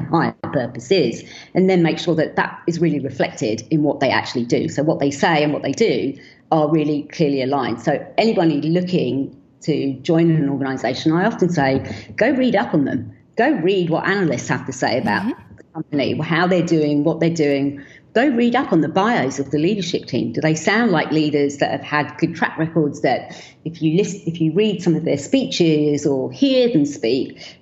higher 0.10 0.36
purpose 0.52 0.92
is, 0.92 1.24
and 1.54 1.70
then 1.70 1.84
make 1.84 2.00
sure 2.00 2.16
that 2.16 2.36
that 2.36 2.62
is 2.68 2.80
really 2.80 3.00
reflected 3.00 3.64
in 3.70 3.84
what 3.84 4.00
they 4.00 4.10
actually 4.10 4.46
do. 4.46 4.68
So 4.70 4.84
what 4.84 5.00
they 5.00 5.12
say 5.12 5.44
and 5.44 5.54
what 5.54 5.64
they 5.64 5.72
do 5.72 6.18
are 6.54 6.70
really 6.70 7.04
clearly 7.12 7.42
aligned. 7.42 7.82
So 7.82 8.06
anybody 8.16 8.62
looking 8.62 9.42
to 9.62 9.94
join 10.02 10.30
an 10.30 10.50
organisation, 10.50 11.12
I 11.12 11.26
often 11.26 11.50
say, 11.50 12.14
go 12.16 12.30
read 12.30 12.56
up 12.56 12.76
on 12.76 12.86
them. 12.86 13.12
Go 13.36 13.50
read 13.50 13.90
what 13.90 14.08
analysts 14.08 14.50
have 14.50 14.68
to 14.68 14.72
say 14.72 15.00
about 15.00 15.24
mm-hmm. 15.24 15.56
the 15.56 15.64
company, 15.64 16.20
how 16.20 16.46
they're 16.46 16.62
doing, 16.66 17.04
what 17.04 17.20
they're 17.20 17.32
doing. 17.32 17.84
Go 18.14 18.28
read 18.28 18.56
up 18.56 18.72
on 18.72 18.82
the 18.82 18.90
bios 18.90 19.40
of 19.40 19.50
the 19.50 19.58
leadership 19.58 20.06
team. 20.06 20.32
Do 20.32 20.42
they 20.42 20.54
sound 20.54 20.92
like 20.92 21.10
leaders 21.10 21.58
that 21.58 21.72
have 21.72 21.82
had 21.82 22.16
good 22.20 22.36
track 22.36 22.60
records? 22.60 23.02
That 23.02 23.36
if 23.66 23.82
you 23.82 23.98
list, 23.98 24.28
if 24.28 24.40
you 24.40 24.54
read 24.54 24.84
some 24.84 24.96
of 24.96 25.04
their 25.04 25.18
speeches 25.18 26.06
or 26.06 26.32
hear 26.32 26.72
them 26.72 26.86
speak, 26.86 27.58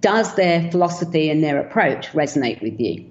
does 0.00 0.34
their 0.34 0.70
philosophy 0.70 1.30
and 1.30 1.42
their 1.42 1.58
approach 1.58 2.08
resonate 2.08 2.60
with 2.60 2.78
you? 2.78 3.10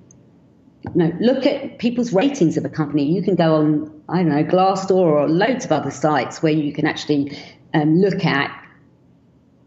you 0.83 0.91
know, 0.95 1.13
look 1.19 1.45
at 1.45 1.79
people's 1.79 2.13
ratings 2.13 2.57
of 2.57 2.65
a 2.65 2.69
company. 2.69 3.05
You 3.05 3.23
can 3.23 3.35
go 3.35 3.55
on, 3.55 3.92
I 4.09 4.17
don't 4.17 4.29
know, 4.29 4.43
Glassdoor 4.43 4.91
or 4.91 5.29
loads 5.29 5.65
of 5.65 5.71
other 5.71 5.91
sites 5.91 6.43
where 6.43 6.51
you 6.51 6.73
can 6.73 6.85
actually 6.85 7.37
um, 7.73 7.95
look 7.97 8.25
at 8.25 8.51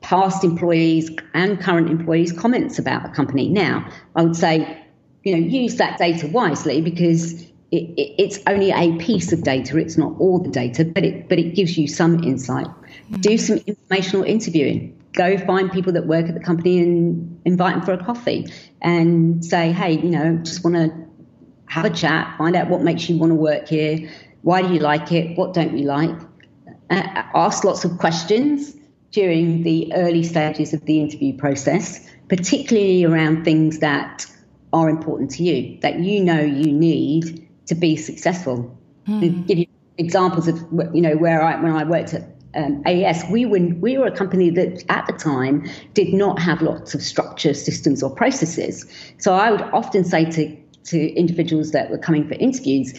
past 0.02 0.44
employees 0.44 1.10
and 1.34 1.60
current 1.60 1.90
employees' 1.90 2.32
comments 2.32 2.78
about 2.78 3.04
a 3.06 3.08
company. 3.08 3.48
Now, 3.48 3.90
I 4.14 4.22
would 4.22 4.36
say, 4.36 4.84
you 5.24 5.32
know, 5.32 5.38
use 5.38 5.76
that 5.76 5.98
data 5.98 6.28
wisely 6.28 6.80
because 6.80 7.42
it, 7.72 7.82
it, 7.96 8.14
it's 8.18 8.38
only 8.46 8.70
a 8.70 8.96
piece 8.98 9.32
of 9.32 9.42
data. 9.42 9.78
It's 9.78 9.96
not 9.96 10.14
all 10.20 10.38
the 10.38 10.50
data, 10.50 10.84
but 10.84 11.04
it 11.04 11.28
but 11.28 11.38
it 11.38 11.54
gives 11.54 11.76
you 11.76 11.88
some 11.88 12.22
insight. 12.22 12.66
Mm-hmm. 12.66 13.16
Do 13.16 13.38
some 13.38 13.58
informational 13.66 14.24
interviewing. 14.24 15.02
Go 15.12 15.38
find 15.38 15.72
people 15.72 15.94
that 15.94 16.06
work 16.06 16.26
at 16.26 16.34
the 16.34 16.40
company 16.40 16.78
and 16.78 17.40
invite 17.44 17.74
them 17.74 17.82
for 17.82 17.92
a 17.92 18.04
coffee 18.04 18.46
and 18.82 19.44
say, 19.44 19.72
hey, 19.72 19.92
you 19.92 20.10
know, 20.10 20.36
just 20.36 20.62
want 20.62 20.76
to 20.76 21.06
have 21.66 21.84
a 21.84 21.90
chat, 21.90 22.36
find 22.38 22.54
out 22.54 22.68
what 22.68 22.82
makes 22.82 23.08
you 23.08 23.16
want 23.16 23.30
to 23.30 23.34
work 23.34 23.66
here, 23.68 24.08
why 24.46 24.62
do 24.62 24.72
you 24.72 24.78
like 24.78 25.10
it, 25.10 25.36
what 25.36 25.54
don't 25.54 25.76
you 25.76 25.86
like, 25.86 26.16
uh, 26.88 27.02
ask 27.34 27.64
lots 27.64 27.84
of 27.84 27.98
questions 27.98 28.76
during 29.10 29.64
the 29.64 29.92
early 29.92 30.22
stages 30.22 30.72
of 30.72 30.84
the 30.84 31.00
interview 31.00 31.36
process, 31.36 32.08
particularly 32.28 33.02
around 33.04 33.42
things 33.42 33.80
that 33.80 34.24
are 34.72 34.88
important 34.88 35.32
to 35.32 35.42
you, 35.42 35.76
that 35.80 35.98
you 35.98 36.22
know 36.22 36.38
you 36.38 36.72
need 36.72 37.48
to 37.66 37.74
be 37.74 37.96
successful. 37.96 38.78
Mm. 39.08 39.48
Give 39.48 39.58
you 39.58 39.66
examples 39.98 40.46
of 40.46 40.64
you 40.94 41.00
know 41.00 41.16
where 41.16 41.42
I 41.42 41.60
when 41.60 41.72
I 41.72 41.82
worked 41.82 42.14
at 42.14 42.22
um, 42.54 42.84
AES, 42.86 43.24
we 43.28 43.46
were 43.46 43.58
we 43.58 43.98
were 43.98 44.06
a 44.06 44.16
company 44.16 44.50
that 44.50 44.84
at 44.88 45.08
the 45.08 45.12
time 45.12 45.68
did 45.94 46.14
not 46.14 46.38
have 46.38 46.62
lots 46.62 46.94
of 46.94 47.02
structure, 47.02 47.52
systems, 47.52 48.00
or 48.00 48.14
processes. 48.14 48.86
So 49.18 49.34
I 49.34 49.50
would 49.50 49.62
often 49.62 50.04
say 50.04 50.24
to 50.30 50.56
to 50.84 51.12
individuals 51.14 51.72
that 51.72 51.90
were 51.90 51.98
coming 51.98 52.28
for 52.28 52.34
interviews, 52.34 52.94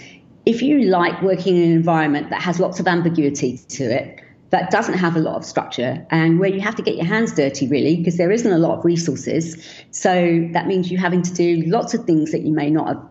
if 0.48 0.62
you 0.62 0.84
like 0.84 1.22
working 1.22 1.58
in 1.58 1.64
an 1.64 1.72
environment 1.74 2.30
that 2.30 2.42
has 2.42 2.58
lots 2.58 2.80
of 2.80 2.88
ambiguity 2.88 3.58
to 3.68 3.84
it, 3.84 4.22
that 4.50 4.72
doesn't 4.72 4.94
have 4.94 5.18
a 5.18 5.20
lot 5.20 5.36
of 5.36 5.44
structure, 5.44 6.08
and 6.10 6.40
where 6.40 6.50
you 6.50 6.62
have 6.62 6.74
to 6.74 6.82
get 6.82 6.96
your 6.96 7.06
hands 7.06 7.34
dirty, 7.34 7.68
really, 7.68 7.98
because 7.98 8.16
there 8.16 8.32
isn't 8.32 8.54
a 8.54 8.58
lot 8.58 8.80
of 8.80 8.86
resources. 8.86 9.62
So 9.92 10.48
that 10.54 10.66
means 10.66 10.90
you 10.90 10.98
having 10.98 11.22
to 11.22 11.34
do 11.34 11.64
lots 11.64 11.94
of 11.94 12.06
things 12.06 12.32
that 12.32 12.44
you 12.44 12.54
may 12.54 12.70
not 12.70 12.88
have, 12.88 13.04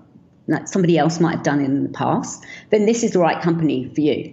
that 0.46 0.70
somebody 0.70 0.96
else 0.96 1.20
might 1.20 1.32
have 1.32 1.42
done 1.42 1.60
in 1.60 1.82
the 1.82 1.90
past, 1.90 2.42
then 2.70 2.86
this 2.86 3.04
is 3.04 3.12
the 3.12 3.18
right 3.18 3.42
company 3.42 3.92
for 3.94 4.00
you. 4.00 4.32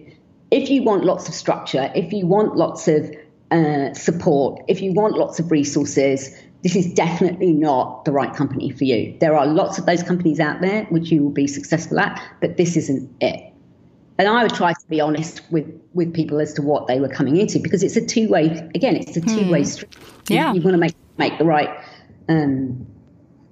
If 0.50 0.70
you 0.70 0.84
want 0.84 1.04
lots 1.04 1.28
of 1.28 1.34
structure, 1.34 1.92
if 1.94 2.14
you 2.14 2.26
want 2.26 2.56
lots 2.56 2.88
of 2.88 3.14
uh, 3.52 3.94
support, 3.94 4.64
if 4.70 4.82
you 4.82 4.94
want 4.94 5.18
lots 5.18 5.40
of 5.40 5.52
resources, 5.52 6.34
this 6.64 6.78
is 6.78 6.92
definitely 6.94 7.52
not 7.52 8.06
the 8.06 8.12
right 8.12 8.34
company 8.34 8.72
for 8.72 8.86
you. 8.86 9.16
There 9.20 9.36
are 9.36 9.46
lots 9.46 9.78
of 9.78 9.86
those 9.86 10.02
companies 10.02 10.40
out 10.40 10.62
there 10.62 10.86
which 10.86 11.12
you 11.12 11.22
will 11.22 11.32
be 11.32 11.46
successful 11.46 12.00
at, 12.00 12.22
but 12.40 12.56
this 12.56 12.78
isn't 12.78 13.14
it. 13.22 13.54
And 14.18 14.30
I 14.30 14.44
would 14.44 14.54
try 14.54 14.72
to 14.72 14.88
be 14.90 15.02
honest 15.02 15.42
with, 15.52 15.68
with 15.94 16.14
people 16.14 16.40
as 16.40 16.54
to 16.54 16.62
what 16.62 16.88
they 16.88 17.00
were 17.00 17.10
coming 17.10 17.36
into 17.38 17.60
because 17.60 17.84
it's 17.84 17.98
a 17.98 18.06
two 18.06 18.30
way, 18.30 18.46
again, 18.74 18.96
it's 18.96 19.18
a 19.18 19.22
two 19.22 19.52
way 19.52 19.60
hmm. 19.60 19.66
street. 19.66 19.96
Yeah. 20.30 20.54
You, 20.54 20.60
you, 20.60 20.64
want 20.64 20.76
to 20.76 20.80
make, 20.80 20.96
make 21.18 21.38
the 21.38 21.46
right 21.46 21.70
um, 22.30 22.88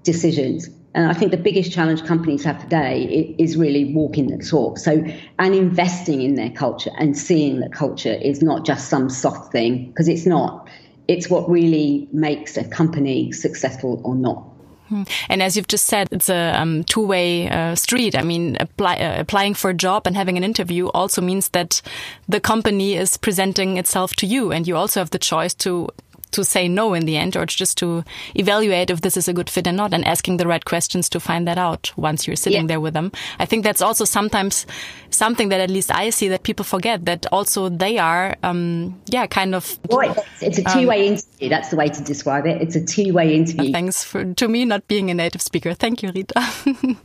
decisions. 0.04 0.70
And 0.94 1.08
I 1.08 1.14
think 1.14 1.32
the 1.32 1.38
biggest 1.38 1.72
challenge 1.72 2.06
companies 2.06 2.44
have 2.44 2.62
today 2.62 3.36
is 3.38 3.58
really 3.58 3.94
walking 3.94 4.28
the 4.28 4.44
talk. 4.44 4.78
So, 4.78 5.04
and 5.40 5.56
investing 5.56 6.22
in 6.22 6.36
their 6.36 6.52
culture 6.52 6.92
and 6.98 7.18
seeing 7.18 7.60
that 7.62 7.74
culture 7.74 8.14
is 8.14 8.42
not 8.42 8.66
just 8.66 8.88
some 8.88 9.10
soft 9.10 9.52
thing 9.52 9.88
because 9.88 10.08
it's 10.08 10.26
not 10.26 10.70
it's 11.08 11.30
what 11.30 11.50
really 11.50 12.08
makes 12.12 12.58
a 12.58 12.64
company 12.64 13.32
successful 13.32 14.02
or 14.04 14.16
not. 14.16 14.44
Hmm. 14.92 15.04
And 15.30 15.42
as 15.42 15.56
you've 15.56 15.70
just 15.70 15.86
said, 15.86 16.10
it's 16.12 16.28
a 16.28 16.54
um, 16.60 16.84
two-way 16.84 17.50
uh, 17.50 17.76
street. 17.76 18.14
I 18.14 18.24
mean, 18.24 18.58
apply, 18.60 18.98
uh, 18.98 19.22
applying 19.22 19.54
for 19.54 19.70
a 19.70 19.74
job 19.74 20.06
and 20.06 20.18
having 20.18 20.36
an 20.36 20.44
interview 20.44 20.88
also 20.88 21.22
means 21.22 21.50
that 21.50 21.82
the 22.28 22.42
company 22.42 22.96
is 22.96 23.16
presenting 23.16 23.78
itself 23.78 24.16
to 24.16 24.26
you, 24.26 24.52
and 24.52 24.68
you 24.68 24.76
also 24.76 25.00
have 25.00 25.12
the 25.12 25.20
choice 25.20 25.54
to 25.56 25.88
to 26.32 26.44
say 26.44 26.68
no 26.68 26.94
in 26.94 27.06
the 27.06 27.18
end 27.18 27.36
or 27.36 27.46
just 27.46 27.78
to 27.80 28.04
evaluate 28.36 28.90
if 28.90 29.02
this 29.02 29.18
is 29.18 29.28
a 29.28 29.34
good 29.34 29.50
fit 29.50 29.68
or 29.68 29.72
not 29.72 29.94
and 29.94 30.06
asking 30.06 30.38
the 30.38 30.48
right 30.48 30.64
questions 30.66 31.10
to 31.10 31.20
find 31.20 31.48
that 31.48 31.58
out 31.58 31.92
once 31.96 32.28
you're 32.28 32.36
sitting 32.36 32.62
yeah. 32.62 32.68
there 32.68 32.80
with 32.80 32.94
them. 32.94 33.12
I 33.40 33.46
think 33.46 33.64
that's 33.64 33.82
also 33.82 34.06
sometimes 34.06 34.66
something 35.10 35.50
that 35.50 35.60
at 35.60 35.70
least 35.70 35.94
I 35.94 36.10
see 36.10 36.28
that 36.30 36.44
people 36.44 36.64
forget 36.64 37.06
that 37.06 37.26
also 37.32 37.70
they 37.70 37.98
are, 37.98 38.36
um, 38.44 39.00
yeah, 39.08 39.28
kind 39.28 39.56
of. 39.56 39.80
Well, 39.90 40.16
it's, 40.42 40.58
a 40.58 40.64
two 40.64 40.88
way 40.88 41.08
um, 41.08 41.14
interview. 41.14 41.50
That's 41.50 41.70
the 41.70 41.76
way 41.76 41.90
to 41.90 42.04
describe 42.04 42.46
it. 42.46 42.62
It's 42.62 42.76
a 42.76 42.84
two 42.84 43.14
way 43.14 43.36
interview. 43.36 43.72
Thanks 43.72 44.04
for, 44.04 44.34
to 44.34 44.48
me 44.48 44.66
not 44.66 44.88
being 44.88 45.10
a 45.10 45.14
native 45.14 45.42
speaker. 45.42 45.74
Thank 45.74 46.04
you, 46.04 46.12
Rita. 46.12 46.40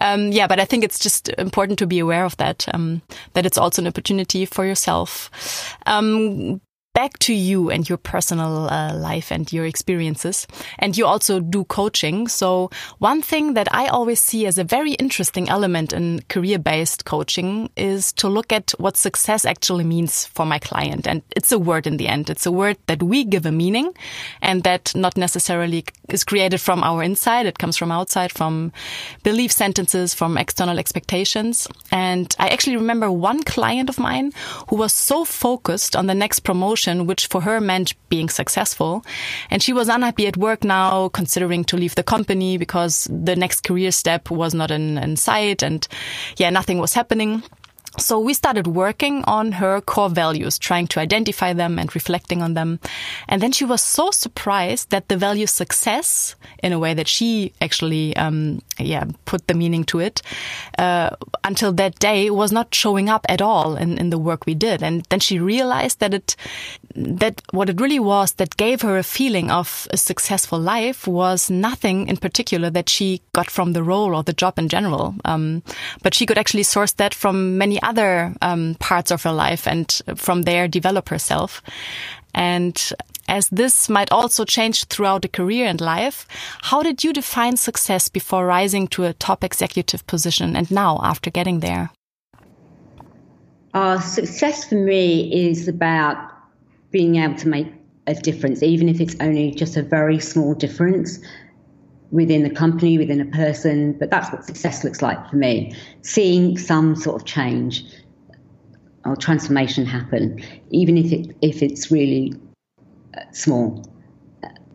um, 0.00 0.32
yeah, 0.32 0.46
but 0.46 0.60
I 0.60 0.64
think 0.64 0.84
it's 0.84 0.98
just 0.98 1.28
important 1.30 1.78
to 1.80 1.86
be 1.86 1.98
aware 1.98 2.24
of 2.24 2.36
that, 2.38 2.66
um, 2.74 3.02
that 3.34 3.46
it's 3.46 3.58
also 3.58 3.82
an 3.82 3.88
opportunity 3.88 4.44
for 4.44 4.64
yourself. 4.64 5.30
Um, 5.86 6.60
back 7.00 7.18
to 7.18 7.32
you 7.32 7.70
and 7.70 7.88
your 7.88 7.96
personal 7.96 8.68
uh, 8.68 8.94
life 8.94 9.32
and 9.32 9.50
your 9.54 9.64
experiences. 9.64 10.46
And 10.78 10.98
you 10.98 11.06
also 11.06 11.40
do 11.40 11.64
coaching. 11.64 12.28
So 12.28 12.68
one 12.98 13.22
thing 13.22 13.54
that 13.54 13.68
I 13.74 13.86
always 13.86 14.20
see 14.20 14.44
as 14.44 14.58
a 14.58 14.64
very 14.64 14.92
interesting 15.04 15.48
element 15.48 15.94
in 15.94 16.20
career 16.28 16.58
based 16.58 17.06
coaching 17.06 17.70
is 17.74 18.12
to 18.20 18.28
look 18.28 18.52
at 18.52 18.72
what 18.76 18.98
success 18.98 19.46
actually 19.46 19.84
means 19.84 20.26
for 20.26 20.44
my 20.44 20.58
client. 20.58 21.06
And 21.06 21.22
it's 21.34 21.52
a 21.52 21.58
word 21.58 21.86
in 21.86 21.96
the 21.96 22.06
end. 22.06 22.28
It's 22.28 22.44
a 22.44 22.52
word 22.52 22.76
that 22.86 23.02
we 23.02 23.24
give 23.24 23.46
a 23.46 23.52
meaning 23.52 23.94
and 24.42 24.62
that 24.64 24.94
not 24.94 25.16
necessarily 25.16 25.86
is 26.10 26.22
created 26.22 26.60
from 26.60 26.82
our 26.82 27.02
inside. 27.02 27.46
It 27.46 27.58
comes 27.58 27.78
from 27.78 27.90
outside, 27.90 28.30
from 28.30 28.72
belief 29.22 29.52
sentences, 29.52 30.12
from 30.12 30.36
external 30.36 30.78
expectations. 30.78 31.66
And 31.90 32.36
I 32.38 32.48
actually 32.48 32.76
remember 32.76 33.10
one 33.10 33.42
client 33.42 33.88
of 33.88 33.98
mine 33.98 34.32
who 34.68 34.76
was 34.76 34.92
so 34.92 35.24
focused 35.24 35.96
on 35.96 36.06
the 36.06 36.14
next 36.14 36.40
promotion 36.40 36.89
which 37.06 37.26
for 37.26 37.40
her 37.40 37.60
meant 37.60 37.94
being 38.08 38.28
successful. 38.28 39.04
And 39.50 39.62
she 39.62 39.72
was 39.72 39.88
unhappy 39.88 40.26
at 40.26 40.36
work 40.36 40.64
now, 40.64 41.08
considering 41.08 41.64
to 41.64 41.76
leave 41.76 41.94
the 41.94 42.02
company 42.02 42.58
because 42.58 43.08
the 43.10 43.36
next 43.36 43.62
career 43.62 43.90
step 43.92 44.30
was 44.30 44.54
not 44.54 44.70
in, 44.70 44.98
in 44.98 45.16
sight 45.16 45.62
and 45.62 45.86
yeah, 46.36 46.50
nothing 46.50 46.78
was 46.78 46.94
happening. 46.94 47.42
So 47.98 48.20
we 48.20 48.34
started 48.34 48.68
working 48.68 49.24
on 49.24 49.52
her 49.52 49.80
core 49.80 50.08
values, 50.08 50.58
trying 50.58 50.86
to 50.88 51.00
identify 51.00 51.52
them 51.52 51.78
and 51.78 51.92
reflecting 51.92 52.40
on 52.40 52.54
them. 52.54 52.78
And 53.28 53.42
then 53.42 53.50
she 53.50 53.64
was 53.64 53.82
so 53.82 54.12
surprised 54.12 54.90
that 54.90 55.08
the 55.08 55.16
value 55.16 55.46
success, 55.46 56.36
in 56.62 56.72
a 56.72 56.78
way 56.78 56.94
that 56.94 57.08
she 57.08 57.52
actually, 57.60 58.16
um, 58.16 58.62
yeah, 58.78 59.04
put 59.24 59.48
the 59.48 59.54
meaning 59.54 59.82
to 59.84 59.98
it, 59.98 60.22
uh, 60.78 61.10
until 61.42 61.72
that 61.72 61.98
day 61.98 62.30
was 62.30 62.52
not 62.52 62.74
showing 62.74 63.08
up 63.08 63.26
at 63.28 63.42
all 63.42 63.74
in, 63.74 63.98
in 63.98 64.10
the 64.10 64.18
work 64.18 64.46
we 64.46 64.54
did. 64.54 64.84
And 64.84 65.04
then 65.10 65.18
she 65.18 65.40
realized 65.40 65.98
that 65.98 66.14
it, 66.14 66.36
that 66.94 67.42
what 67.50 67.68
it 67.68 67.80
really 67.80 68.00
was 68.00 68.32
that 68.34 68.56
gave 68.56 68.82
her 68.82 68.98
a 68.98 69.02
feeling 69.02 69.50
of 69.50 69.88
a 69.90 69.96
successful 69.96 70.60
life 70.60 71.08
was 71.08 71.50
nothing 71.50 72.06
in 72.06 72.16
particular 72.16 72.70
that 72.70 72.88
she 72.88 73.20
got 73.32 73.50
from 73.50 73.72
the 73.72 73.82
role 73.82 74.14
or 74.14 74.22
the 74.22 74.32
job 74.32 74.60
in 74.60 74.68
general. 74.68 75.16
Um, 75.24 75.64
but 76.02 76.14
she 76.14 76.24
could 76.24 76.38
actually 76.38 76.62
source 76.62 76.92
that 76.92 77.14
from 77.14 77.58
many 77.58 77.79
other 77.82 78.34
um, 78.42 78.76
parts 78.78 79.10
of 79.10 79.22
her 79.22 79.32
life 79.32 79.66
and 79.66 80.00
from 80.16 80.42
there 80.42 80.68
develop 80.68 81.08
herself. 81.08 81.62
And 82.34 82.92
as 83.28 83.48
this 83.48 83.88
might 83.88 84.10
also 84.10 84.44
change 84.44 84.84
throughout 84.84 85.24
a 85.24 85.28
career 85.28 85.66
and 85.66 85.80
life, 85.80 86.26
how 86.62 86.82
did 86.82 87.04
you 87.04 87.12
define 87.12 87.56
success 87.56 88.08
before 88.08 88.46
rising 88.46 88.88
to 88.88 89.04
a 89.04 89.12
top 89.14 89.44
executive 89.44 90.06
position 90.06 90.56
and 90.56 90.70
now 90.70 90.98
after 91.02 91.30
getting 91.30 91.60
there? 91.60 91.90
Uh, 93.72 94.00
success 94.00 94.64
for 94.64 94.74
me 94.74 95.48
is 95.48 95.68
about 95.68 96.16
being 96.90 97.16
able 97.16 97.36
to 97.36 97.48
make 97.48 97.72
a 98.08 98.14
difference, 98.14 98.62
even 98.64 98.88
if 98.88 99.00
it's 99.00 99.14
only 99.20 99.52
just 99.52 99.76
a 99.76 99.82
very 99.82 100.18
small 100.18 100.54
difference 100.54 101.20
within 102.10 102.42
the 102.42 102.50
company, 102.50 102.98
within 102.98 103.20
a 103.20 103.24
person, 103.26 103.92
but 103.94 104.10
that's 104.10 104.32
what 104.32 104.44
success 104.44 104.84
looks 104.84 105.00
like 105.02 105.28
for 105.28 105.36
me. 105.36 105.74
Seeing 106.02 106.58
some 106.58 106.96
sort 106.96 107.20
of 107.20 107.26
change 107.26 107.84
or 109.04 109.16
transformation 109.16 109.86
happen, 109.86 110.42
even 110.70 110.98
if 110.98 111.12
it 111.12 111.36
if 111.40 111.62
it's 111.62 111.90
really 111.90 112.34
uh, 113.16 113.20
small. 113.32 113.84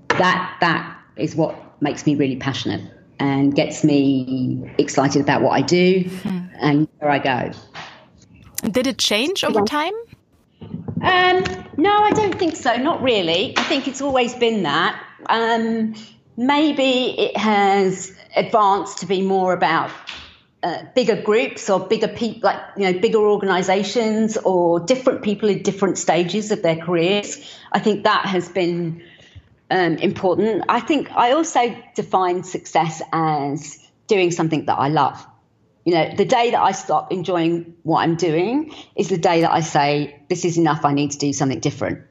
That 0.09 0.57
that 0.61 0.97
is 1.17 1.35
what 1.35 1.81
makes 1.81 2.05
me 2.05 2.15
really 2.15 2.37
passionate 2.37 2.81
and 3.19 3.55
gets 3.55 3.83
me 3.83 4.69
excited 4.77 5.21
about 5.21 5.41
what 5.41 5.51
I 5.51 5.61
do 5.61 6.03
mm. 6.03 6.49
and 6.59 6.87
where 6.99 7.11
I 7.11 7.19
go. 7.19 7.51
Did 8.69 8.87
it 8.87 8.97
change 8.97 9.43
over 9.43 9.61
time? 9.61 9.93
Um, 11.01 11.43
no, 11.77 11.91
I 11.91 12.11
don't 12.11 12.37
think 12.37 12.55
so. 12.55 12.75
Not 12.77 13.01
really. 13.01 13.57
I 13.57 13.63
think 13.63 13.87
it's 13.87 14.01
always 14.01 14.33
been 14.35 14.63
that. 14.63 15.01
Um, 15.27 15.93
maybe 16.37 17.19
it 17.19 17.37
has 17.37 18.11
advanced 18.35 18.99
to 18.99 19.05
be 19.05 19.21
more 19.21 19.53
about 19.53 19.91
uh, 20.63 20.83
bigger 20.95 21.21
groups 21.21 21.69
or 21.69 21.79
bigger 21.79 22.07
people, 22.07 22.41
like 22.43 22.59
you 22.75 22.91
know, 22.91 22.99
bigger 22.99 23.19
organisations 23.19 24.35
or 24.37 24.79
different 24.79 25.21
people 25.21 25.47
in 25.47 25.61
different 25.61 25.97
stages 25.97 26.51
of 26.51 26.63
their 26.63 26.75
careers. 26.75 27.55
I 27.71 27.79
think 27.79 28.03
that 28.03 28.25
has 28.25 28.49
been 28.49 29.03
um, 29.69 29.97
important. 29.97 30.63
I 30.67 30.79
think 30.79 31.11
I 31.11 31.33
also 31.33 31.75
define 31.93 32.43
success 32.43 33.01
as 33.13 33.77
doing 34.07 34.31
something 34.31 34.65
that 34.65 34.75
I 34.75 34.89
love. 34.89 35.25
You 35.83 35.93
know, 35.93 36.15
the 36.15 36.25
day 36.25 36.49
that 36.49 36.61
I 36.61 36.71
stop 36.71 37.11
enjoying 37.11 37.75
what 37.83 37.99
I'm 37.99 38.15
doing 38.15 38.73
is 38.95 39.09
the 39.09 39.19
day 39.19 39.41
that 39.41 39.51
I 39.51 39.59
say, 39.59 40.19
"This 40.29 40.45
is 40.45 40.57
enough. 40.57 40.83
I 40.83 40.93
need 40.93 41.11
to 41.11 41.19
do 41.19 41.31
something 41.31 41.59
different." 41.59 42.01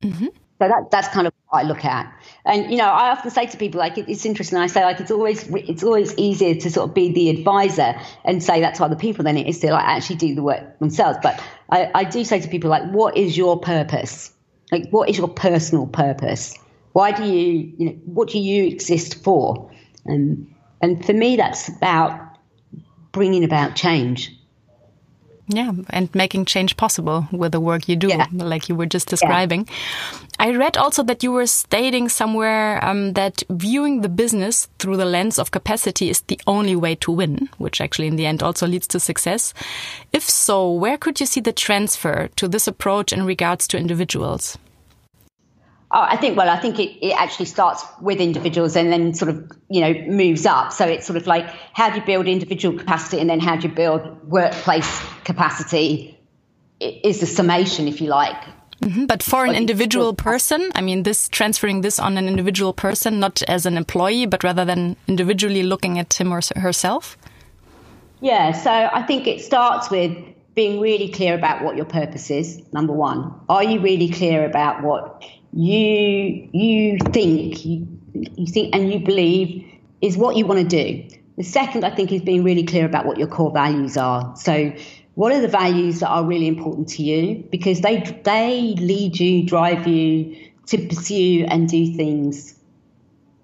Mm-hmm. 0.00 0.26
So 0.26 0.68
that 0.68 0.90
that's 0.90 1.08
kind 1.08 1.26
of 1.26 1.34
what 1.48 1.64
I 1.64 1.68
look 1.68 1.84
at. 1.84 2.13
And 2.46 2.70
you 2.70 2.76
know, 2.76 2.84
I 2.84 3.10
often 3.10 3.30
say 3.30 3.46
to 3.46 3.56
people 3.56 3.78
like 3.78 3.96
it's 3.96 4.26
interesting. 4.26 4.58
I 4.58 4.66
say 4.66 4.84
like 4.84 5.00
it's 5.00 5.10
always 5.10 5.48
it's 5.48 5.82
always 5.82 6.14
easier 6.18 6.54
to 6.54 6.70
sort 6.70 6.90
of 6.90 6.94
be 6.94 7.12
the 7.12 7.30
advisor 7.30 7.98
and 8.24 8.42
say 8.42 8.60
that 8.60 8.74
to 8.76 8.84
other 8.84 8.96
people 8.96 9.24
than 9.24 9.38
it 9.38 9.46
is 9.46 9.60
to 9.60 9.72
like 9.72 9.84
actually 9.84 10.16
do 10.16 10.34
the 10.34 10.42
work 10.42 10.78
themselves. 10.78 11.18
But 11.22 11.42
I, 11.70 11.90
I 11.94 12.04
do 12.04 12.22
say 12.22 12.40
to 12.40 12.48
people 12.48 12.68
like, 12.68 12.90
what 12.90 13.16
is 13.16 13.36
your 13.36 13.58
purpose? 13.58 14.30
Like, 14.70 14.90
what 14.90 15.08
is 15.08 15.16
your 15.16 15.28
personal 15.28 15.86
purpose? 15.86 16.54
Why 16.92 17.12
do 17.12 17.24
you 17.24 17.72
you 17.78 17.86
know 17.86 17.92
what 18.04 18.28
do 18.28 18.38
you 18.38 18.64
exist 18.64 19.24
for? 19.24 19.70
And 20.04 20.54
and 20.82 21.04
for 21.04 21.14
me, 21.14 21.36
that's 21.36 21.68
about 21.68 22.20
bringing 23.12 23.44
about 23.44 23.74
change. 23.74 24.36
Yeah, 25.46 25.72
and 25.90 26.14
making 26.14 26.46
change 26.46 26.76
possible 26.76 27.28
with 27.30 27.52
the 27.52 27.60
work 27.60 27.86
you 27.86 27.96
do, 27.96 28.08
yeah. 28.08 28.26
like 28.32 28.68
you 28.70 28.74
were 28.74 28.86
just 28.86 29.08
describing. 29.08 29.68
Yeah. 29.68 30.18
I 30.38 30.56
read 30.56 30.76
also 30.78 31.02
that 31.02 31.22
you 31.22 31.32
were 31.32 31.46
stating 31.46 32.08
somewhere 32.08 32.82
um, 32.82 33.12
that 33.12 33.42
viewing 33.50 34.00
the 34.00 34.08
business 34.08 34.68
through 34.78 34.96
the 34.96 35.04
lens 35.04 35.38
of 35.38 35.50
capacity 35.50 36.08
is 36.08 36.22
the 36.22 36.40
only 36.46 36.74
way 36.74 36.94
to 36.96 37.12
win, 37.12 37.50
which 37.58 37.80
actually 37.80 38.08
in 38.08 38.16
the 38.16 38.26
end 38.26 38.42
also 38.42 38.66
leads 38.66 38.86
to 38.88 39.00
success. 39.00 39.52
If 40.12 40.22
so, 40.22 40.72
where 40.72 40.96
could 40.96 41.20
you 41.20 41.26
see 41.26 41.40
the 41.40 41.52
transfer 41.52 42.28
to 42.36 42.48
this 42.48 42.66
approach 42.66 43.12
in 43.12 43.26
regards 43.26 43.68
to 43.68 43.78
individuals? 43.78 44.56
Oh, 45.96 46.02
I 46.02 46.16
think, 46.16 46.36
well, 46.36 46.48
I 46.48 46.58
think 46.58 46.80
it, 46.80 47.06
it 47.06 47.12
actually 47.12 47.46
starts 47.46 47.84
with 48.00 48.18
individuals 48.18 48.74
and 48.74 48.92
then 48.92 49.14
sort 49.14 49.28
of, 49.28 49.52
you 49.68 49.80
know, 49.80 49.94
moves 50.08 50.44
up. 50.44 50.72
So 50.72 50.84
it's 50.86 51.06
sort 51.06 51.16
of 51.16 51.28
like 51.28 51.46
how 51.72 51.88
do 51.88 52.00
you 52.00 52.04
build 52.04 52.26
individual 52.26 52.76
capacity 52.76 53.20
and 53.20 53.30
then 53.30 53.38
how 53.38 53.54
do 53.54 53.68
you 53.68 53.74
build 53.74 54.28
workplace 54.28 55.00
capacity 55.22 56.18
is 56.80 57.20
the 57.20 57.26
summation, 57.26 57.86
if 57.86 58.00
you 58.00 58.08
like. 58.08 58.36
Mm-hmm. 58.82 59.06
But 59.06 59.22
for 59.22 59.44
an 59.44 59.54
individual 59.54 60.14
person, 60.14 60.72
I 60.74 60.80
mean, 60.80 61.04
this 61.04 61.28
transferring 61.28 61.82
this 61.82 62.00
on 62.00 62.18
an 62.18 62.26
individual 62.26 62.72
person, 62.72 63.20
not 63.20 63.42
as 63.44 63.64
an 63.64 63.76
employee, 63.76 64.26
but 64.26 64.42
rather 64.42 64.64
than 64.64 64.96
individually 65.06 65.62
looking 65.62 65.98
at 66.00 66.20
him 66.20 66.32
or 66.32 66.40
herself? 66.56 67.16
Yeah, 68.20 68.50
so 68.50 68.70
I 68.70 69.02
think 69.02 69.28
it 69.28 69.42
starts 69.42 69.90
with 69.90 70.16
being 70.54 70.80
really 70.80 71.08
clear 71.08 71.34
about 71.34 71.62
what 71.62 71.76
your 71.76 71.84
purpose 71.84 72.30
is, 72.30 72.60
number 72.72 72.92
one. 72.92 73.32
Are 73.48 73.62
you 73.62 73.80
really 73.80 74.08
clear 74.08 74.44
about 74.44 74.82
what 74.82 75.24
you 75.56 76.48
you 76.52 76.98
think 76.98 77.64
you, 77.64 77.86
you 78.12 78.46
think 78.46 78.74
and 78.74 78.92
you 78.92 78.98
believe 78.98 79.64
is 80.00 80.16
what 80.16 80.36
you 80.36 80.46
want 80.46 80.68
to 80.68 80.84
do. 80.84 81.16
The 81.36 81.44
second, 81.44 81.84
I 81.84 81.94
think, 81.94 82.12
is 82.12 82.22
being 82.22 82.44
really 82.44 82.64
clear 82.64 82.84
about 82.84 83.06
what 83.06 83.18
your 83.18 83.28
core 83.28 83.52
values 83.52 83.96
are. 83.96 84.36
So, 84.36 84.72
what 85.14 85.32
are 85.32 85.40
the 85.40 85.48
values 85.48 86.00
that 86.00 86.08
are 86.08 86.24
really 86.24 86.48
important 86.48 86.88
to 86.90 87.02
you? 87.02 87.46
Because 87.50 87.80
they 87.80 88.00
they 88.24 88.74
lead 88.78 89.18
you, 89.18 89.46
drive 89.46 89.86
you 89.86 90.36
to 90.66 90.88
pursue 90.88 91.44
and 91.48 91.68
do 91.68 91.94
things 91.94 92.58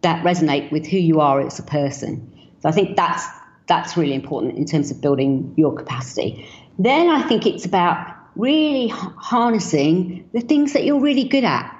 that 0.00 0.24
resonate 0.24 0.72
with 0.72 0.86
who 0.86 0.96
you 0.96 1.20
are 1.20 1.40
as 1.40 1.58
a 1.58 1.62
person. 1.62 2.32
So, 2.60 2.68
I 2.68 2.72
think 2.72 2.96
that's 2.96 3.24
that's 3.68 3.96
really 3.96 4.14
important 4.14 4.56
in 4.56 4.66
terms 4.66 4.90
of 4.90 5.00
building 5.00 5.54
your 5.56 5.74
capacity. 5.74 6.48
Then 6.76 7.08
I 7.08 7.22
think 7.28 7.46
it's 7.46 7.66
about 7.66 8.16
really 8.34 8.88
harnessing 8.88 10.28
the 10.32 10.40
things 10.40 10.72
that 10.72 10.84
you're 10.84 11.00
really 11.00 11.24
good 11.24 11.44
at 11.44 11.79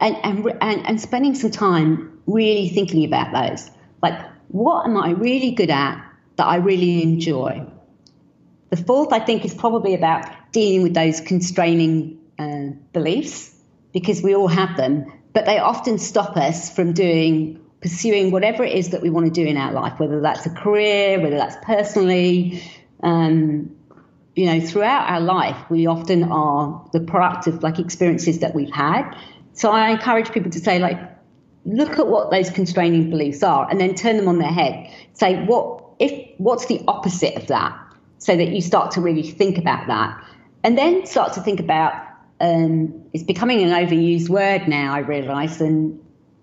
and, 0.00 0.16
and, 0.22 0.46
and, 0.60 0.86
and 0.86 1.00
spending 1.00 1.34
some 1.34 1.50
time 1.50 2.20
really 2.26 2.68
thinking 2.68 3.04
about 3.04 3.32
those. 3.32 3.70
Like, 4.02 4.20
what 4.48 4.86
am 4.86 4.96
I 4.96 5.10
really 5.10 5.52
good 5.52 5.70
at 5.70 6.04
that 6.36 6.46
I 6.46 6.56
really 6.56 7.02
enjoy? 7.02 7.66
The 8.70 8.76
fourth, 8.76 9.12
I 9.12 9.18
think, 9.18 9.44
is 9.44 9.54
probably 9.54 9.94
about 9.94 10.52
dealing 10.52 10.82
with 10.82 10.94
those 10.94 11.20
constraining 11.20 12.18
uh, 12.38 12.70
beliefs 12.92 13.54
because 13.92 14.22
we 14.22 14.34
all 14.34 14.48
have 14.48 14.76
them, 14.76 15.12
but 15.32 15.46
they 15.46 15.58
often 15.58 15.98
stop 15.98 16.36
us 16.36 16.74
from 16.74 16.92
doing 16.92 17.64
pursuing 17.80 18.32
whatever 18.32 18.64
it 18.64 18.72
is 18.72 18.90
that 18.90 19.02
we 19.02 19.10
want 19.10 19.26
to 19.26 19.32
do 19.32 19.46
in 19.46 19.56
our 19.56 19.72
life, 19.72 20.00
whether 20.00 20.20
that's 20.20 20.44
a 20.46 20.50
career, 20.50 21.20
whether 21.20 21.36
that's 21.36 21.56
personally. 21.64 22.62
Um, 23.02 23.76
you 24.34 24.46
know, 24.46 24.60
throughout 24.60 25.10
our 25.10 25.20
life, 25.20 25.56
we 25.68 25.86
often 25.86 26.24
are 26.24 26.88
the 26.92 27.00
product 27.00 27.48
of 27.48 27.62
like 27.62 27.78
experiences 27.78 28.40
that 28.40 28.54
we've 28.54 28.70
had. 28.70 29.16
So 29.58 29.72
I 29.72 29.90
encourage 29.90 30.30
people 30.30 30.52
to 30.52 30.60
say, 30.60 30.78
like, 30.78 31.00
look 31.64 31.98
at 31.98 32.06
what 32.06 32.30
those 32.30 32.48
constraining 32.48 33.10
beliefs 33.10 33.42
are 33.42 33.68
and 33.68 33.80
then 33.80 33.96
turn 33.96 34.16
them 34.16 34.28
on 34.28 34.38
their 34.38 34.52
head. 34.52 34.88
Say, 35.14 35.44
what 35.46 35.84
if 35.98 36.12
what's 36.38 36.66
the 36.66 36.80
opposite 36.86 37.34
of 37.34 37.48
that? 37.48 37.76
So 38.18 38.36
that 38.36 38.50
you 38.50 38.60
start 38.60 38.92
to 38.92 39.00
really 39.00 39.24
think 39.24 39.58
about 39.58 39.88
that. 39.88 40.24
And 40.62 40.78
then 40.78 41.06
start 41.06 41.32
to 41.32 41.40
think 41.40 41.58
about 41.58 41.92
um, 42.40 43.04
it's 43.12 43.24
becoming 43.24 43.64
an 43.64 43.70
overused 43.70 44.28
word 44.28 44.68
now, 44.68 44.94
I 44.94 45.00
realise, 45.00 45.60
and 45.60 45.98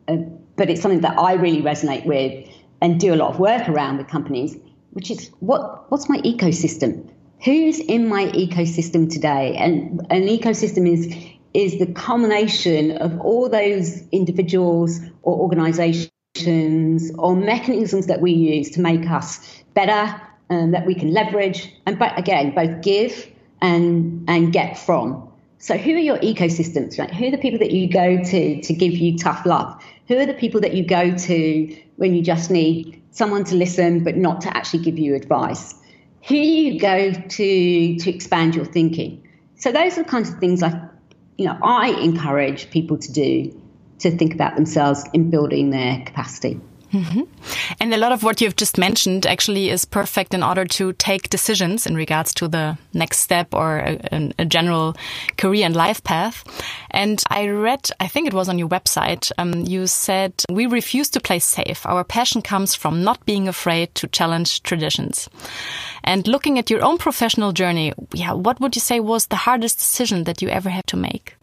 uh, 0.10 0.18
but 0.58 0.70
it's 0.70 0.82
something 0.82 1.02
that 1.02 1.18
I 1.18 1.34
really 1.34 1.62
resonate 1.62 2.06
with 2.06 2.50
and 2.82 3.00
do 3.00 3.14
a 3.14 3.16
lot 3.16 3.34
of 3.34 3.40
work 3.40 3.70
around 3.70 3.98
with 3.98 4.10
companies, 4.10 4.58
which 4.92 5.10
is 5.10 5.32
what 5.40 5.90
what's 5.90 6.10
my 6.10 6.18
ecosystem? 6.18 7.10
Who's 7.46 7.80
in 7.80 8.10
my 8.10 8.26
ecosystem 8.26 9.10
today? 9.10 9.56
And 9.56 10.02
an 10.10 10.28
ecosystem 10.28 10.92
is 10.92 11.08
is 11.56 11.80
the 11.80 11.88
culmination 11.88 12.98
of 12.98 13.20
all 13.22 13.50
those 13.50 14.02
individuals 14.10 15.00
or 15.24 15.38
organizations 15.38 17.12
or 17.18 17.36
mechanisms 17.36 18.08
that 18.08 18.22
we 18.22 18.32
use 18.32 18.70
to 18.72 18.82
make 18.82 19.10
us 19.10 19.40
better 19.74 20.22
and 20.50 20.74
that 20.74 20.86
we 20.86 20.94
can 20.94 21.14
leverage 21.14 21.74
and 21.86 21.98
but 21.98 22.18
again 22.20 22.54
both 22.54 22.82
give 22.82 23.28
and 23.62 24.30
and 24.30 24.52
get 24.52 24.78
from. 24.78 25.32
So 25.58 25.78
who 25.78 25.94
are 25.94 26.00
your 26.00 26.18
ecosystems 26.20 27.00
right? 27.00 27.12
Who 27.12 27.28
are 27.28 27.32
the 27.32 27.38
people 27.38 27.60
that 27.60 27.72
you 27.72 27.90
go 27.90 28.22
to 28.24 28.62
to 28.62 28.74
give 28.74 28.94
you 28.94 29.18
tough 29.18 29.46
love? 29.46 29.82
Who 30.08 30.18
are 30.18 30.26
the 30.26 30.34
people 30.34 30.62
that 30.62 30.74
you 30.74 30.86
go 30.86 31.16
to 31.16 31.78
when 31.96 32.14
you 32.14 32.22
just 32.22 32.52
need 32.52 33.02
someone 33.12 33.46
to 33.46 33.56
listen 33.56 34.04
but 34.04 34.18
not 34.18 34.42
to 34.42 34.56
actually 34.56 34.84
give 34.84 35.00
you 35.00 35.16
advice? 35.16 35.74
Who 36.28 36.36
you 36.36 36.80
go 36.80 37.14
to 37.14 37.98
to 37.98 38.10
expand 38.10 38.56
your 38.56 38.66
thinking? 38.66 39.28
So 39.56 39.72
those 39.72 39.98
are 39.98 40.04
the 40.04 40.10
kinds 40.10 40.30
of 40.30 40.38
things 40.40 40.62
i 40.62 40.90
you 41.38 41.46
know 41.46 41.58
i 41.64 41.90
encourage 42.02 42.70
people 42.70 42.98
to 42.98 43.12
do 43.12 43.62
to 44.00 44.16
think 44.16 44.34
about 44.34 44.56
themselves 44.56 45.04
in 45.14 45.30
building 45.30 45.70
their 45.70 46.02
capacity 46.06 46.60
Mm 46.92 47.04
-hmm. 47.04 47.28
And 47.80 47.94
a 47.94 47.98
lot 47.98 48.12
of 48.12 48.22
what 48.22 48.42
you've 48.42 48.56
just 48.60 48.78
mentioned 48.78 49.26
actually 49.26 49.70
is 49.70 49.86
perfect 49.86 50.34
in 50.34 50.44
order 50.44 50.66
to 50.66 50.94
take 50.94 51.30
decisions 51.30 51.86
in 51.86 51.96
regards 51.96 52.34
to 52.34 52.50
the 52.50 52.78
next 52.92 53.20
step 53.20 53.54
or 53.54 53.78
a, 54.12 54.30
a 54.38 54.46
general 54.46 54.94
career 55.38 55.66
and 55.66 55.76
life 55.76 56.02
path. 56.04 56.44
And 56.90 57.22
I 57.30 57.48
read, 57.48 57.90
I 58.00 58.08
think 58.08 58.28
it 58.28 58.34
was 58.34 58.48
on 58.48 58.60
your 58.60 58.70
website, 58.70 59.32
um, 59.38 59.54
you 59.68 59.88
said, 59.88 60.32
We 60.52 60.68
refuse 60.68 61.10
to 61.12 61.20
play 61.20 61.40
safe. 61.40 61.86
Our 61.86 62.04
passion 62.04 62.42
comes 62.42 62.76
from 62.76 63.04
not 63.04 63.26
being 63.26 63.48
afraid 63.48 63.88
to 63.96 64.08
challenge 64.08 64.62
traditions. 64.62 65.30
And 66.04 66.28
looking 66.28 66.60
at 66.60 66.70
your 66.70 66.84
own 66.84 66.98
professional 66.98 67.52
journey, 67.52 67.94
yeah, 68.14 68.34
what 68.34 68.60
would 68.60 68.76
you 68.76 68.82
say 68.82 69.00
was 69.00 69.28
the 69.28 69.36
hardest 69.36 69.78
decision 69.78 70.24
that 70.24 70.42
you 70.42 70.50
ever 70.50 70.70
had 70.70 70.88
to 70.88 70.98
make? 70.98 71.36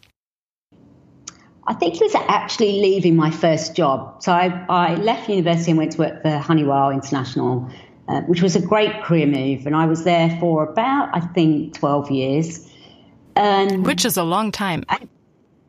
I 1.65 1.73
think 1.73 1.95
it 1.95 2.01
was 2.01 2.15
actually 2.15 2.81
leaving 2.81 3.15
my 3.15 3.31
first 3.31 3.75
job. 3.75 4.21
So 4.21 4.31
I, 4.31 4.65
I 4.67 4.95
left 4.95 5.29
university 5.29 5.71
and 5.71 5.77
went 5.77 5.93
to 5.93 5.99
work 5.99 6.21
for 6.21 6.37
Honeywell 6.37 6.89
International, 6.89 7.69
uh, 8.07 8.21
which 8.21 8.41
was 8.41 8.55
a 8.55 8.61
great 8.61 9.03
career 9.03 9.27
move. 9.27 9.65
And 9.65 9.75
I 9.75 9.85
was 9.85 10.03
there 10.03 10.37
for 10.39 10.63
about, 10.63 11.09
I 11.13 11.21
think, 11.21 11.75
12 11.75 12.11
years. 12.11 12.69
Um, 13.35 13.83
which 13.83 14.03
is 14.03 14.17
a 14.17 14.23
long 14.23 14.51
time. 14.51 14.83
And, 14.89 15.09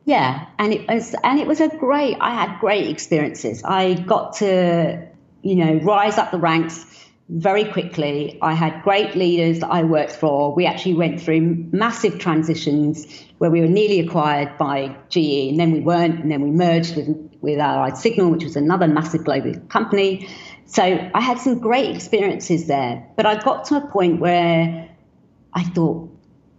yeah, 0.03 0.47
and 0.59 0.73
it 0.73 0.87
was 0.87 1.15
and 1.23 1.39
it 1.39 1.47
was 1.47 1.61
a 1.61 1.67
great. 1.67 2.17
I 2.19 2.31
had 2.31 2.59
great 2.59 2.89
experiences. 2.89 3.63
I 3.63 3.93
got 3.93 4.33
to, 4.37 5.07
you 5.41 5.55
know, 5.55 5.79
rise 5.79 6.19
up 6.19 6.29
the 6.29 6.37
ranks 6.37 6.85
very 7.29 7.65
quickly. 7.65 8.37
I 8.41 8.53
had 8.53 8.83
great 8.83 9.15
leaders 9.15 9.59
that 9.59 9.69
I 9.69 9.83
worked 9.83 10.11
for. 10.11 10.53
We 10.53 10.65
actually 10.65 10.93
went 10.93 11.21
through 11.21 11.67
massive 11.71 12.19
transitions 12.19 13.05
where 13.39 13.49
we 13.49 13.61
were 13.61 13.67
nearly 13.67 13.99
acquired 13.99 14.57
by 14.57 14.95
GE, 15.09 15.49
and 15.49 15.59
then 15.59 15.71
we 15.71 15.79
weren't, 15.79 16.19
and 16.19 16.31
then 16.31 16.41
we 16.41 16.51
merged 16.51 16.95
with 16.95 17.07
with 17.41 17.59
Allied 17.59 17.97
Signal, 17.97 18.31
which 18.31 18.43
was 18.43 18.55
another 18.55 18.87
massive 18.87 19.23
global 19.23 19.53
company. 19.69 20.27
So 20.65 20.83
I 20.83 21.21
had 21.21 21.37
some 21.37 21.59
great 21.59 21.95
experiences 21.95 22.65
there, 22.65 23.07
but 23.15 23.27
I 23.27 23.35
got 23.35 23.65
to 23.65 23.75
a 23.77 23.87
point 23.87 24.19
where 24.19 24.89
I 25.53 25.63
thought, 25.63 26.09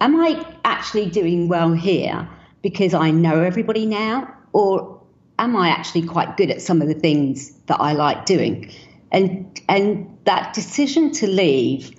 am 0.01 0.21
I 0.21 0.47
actually 0.65 1.11
doing 1.11 1.49
well 1.49 1.73
here 1.73 2.29
because 2.63 2.95
I 2.95 3.11
know 3.11 3.43
everybody 3.43 3.85
now, 3.85 4.33
or 4.53 5.03
am 5.39 5.57
I 5.57 5.71
actually 5.71 6.07
quite 6.07 6.37
good 6.37 6.51
at 6.51 6.63
some 6.63 6.81
of 6.81 6.89
the 6.89 6.95
things 6.95 7.51
that 7.67 7.81
I 7.81 7.93
like 7.93 8.27
doing? 8.27 8.73
And 9.13 9.61
and 9.69 10.19
that 10.25 10.55
decision 10.55 11.13
to 11.13 11.27
leave 11.27 11.91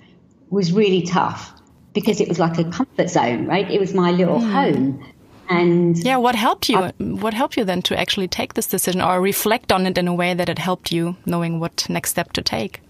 was 0.50 0.72
really 0.72 1.02
tough 1.02 1.52
because 1.92 2.20
it 2.20 2.28
was 2.28 2.38
like 2.38 2.58
a 2.58 2.64
comfort 2.64 3.10
zone, 3.10 3.46
right? 3.46 3.70
It 3.70 3.80
was 3.80 3.94
my 3.94 4.10
little 4.10 4.38
mm. 4.38 4.50
home. 4.50 5.04
And 5.48 5.96
yeah, 6.04 6.18
what 6.18 6.34
helped 6.34 6.68
you? 6.68 6.78
I, 6.78 6.92
what 6.98 7.32
helped 7.32 7.56
you 7.56 7.64
then 7.64 7.80
to 7.82 7.98
actually 7.98 8.28
take 8.28 8.54
this 8.54 8.66
decision 8.66 9.00
or 9.00 9.20
reflect 9.20 9.72
on 9.72 9.86
it 9.86 9.96
in 9.96 10.06
a 10.06 10.14
way 10.14 10.34
that 10.34 10.48
it 10.48 10.58
helped 10.58 10.92
you 10.92 11.16
knowing 11.24 11.58
what 11.58 11.88
next 11.88 12.10
step 12.10 12.32
to 12.34 12.42
take? 12.42 12.82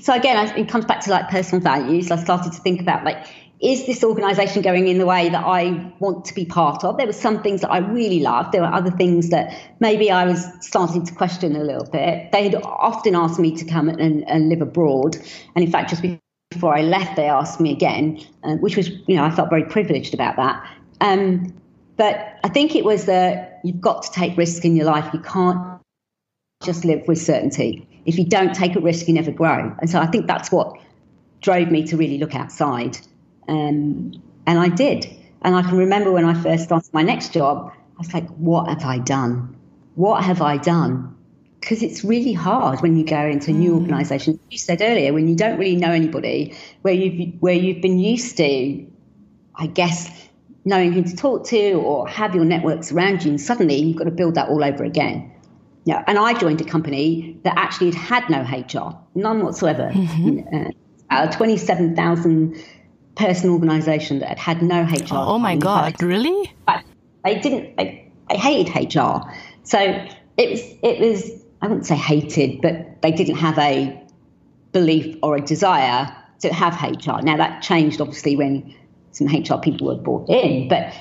So 0.00 0.12
again, 0.12 0.36
it 0.56 0.68
comes 0.68 0.84
back 0.84 1.00
to 1.04 1.10
like 1.10 1.28
personal 1.28 1.62
values. 1.62 2.10
I 2.10 2.16
started 2.16 2.52
to 2.52 2.60
think 2.60 2.80
about 2.80 3.04
like, 3.04 3.26
is 3.60 3.86
this 3.86 4.04
organization 4.04 4.62
going 4.62 4.86
in 4.86 4.98
the 4.98 5.06
way 5.06 5.28
that 5.28 5.44
I 5.44 5.92
want 5.98 6.24
to 6.26 6.34
be 6.34 6.44
part 6.44 6.84
of? 6.84 6.96
There 6.96 7.06
were 7.06 7.12
some 7.12 7.42
things 7.42 7.62
that 7.62 7.70
I 7.70 7.78
really 7.78 8.20
loved. 8.20 8.52
There 8.52 8.60
were 8.60 8.72
other 8.72 8.90
things 8.90 9.30
that 9.30 9.52
maybe 9.80 10.10
I 10.10 10.26
was 10.26 10.46
starting 10.60 11.04
to 11.06 11.14
question 11.14 11.56
a 11.56 11.64
little 11.64 11.84
bit. 11.84 12.30
They 12.30 12.44
had 12.44 12.54
often 12.62 13.16
asked 13.16 13.40
me 13.40 13.56
to 13.56 13.64
come 13.64 13.88
and, 13.88 14.28
and 14.28 14.48
live 14.48 14.62
abroad. 14.62 15.16
And 15.56 15.64
in 15.64 15.70
fact, 15.70 15.90
just 15.90 16.02
before 16.50 16.76
I 16.76 16.82
left, 16.82 17.16
they 17.16 17.28
asked 17.28 17.58
me 17.60 17.72
again, 17.72 18.24
uh, 18.44 18.54
which 18.56 18.76
was, 18.76 18.90
you 18.90 19.16
know, 19.16 19.24
I 19.24 19.30
felt 19.30 19.50
very 19.50 19.64
privileged 19.64 20.14
about 20.14 20.36
that. 20.36 20.64
Um, 21.00 21.52
but 21.96 22.38
I 22.44 22.48
think 22.48 22.76
it 22.76 22.84
was 22.84 23.06
that 23.06 23.60
you've 23.64 23.80
got 23.80 24.04
to 24.04 24.12
take 24.12 24.36
risks 24.36 24.64
in 24.64 24.76
your 24.76 24.86
life. 24.86 25.12
You 25.12 25.20
can't 25.20 25.80
just 26.62 26.84
live 26.84 27.02
with 27.08 27.18
certainty. 27.18 27.88
If 28.06 28.18
you 28.18 28.24
don't 28.24 28.54
take 28.54 28.76
a 28.76 28.80
risk, 28.80 29.08
you 29.08 29.14
never 29.14 29.32
grow. 29.32 29.76
And 29.80 29.90
so 29.90 29.98
I 29.98 30.06
think 30.06 30.28
that's 30.28 30.52
what 30.52 30.78
drove 31.40 31.70
me 31.70 31.84
to 31.88 31.96
really 31.96 32.18
look 32.18 32.34
outside. 32.34 32.98
Um, 33.48 34.22
and 34.46 34.58
I 34.58 34.68
did. 34.68 35.06
And 35.42 35.54
I 35.54 35.62
can 35.62 35.78
remember 35.78 36.12
when 36.12 36.24
I 36.24 36.34
first 36.34 36.64
started 36.64 36.92
my 36.92 37.02
next 37.02 37.32
job, 37.32 37.72
I 37.72 37.98
was 37.98 38.12
like, 38.12 38.28
what 38.30 38.68
have 38.68 38.84
I 38.84 38.98
done? 38.98 39.56
What 39.94 40.22
have 40.24 40.42
I 40.42 40.56
done? 40.56 41.16
because 41.60 41.82
it's 41.82 42.04
really 42.04 42.32
hard 42.32 42.80
when 42.80 42.96
you 42.96 43.04
go 43.04 43.20
into 43.20 43.50
a 43.50 43.54
new 43.54 43.72
mm. 43.72 43.82
organisation. 43.82 44.38
You 44.50 44.58
said 44.58 44.80
earlier 44.80 45.12
when 45.12 45.28
you 45.28 45.34
don't 45.34 45.58
really 45.58 45.76
know 45.76 45.90
anybody, 45.90 46.54
where 46.82 46.94
you've 46.94 47.40
where 47.40 47.54
you've 47.54 47.82
been 47.82 47.98
used 47.98 48.36
to, 48.36 48.86
I 49.54 49.66
guess, 49.66 50.10
knowing 50.64 50.92
who 50.92 51.02
to 51.02 51.16
talk 51.16 51.46
to 51.48 51.72
or 51.74 52.06
have 52.08 52.34
your 52.34 52.44
networks 52.44 52.92
around 52.92 53.24
you, 53.24 53.30
and 53.30 53.40
suddenly 53.40 53.76
you've 53.76 53.96
got 53.96 54.04
to 54.04 54.10
build 54.10 54.34
that 54.36 54.48
all 54.48 54.62
over 54.62 54.84
again. 54.84 55.32
Yeah, 55.84 56.04
and 56.06 56.18
I 56.18 56.38
joined 56.38 56.60
a 56.60 56.64
company 56.64 57.38
that 57.44 57.54
actually 57.56 57.92
had 57.92 58.24
had 58.24 58.30
no 58.30 58.42
HR, 58.42 58.96
none 59.14 59.42
whatsoever. 59.42 59.90
Mm-hmm. 59.92 60.70
Uh, 61.10 61.26
twenty-seven 61.32 61.96
thousand 61.96 62.62
person 63.18 63.50
organisation 63.50 64.20
that 64.20 64.28
had 64.28 64.38
had 64.38 64.62
no 64.62 64.82
HR. 64.82 65.06
Oh 65.12 65.38
my 65.38 65.56
god, 65.56 66.00
really? 66.02 66.52
But 66.66 66.84
they 67.24 67.38
didn't. 67.38 67.74
I, 67.78 68.10
they 68.30 68.36
hated 68.36 68.94
HR, 68.94 69.30
so 69.64 69.78
it 70.36 70.50
was 70.50 70.60
it 70.82 71.00
was 71.00 71.30
I 71.60 71.66
wouldn't 71.66 71.86
say 71.86 71.96
hated, 71.96 72.60
but 72.62 73.02
they 73.02 73.12
didn't 73.12 73.36
have 73.36 73.58
a 73.58 74.00
belief 74.72 75.16
or 75.22 75.36
a 75.36 75.40
desire 75.40 76.14
to 76.40 76.52
have 76.52 76.80
HR. 76.80 77.20
Now 77.22 77.36
that 77.36 77.62
changed 77.62 78.00
obviously 78.00 78.36
when 78.36 78.74
some 79.10 79.26
HR 79.26 79.60
people 79.60 79.88
were 79.88 79.96
brought 79.96 80.28
in, 80.28 80.68
but 80.68 80.94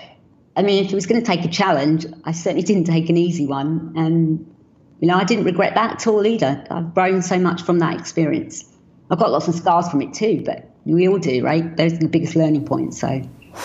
I 0.55 0.63
mean, 0.63 0.83
if 0.83 0.91
it 0.91 0.95
was 0.95 1.05
going 1.05 1.21
to 1.21 1.25
take 1.25 1.45
a 1.45 1.49
challenge, 1.49 2.07
I 2.23 2.31
certainly 2.31 2.63
didn't 2.63 2.85
take 2.85 3.09
an 3.09 3.17
easy 3.17 3.45
one, 3.45 3.93
and 3.95 4.55
you 4.99 5.07
know, 5.07 5.15
I 5.15 5.23
didn't 5.23 5.45
regret 5.45 5.75
that 5.75 5.91
at 5.93 6.07
all 6.07 6.25
either. 6.25 6.65
I've 6.71 6.93
grown 6.95 7.21
so 7.21 7.37
much 7.37 7.61
from 7.61 7.79
that 7.79 7.99
experience. 7.99 8.65
I've 9.11 9.19
got 9.19 9.31
lots 9.31 9.47
of 9.47 9.55
scars 9.55 9.87
from 9.87 10.01
it 10.01 10.13
too, 10.13 10.41
but 10.43 10.69
we 10.95 11.07
all 11.07 11.19
do, 11.19 11.43
right? 11.43 11.75
Those 11.75 11.93
are 11.93 11.97
the 11.97 12.07
biggest 12.07 12.35
learning 12.35 12.65
points. 12.65 12.99
So. 12.99 13.21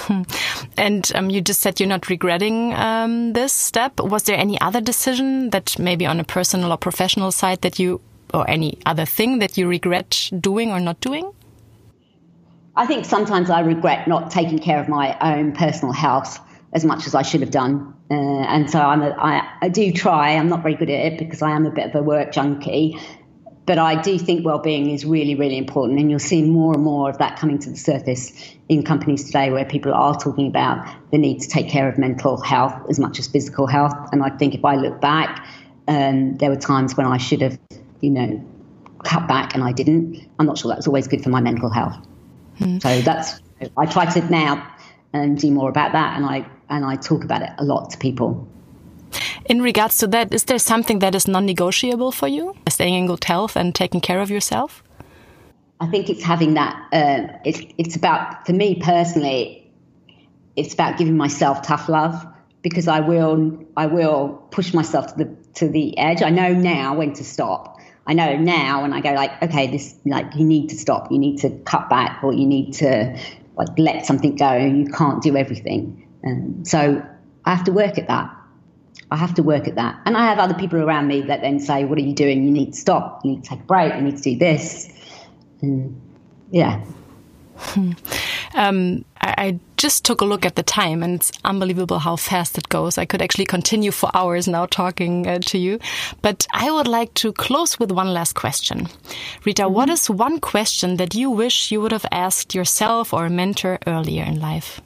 And 0.76 1.10
um, 1.14 1.30
you 1.30 1.40
just 1.40 1.60
said 1.60 1.78
you're 1.80 1.88
not 1.88 2.08
regretting 2.08 2.72
um, 2.74 3.34
this 3.34 3.52
step. 3.52 4.00
Was 4.00 4.22
there 4.24 4.38
any 4.38 4.60
other 4.60 4.80
decision 4.80 5.50
that 5.50 5.78
maybe 5.78 6.06
on 6.06 6.18
a 6.18 6.24
personal 6.24 6.72
or 6.72 6.78
professional 6.78 7.30
side 7.30 7.60
that 7.60 7.78
you, 7.78 8.00
or 8.32 8.48
any 8.48 8.78
other 8.86 9.04
thing 9.04 9.38
that 9.40 9.58
you 9.58 9.68
regret 9.68 10.30
doing 10.40 10.70
or 10.72 10.80
not 10.80 11.00
doing? 11.00 11.30
I 12.74 12.86
think 12.86 13.04
sometimes 13.04 13.50
I 13.50 13.60
regret 13.60 14.08
not 14.08 14.30
taking 14.30 14.58
care 14.58 14.80
of 14.80 14.88
my 14.88 15.16
own 15.20 15.52
personal 15.52 15.92
health 15.92 16.40
as 16.72 16.84
much 16.84 17.06
as 17.06 17.14
I 17.14 17.22
should 17.22 17.42
have 17.42 17.50
done. 17.50 17.94
Uh, 18.10 18.14
and 18.14 18.70
so 18.70 18.80
I'm 18.80 19.02
a, 19.02 19.10
I, 19.10 19.46
I 19.60 19.68
do 19.68 19.92
try. 19.92 20.36
I'm 20.36 20.48
not 20.48 20.62
very 20.62 20.74
good 20.74 20.88
at 20.88 21.12
it 21.12 21.18
because 21.18 21.42
I 21.42 21.50
am 21.50 21.66
a 21.66 21.70
bit 21.70 21.86
of 21.86 21.94
a 21.94 22.02
work 22.02 22.32
junkie. 22.32 22.98
But 23.64 23.78
I 23.78 24.00
do 24.00 24.18
think 24.18 24.44
well-being 24.44 24.90
is 24.90 25.04
really, 25.04 25.34
really 25.34 25.56
important, 25.56 25.98
and 25.98 26.10
you'll 26.10 26.18
see 26.18 26.42
more 26.42 26.74
and 26.74 26.82
more 26.82 27.10
of 27.10 27.18
that 27.18 27.38
coming 27.38 27.58
to 27.60 27.70
the 27.70 27.76
surface 27.76 28.32
in 28.68 28.82
companies 28.82 29.24
today, 29.24 29.50
where 29.50 29.64
people 29.64 29.94
are 29.94 30.18
talking 30.18 30.48
about 30.48 30.84
the 31.12 31.18
need 31.18 31.40
to 31.40 31.48
take 31.48 31.68
care 31.68 31.88
of 31.88 31.98
mental 31.98 32.40
health 32.40 32.74
as 32.88 32.98
much 32.98 33.18
as 33.18 33.28
physical 33.28 33.66
health. 33.66 33.94
And 34.10 34.22
I 34.22 34.30
think 34.30 34.54
if 34.54 34.64
I 34.64 34.76
look 34.76 35.00
back, 35.00 35.46
um, 35.88 36.36
there 36.38 36.50
were 36.50 36.56
times 36.56 36.96
when 36.96 37.06
I 37.06 37.18
should 37.18 37.40
have, 37.40 37.58
you 38.00 38.10
know, 38.10 38.44
cut 39.04 39.28
back, 39.28 39.54
and 39.54 39.62
I 39.62 39.72
didn't. 39.72 40.28
I'm 40.38 40.46
not 40.46 40.58
sure 40.58 40.72
that's 40.72 40.86
always 40.86 41.06
good 41.06 41.22
for 41.22 41.30
my 41.30 41.40
mental 41.40 41.70
health. 41.70 41.96
Hmm. 42.58 42.78
So 42.78 43.00
that's 43.02 43.40
I 43.76 43.86
try 43.86 44.06
to 44.06 44.30
now 44.30 44.68
and 45.12 45.38
do 45.38 45.50
more 45.50 45.68
about 45.68 45.92
that, 45.92 46.16
and 46.16 46.26
I 46.26 46.46
and 46.68 46.84
I 46.84 46.96
talk 46.96 47.22
about 47.22 47.42
it 47.42 47.50
a 47.58 47.64
lot 47.64 47.90
to 47.90 47.98
people. 47.98 48.48
In 49.46 49.60
regards 49.60 49.98
to 49.98 50.06
that, 50.08 50.32
is 50.32 50.44
there 50.44 50.58
something 50.58 51.00
that 51.00 51.14
is 51.14 51.26
non-negotiable 51.26 52.12
for 52.12 52.28
you? 52.28 52.54
Staying 52.68 52.94
in 52.94 53.06
good 53.06 53.24
health 53.24 53.56
and 53.56 53.74
taking 53.74 54.00
care 54.00 54.20
of 54.20 54.30
yourself. 54.30 54.82
I 55.80 55.86
think 55.86 56.08
it's 56.08 56.22
having 56.22 56.54
that. 56.54 56.76
Uh, 56.92 57.38
it's 57.44 57.60
it's 57.76 57.96
about 57.96 58.46
for 58.46 58.52
me 58.52 58.76
personally. 58.80 59.70
It's 60.54 60.74
about 60.74 60.96
giving 60.96 61.16
myself 61.16 61.62
tough 61.62 61.88
love 61.88 62.24
because 62.62 62.86
I 62.86 63.00
will 63.00 63.66
I 63.76 63.86
will 63.86 64.46
push 64.52 64.72
myself 64.72 65.08
to 65.08 65.24
the 65.24 65.36
to 65.54 65.68
the 65.68 65.98
edge. 65.98 66.22
I 66.22 66.30
know 66.30 66.52
now 66.52 66.96
when 66.96 67.14
to 67.14 67.24
stop. 67.24 67.80
I 68.06 68.14
know 68.14 68.36
now 68.36 68.82
when 68.82 68.92
I 68.92 69.00
go 69.00 69.12
like, 69.12 69.42
okay, 69.42 69.70
this 69.70 69.96
like 70.04 70.36
you 70.36 70.44
need 70.44 70.68
to 70.68 70.76
stop. 70.76 71.10
You 71.10 71.18
need 71.18 71.38
to 71.38 71.50
cut 71.64 71.90
back, 71.90 72.22
or 72.22 72.32
you 72.32 72.46
need 72.46 72.74
to 72.74 73.18
like 73.56 73.76
let 73.76 74.06
something 74.06 74.36
go. 74.36 74.54
You 74.54 74.86
can't 74.86 75.20
do 75.20 75.36
everything. 75.36 76.08
Um, 76.24 76.64
so 76.64 77.04
I 77.44 77.54
have 77.54 77.64
to 77.64 77.72
work 77.72 77.98
at 77.98 78.06
that. 78.06 78.36
I 79.12 79.16
have 79.16 79.34
to 79.34 79.42
work 79.42 79.68
at 79.68 79.74
that. 79.74 80.00
And 80.06 80.16
I 80.16 80.24
have 80.26 80.38
other 80.38 80.54
people 80.54 80.78
around 80.78 81.06
me 81.06 81.20
that 81.22 81.42
then 81.42 81.60
say, 81.60 81.84
What 81.84 81.98
are 81.98 82.02
you 82.02 82.14
doing? 82.14 82.44
You 82.44 82.50
need 82.50 82.72
to 82.72 82.78
stop. 82.78 83.24
You 83.24 83.32
need 83.32 83.44
to 83.44 83.50
take 83.50 83.60
a 83.60 83.64
break. 83.64 83.94
You 83.94 84.00
need 84.00 84.16
to 84.16 84.22
do 84.22 84.36
this. 84.36 84.88
And 85.60 86.00
yeah. 86.50 86.84
Um, 88.54 89.04
I, 89.20 89.34
I, 89.38 89.60
just 89.78 90.04
took 90.04 90.20
a 90.20 90.24
look 90.24 90.44
at 90.44 90.56
the 90.56 90.62
time, 90.62 91.02
and 91.02 91.14
it's 91.14 91.32
unbelievable 91.44 91.98
how 91.98 92.16
fast 92.16 92.58
it 92.58 92.68
goes. 92.68 92.98
I 92.98 93.04
could 93.04 93.22
actually 93.22 93.46
continue 93.46 93.90
for 93.90 94.10
hours 94.14 94.46
now 94.46 94.66
talking 94.66 95.26
uh, 95.26 95.38
to 95.46 95.58
you. 95.58 95.80
But 96.20 96.46
I 96.52 96.70
would 96.70 96.86
like 96.86 97.14
to 97.14 97.32
close 97.32 97.80
with 97.80 97.90
one 97.90 98.12
last 98.12 98.34
question. 98.34 98.88
Rita, 99.44 99.62
mm 99.62 99.68
-hmm. 99.68 99.74
what 99.74 99.88
is 99.88 100.10
one 100.10 100.38
question 100.38 100.96
that 100.96 101.14
you 101.14 101.36
wish 101.36 101.72
you 101.72 101.80
would 101.80 101.92
have 101.92 102.08
asked 102.26 102.54
yourself 102.54 103.12
or 103.12 103.24
a 103.24 103.30
mentor 103.30 103.78
earlier 103.86 104.26
in 104.26 104.38
life? 104.40 104.82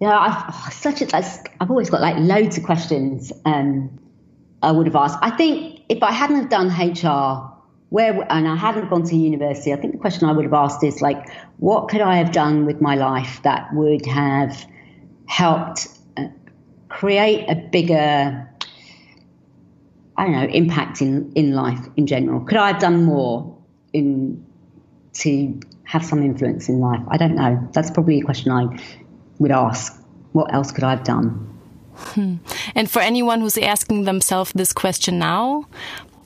Yeah, 0.00 0.18
I've 0.18 0.44
oh, 0.48 0.68
such 0.72 1.00
a, 1.00 1.16
I've 1.16 1.70
always 1.70 1.88
got 1.88 2.00
like 2.00 2.16
loads 2.18 2.58
of 2.58 2.64
questions. 2.64 3.32
Um, 3.44 3.98
I 4.62 4.72
would 4.72 4.86
have 4.86 4.96
asked. 4.96 5.18
I 5.22 5.30
think 5.30 5.80
if 5.88 6.02
I 6.02 6.12
hadn't 6.12 6.36
have 6.36 6.48
done 6.48 6.68
HR 6.68 7.52
where 7.88 8.26
and 8.30 8.48
I 8.48 8.56
hadn't 8.56 8.90
gone 8.90 9.04
to 9.04 9.16
university, 9.16 9.72
I 9.72 9.76
think 9.76 9.92
the 9.92 9.98
question 9.98 10.28
I 10.28 10.32
would 10.32 10.44
have 10.44 10.52
asked 10.52 10.84
is 10.84 11.00
like, 11.00 11.30
what 11.58 11.88
could 11.88 12.00
I 12.00 12.16
have 12.16 12.32
done 12.32 12.66
with 12.66 12.80
my 12.80 12.94
life 12.94 13.40
that 13.42 13.72
would 13.72 14.04
have 14.06 14.66
helped 15.26 15.88
uh, 16.16 16.26
create 16.88 17.48
a 17.48 17.54
bigger, 17.54 18.50
I 20.16 20.24
don't 20.24 20.32
know, 20.32 20.48
impact 20.48 21.00
in 21.00 21.32
in 21.32 21.52
life 21.52 21.80
in 21.96 22.06
general? 22.06 22.40
Could 22.40 22.58
I 22.58 22.72
have 22.72 22.80
done 22.80 23.04
more 23.04 23.56
in 23.94 24.44
to 25.14 25.58
have 25.84 26.04
some 26.04 26.22
influence 26.22 26.68
in 26.68 26.80
life? 26.80 27.00
I 27.08 27.16
don't 27.16 27.36
know. 27.36 27.66
That's 27.72 27.90
probably 27.90 28.20
a 28.20 28.24
question 28.24 28.52
I 28.52 28.78
would 29.38 29.50
ask. 29.50 30.02
What 30.32 30.52
else 30.52 30.72
could 30.72 30.84
I 30.84 30.90
have 30.90 31.04
done? 31.04 31.56
Hmm. 31.96 32.36
And 32.74 32.90
for 32.90 33.00
anyone 33.00 33.40
who's 33.40 33.56
asking 33.56 34.04
themselves 34.04 34.52
this 34.52 34.72
question 34.72 35.18
now, 35.18 35.66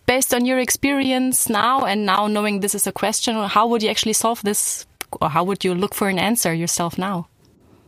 based 0.06 0.34
on 0.34 0.44
your 0.44 0.58
experience 0.58 1.48
now 1.48 1.84
and 1.84 2.04
now 2.04 2.26
knowing 2.26 2.60
this 2.60 2.74
is 2.74 2.86
a 2.86 2.92
question, 2.92 3.36
how 3.48 3.66
would 3.68 3.82
you 3.82 3.88
actually 3.88 4.14
solve 4.14 4.42
this? 4.42 4.86
Or 5.20 5.28
how 5.28 5.44
would 5.44 5.64
you 5.64 5.74
look 5.74 5.94
for 5.94 6.08
an 6.08 6.18
answer 6.18 6.52
yourself 6.52 6.98
now? 6.98 7.28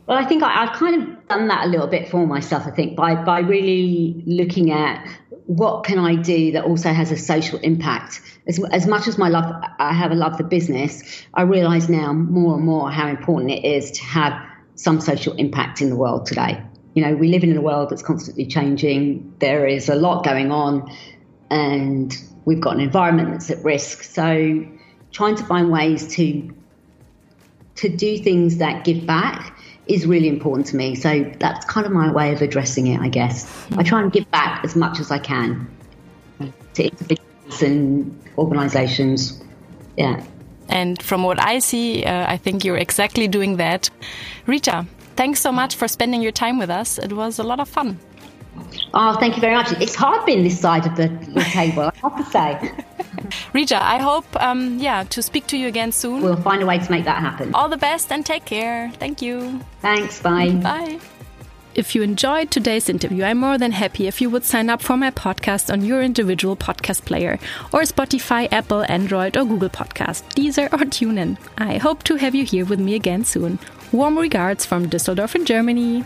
Well, 0.07 0.17
I 0.17 0.25
think 0.25 0.43
I, 0.43 0.65
have 0.65 0.73
kind 0.73 1.01
of 1.01 1.27
done 1.27 1.47
that 1.47 1.65
a 1.65 1.69
little 1.69 1.87
bit 1.87 2.09
for 2.09 2.27
myself, 2.27 2.67
I 2.67 2.71
think, 2.71 2.95
by, 2.95 3.15
by 3.15 3.39
really 3.39 4.21
looking 4.25 4.71
at 4.71 5.05
what 5.45 5.83
can 5.83 5.99
I 5.99 6.15
do 6.15 6.51
that 6.53 6.65
also 6.65 6.91
has 6.91 7.11
a 7.11 7.17
social 7.17 7.59
impact. 7.59 8.21
As, 8.47 8.63
as 8.71 8.87
much 8.87 9.07
as 9.07 9.17
my 9.17 9.29
love, 9.29 9.45
I 9.79 9.93
have 9.93 10.11
a 10.11 10.15
love 10.15 10.37
for 10.37 10.43
business, 10.43 11.25
I 11.33 11.43
realize 11.43 11.89
now 11.89 12.11
more 12.13 12.55
and 12.55 12.65
more 12.65 12.91
how 12.91 13.07
important 13.07 13.51
it 13.51 13.65
is 13.65 13.91
to 13.91 14.03
have 14.03 14.33
some 14.83 14.99
social 14.99 15.33
impact 15.35 15.81
in 15.81 15.89
the 15.89 15.95
world 15.95 16.25
today. 16.25 16.61
You 16.93 17.03
know, 17.03 17.15
we 17.15 17.29
live 17.29 17.43
in 17.43 17.55
a 17.55 17.61
world 17.61 17.89
that's 17.89 18.03
constantly 18.03 18.45
changing. 18.45 19.33
There 19.39 19.65
is 19.65 19.87
a 19.87 19.95
lot 19.95 20.23
going 20.25 20.51
on 20.51 20.91
and 21.49 22.15
we've 22.45 22.59
got 22.59 22.75
an 22.75 22.81
environment 22.81 23.31
that's 23.31 23.49
at 23.49 23.63
risk. 23.63 24.03
So 24.03 24.65
trying 25.11 25.35
to 25.35 25.45
find 25.45 25.71
ways 25.71 26.13
to 26.15 26.53
to 27.75 27.89
do 27.89 28.19
things 28.19 28.57
that 28.57 28.83
give 28.83 29.05
back 29.05 29.57
is 29.87 30.05
really 30.05 30.27
important 30.27 30.67
to 30.67 30.75
me. 30.75 30.95
So 30.95 31.23
that's 31.39 31.65
kind 31.65 31.85
of 31.85 31.91
my 31.91 32.11
way 32.11 32.31
of 32.31 32.41
addressing 32.41 32.87
it, 32.87 32.99
I 32.99 33.09
guess. 33.09 33.49
I 33.77 33.83
try 33.83 34.01
and 34.01 34.11
give 34.11 34.29
back 34.29 34.63
as 34.63 34.75
much 34.75 34.99
as 34.99 35.09
I 35.09 35.17
can 35.17 35.67
to 36.75 36.83
individuals 36.83 37.61
and 37.61 38.21
organisations. 38.37 39.41
Yeah. 39.97 40.23
And 40.69 41.01
from 41.01 41.23
what 41.23 41.41
I 41.43 41.59
see, 41.59 42.03
uh, 42.03 42.31
I 42.31 42.37
think 42.37 42.63
you're 42.63 42.77
exactly 42.77 43.27
doing 43.27 43.57
that. 43.57 43.89
Rita, 44.47 44.85
thanks 45.15 45.41
so 45.41 45.51
much 45.51 45.75
for 45.75 45.87
spending 45.87 46.21
your 46.21 46.31
time 46.31 46.57
with 46.57 46.69
us. 46.69 46.97
It 46.97 47.13
was 47.13 47.39
a 47.39 47.43
lot 47.43 47.59
of 47.59 47.69
fun. 47.69 47.99
Oh, 48.93 49.17
thank 49.19 49.35
you 49.35 49.41
very 49.41 49.55
much. 49.55 49.71
It's 49.81 49.95
hard 49.95 50.25
being 50.25 50.43
this 50.43 50.59
side 50.59 50.85
of 50.85 50.95
the, 50.95 51.09
table, 51.51 51.83
I 51.83 51.97
have 51.97 52.17
to 52.17 52.25
say. 52.25 52.71
Rita, 53.53 53.83
I 53.83 53.97
hope, 53.97 54.25
um, 54.41 54.77
yeah, 54.79 55.03
to 55.05 55.21
speak 55.21 55.47
to 55.47 55.57
you 55.57 55.67
again 55.67 55.91
soon. 55.91 56.21
We'll 56.21 56.35
find 56.35 56.61
a 56.61 56.65
way 56.65 56.77
to 56.77 56.91
make 56.91 57.05
that 57.05 57.19
happen. 57.19 57.53
All 57.55 57.69
the 57.69 57.77
best 57.77 58.11
and 58.11 58.25
take 58.25 58.45
care. 58.45 58.91
Thank 58.99 59.21
you. 59.21 59.61
Thanks. 59.81 60.21
Bye. 60.21 60.51
Bye. 60.51 60.99
If 61.75 61.95
you 61.95 62.03
enjoyed 62.03 62.51
today's 62.51 62.87
interview, 62.87 63.23
I'm 63.23 63.39
more 63.39 63.57
than 63.57 63.71
happy 63.71 64.05
if 64.05 64.21
you 64.21 64.29
would 64.29 64.43
sign 64.43 64.69
up 64.69 64.79
for 64.79 64.95
my 64.95 65.09
podcast 65.09 65.73
on 65.73 65.83
your 65.83 66.03
individual 66.03 66.55
podcast 66.55 67.03
player 67.03 67.39
or 67.73 67.81
Spotify, 67.81 68.47
Apple, 68.51 68.85
Android, 68.87 69.35
or 69.35 69.43
Google 69.43 69.69
Podcast, 69.69 70.21
Deezer, 70.35 70.71
or 70.71 70.85
TuneIn. 70.85 71.37
I 71.57 71.77
hope 71.77 72.03
to 72.03 72.17
have 72.17 72.35
you 72.35 72.45
here 72.45 72.65
with 72.65 72.79
me 72.79 72.93
again 72.93 73.25
soon. 73.25 73.57
Warm 73.91 74.19
regards 74.19 74.65
from 74.67 74.87
Düsseldorf 74.87 75.33
in 75.33 75.45
Germany. 75.45 76.05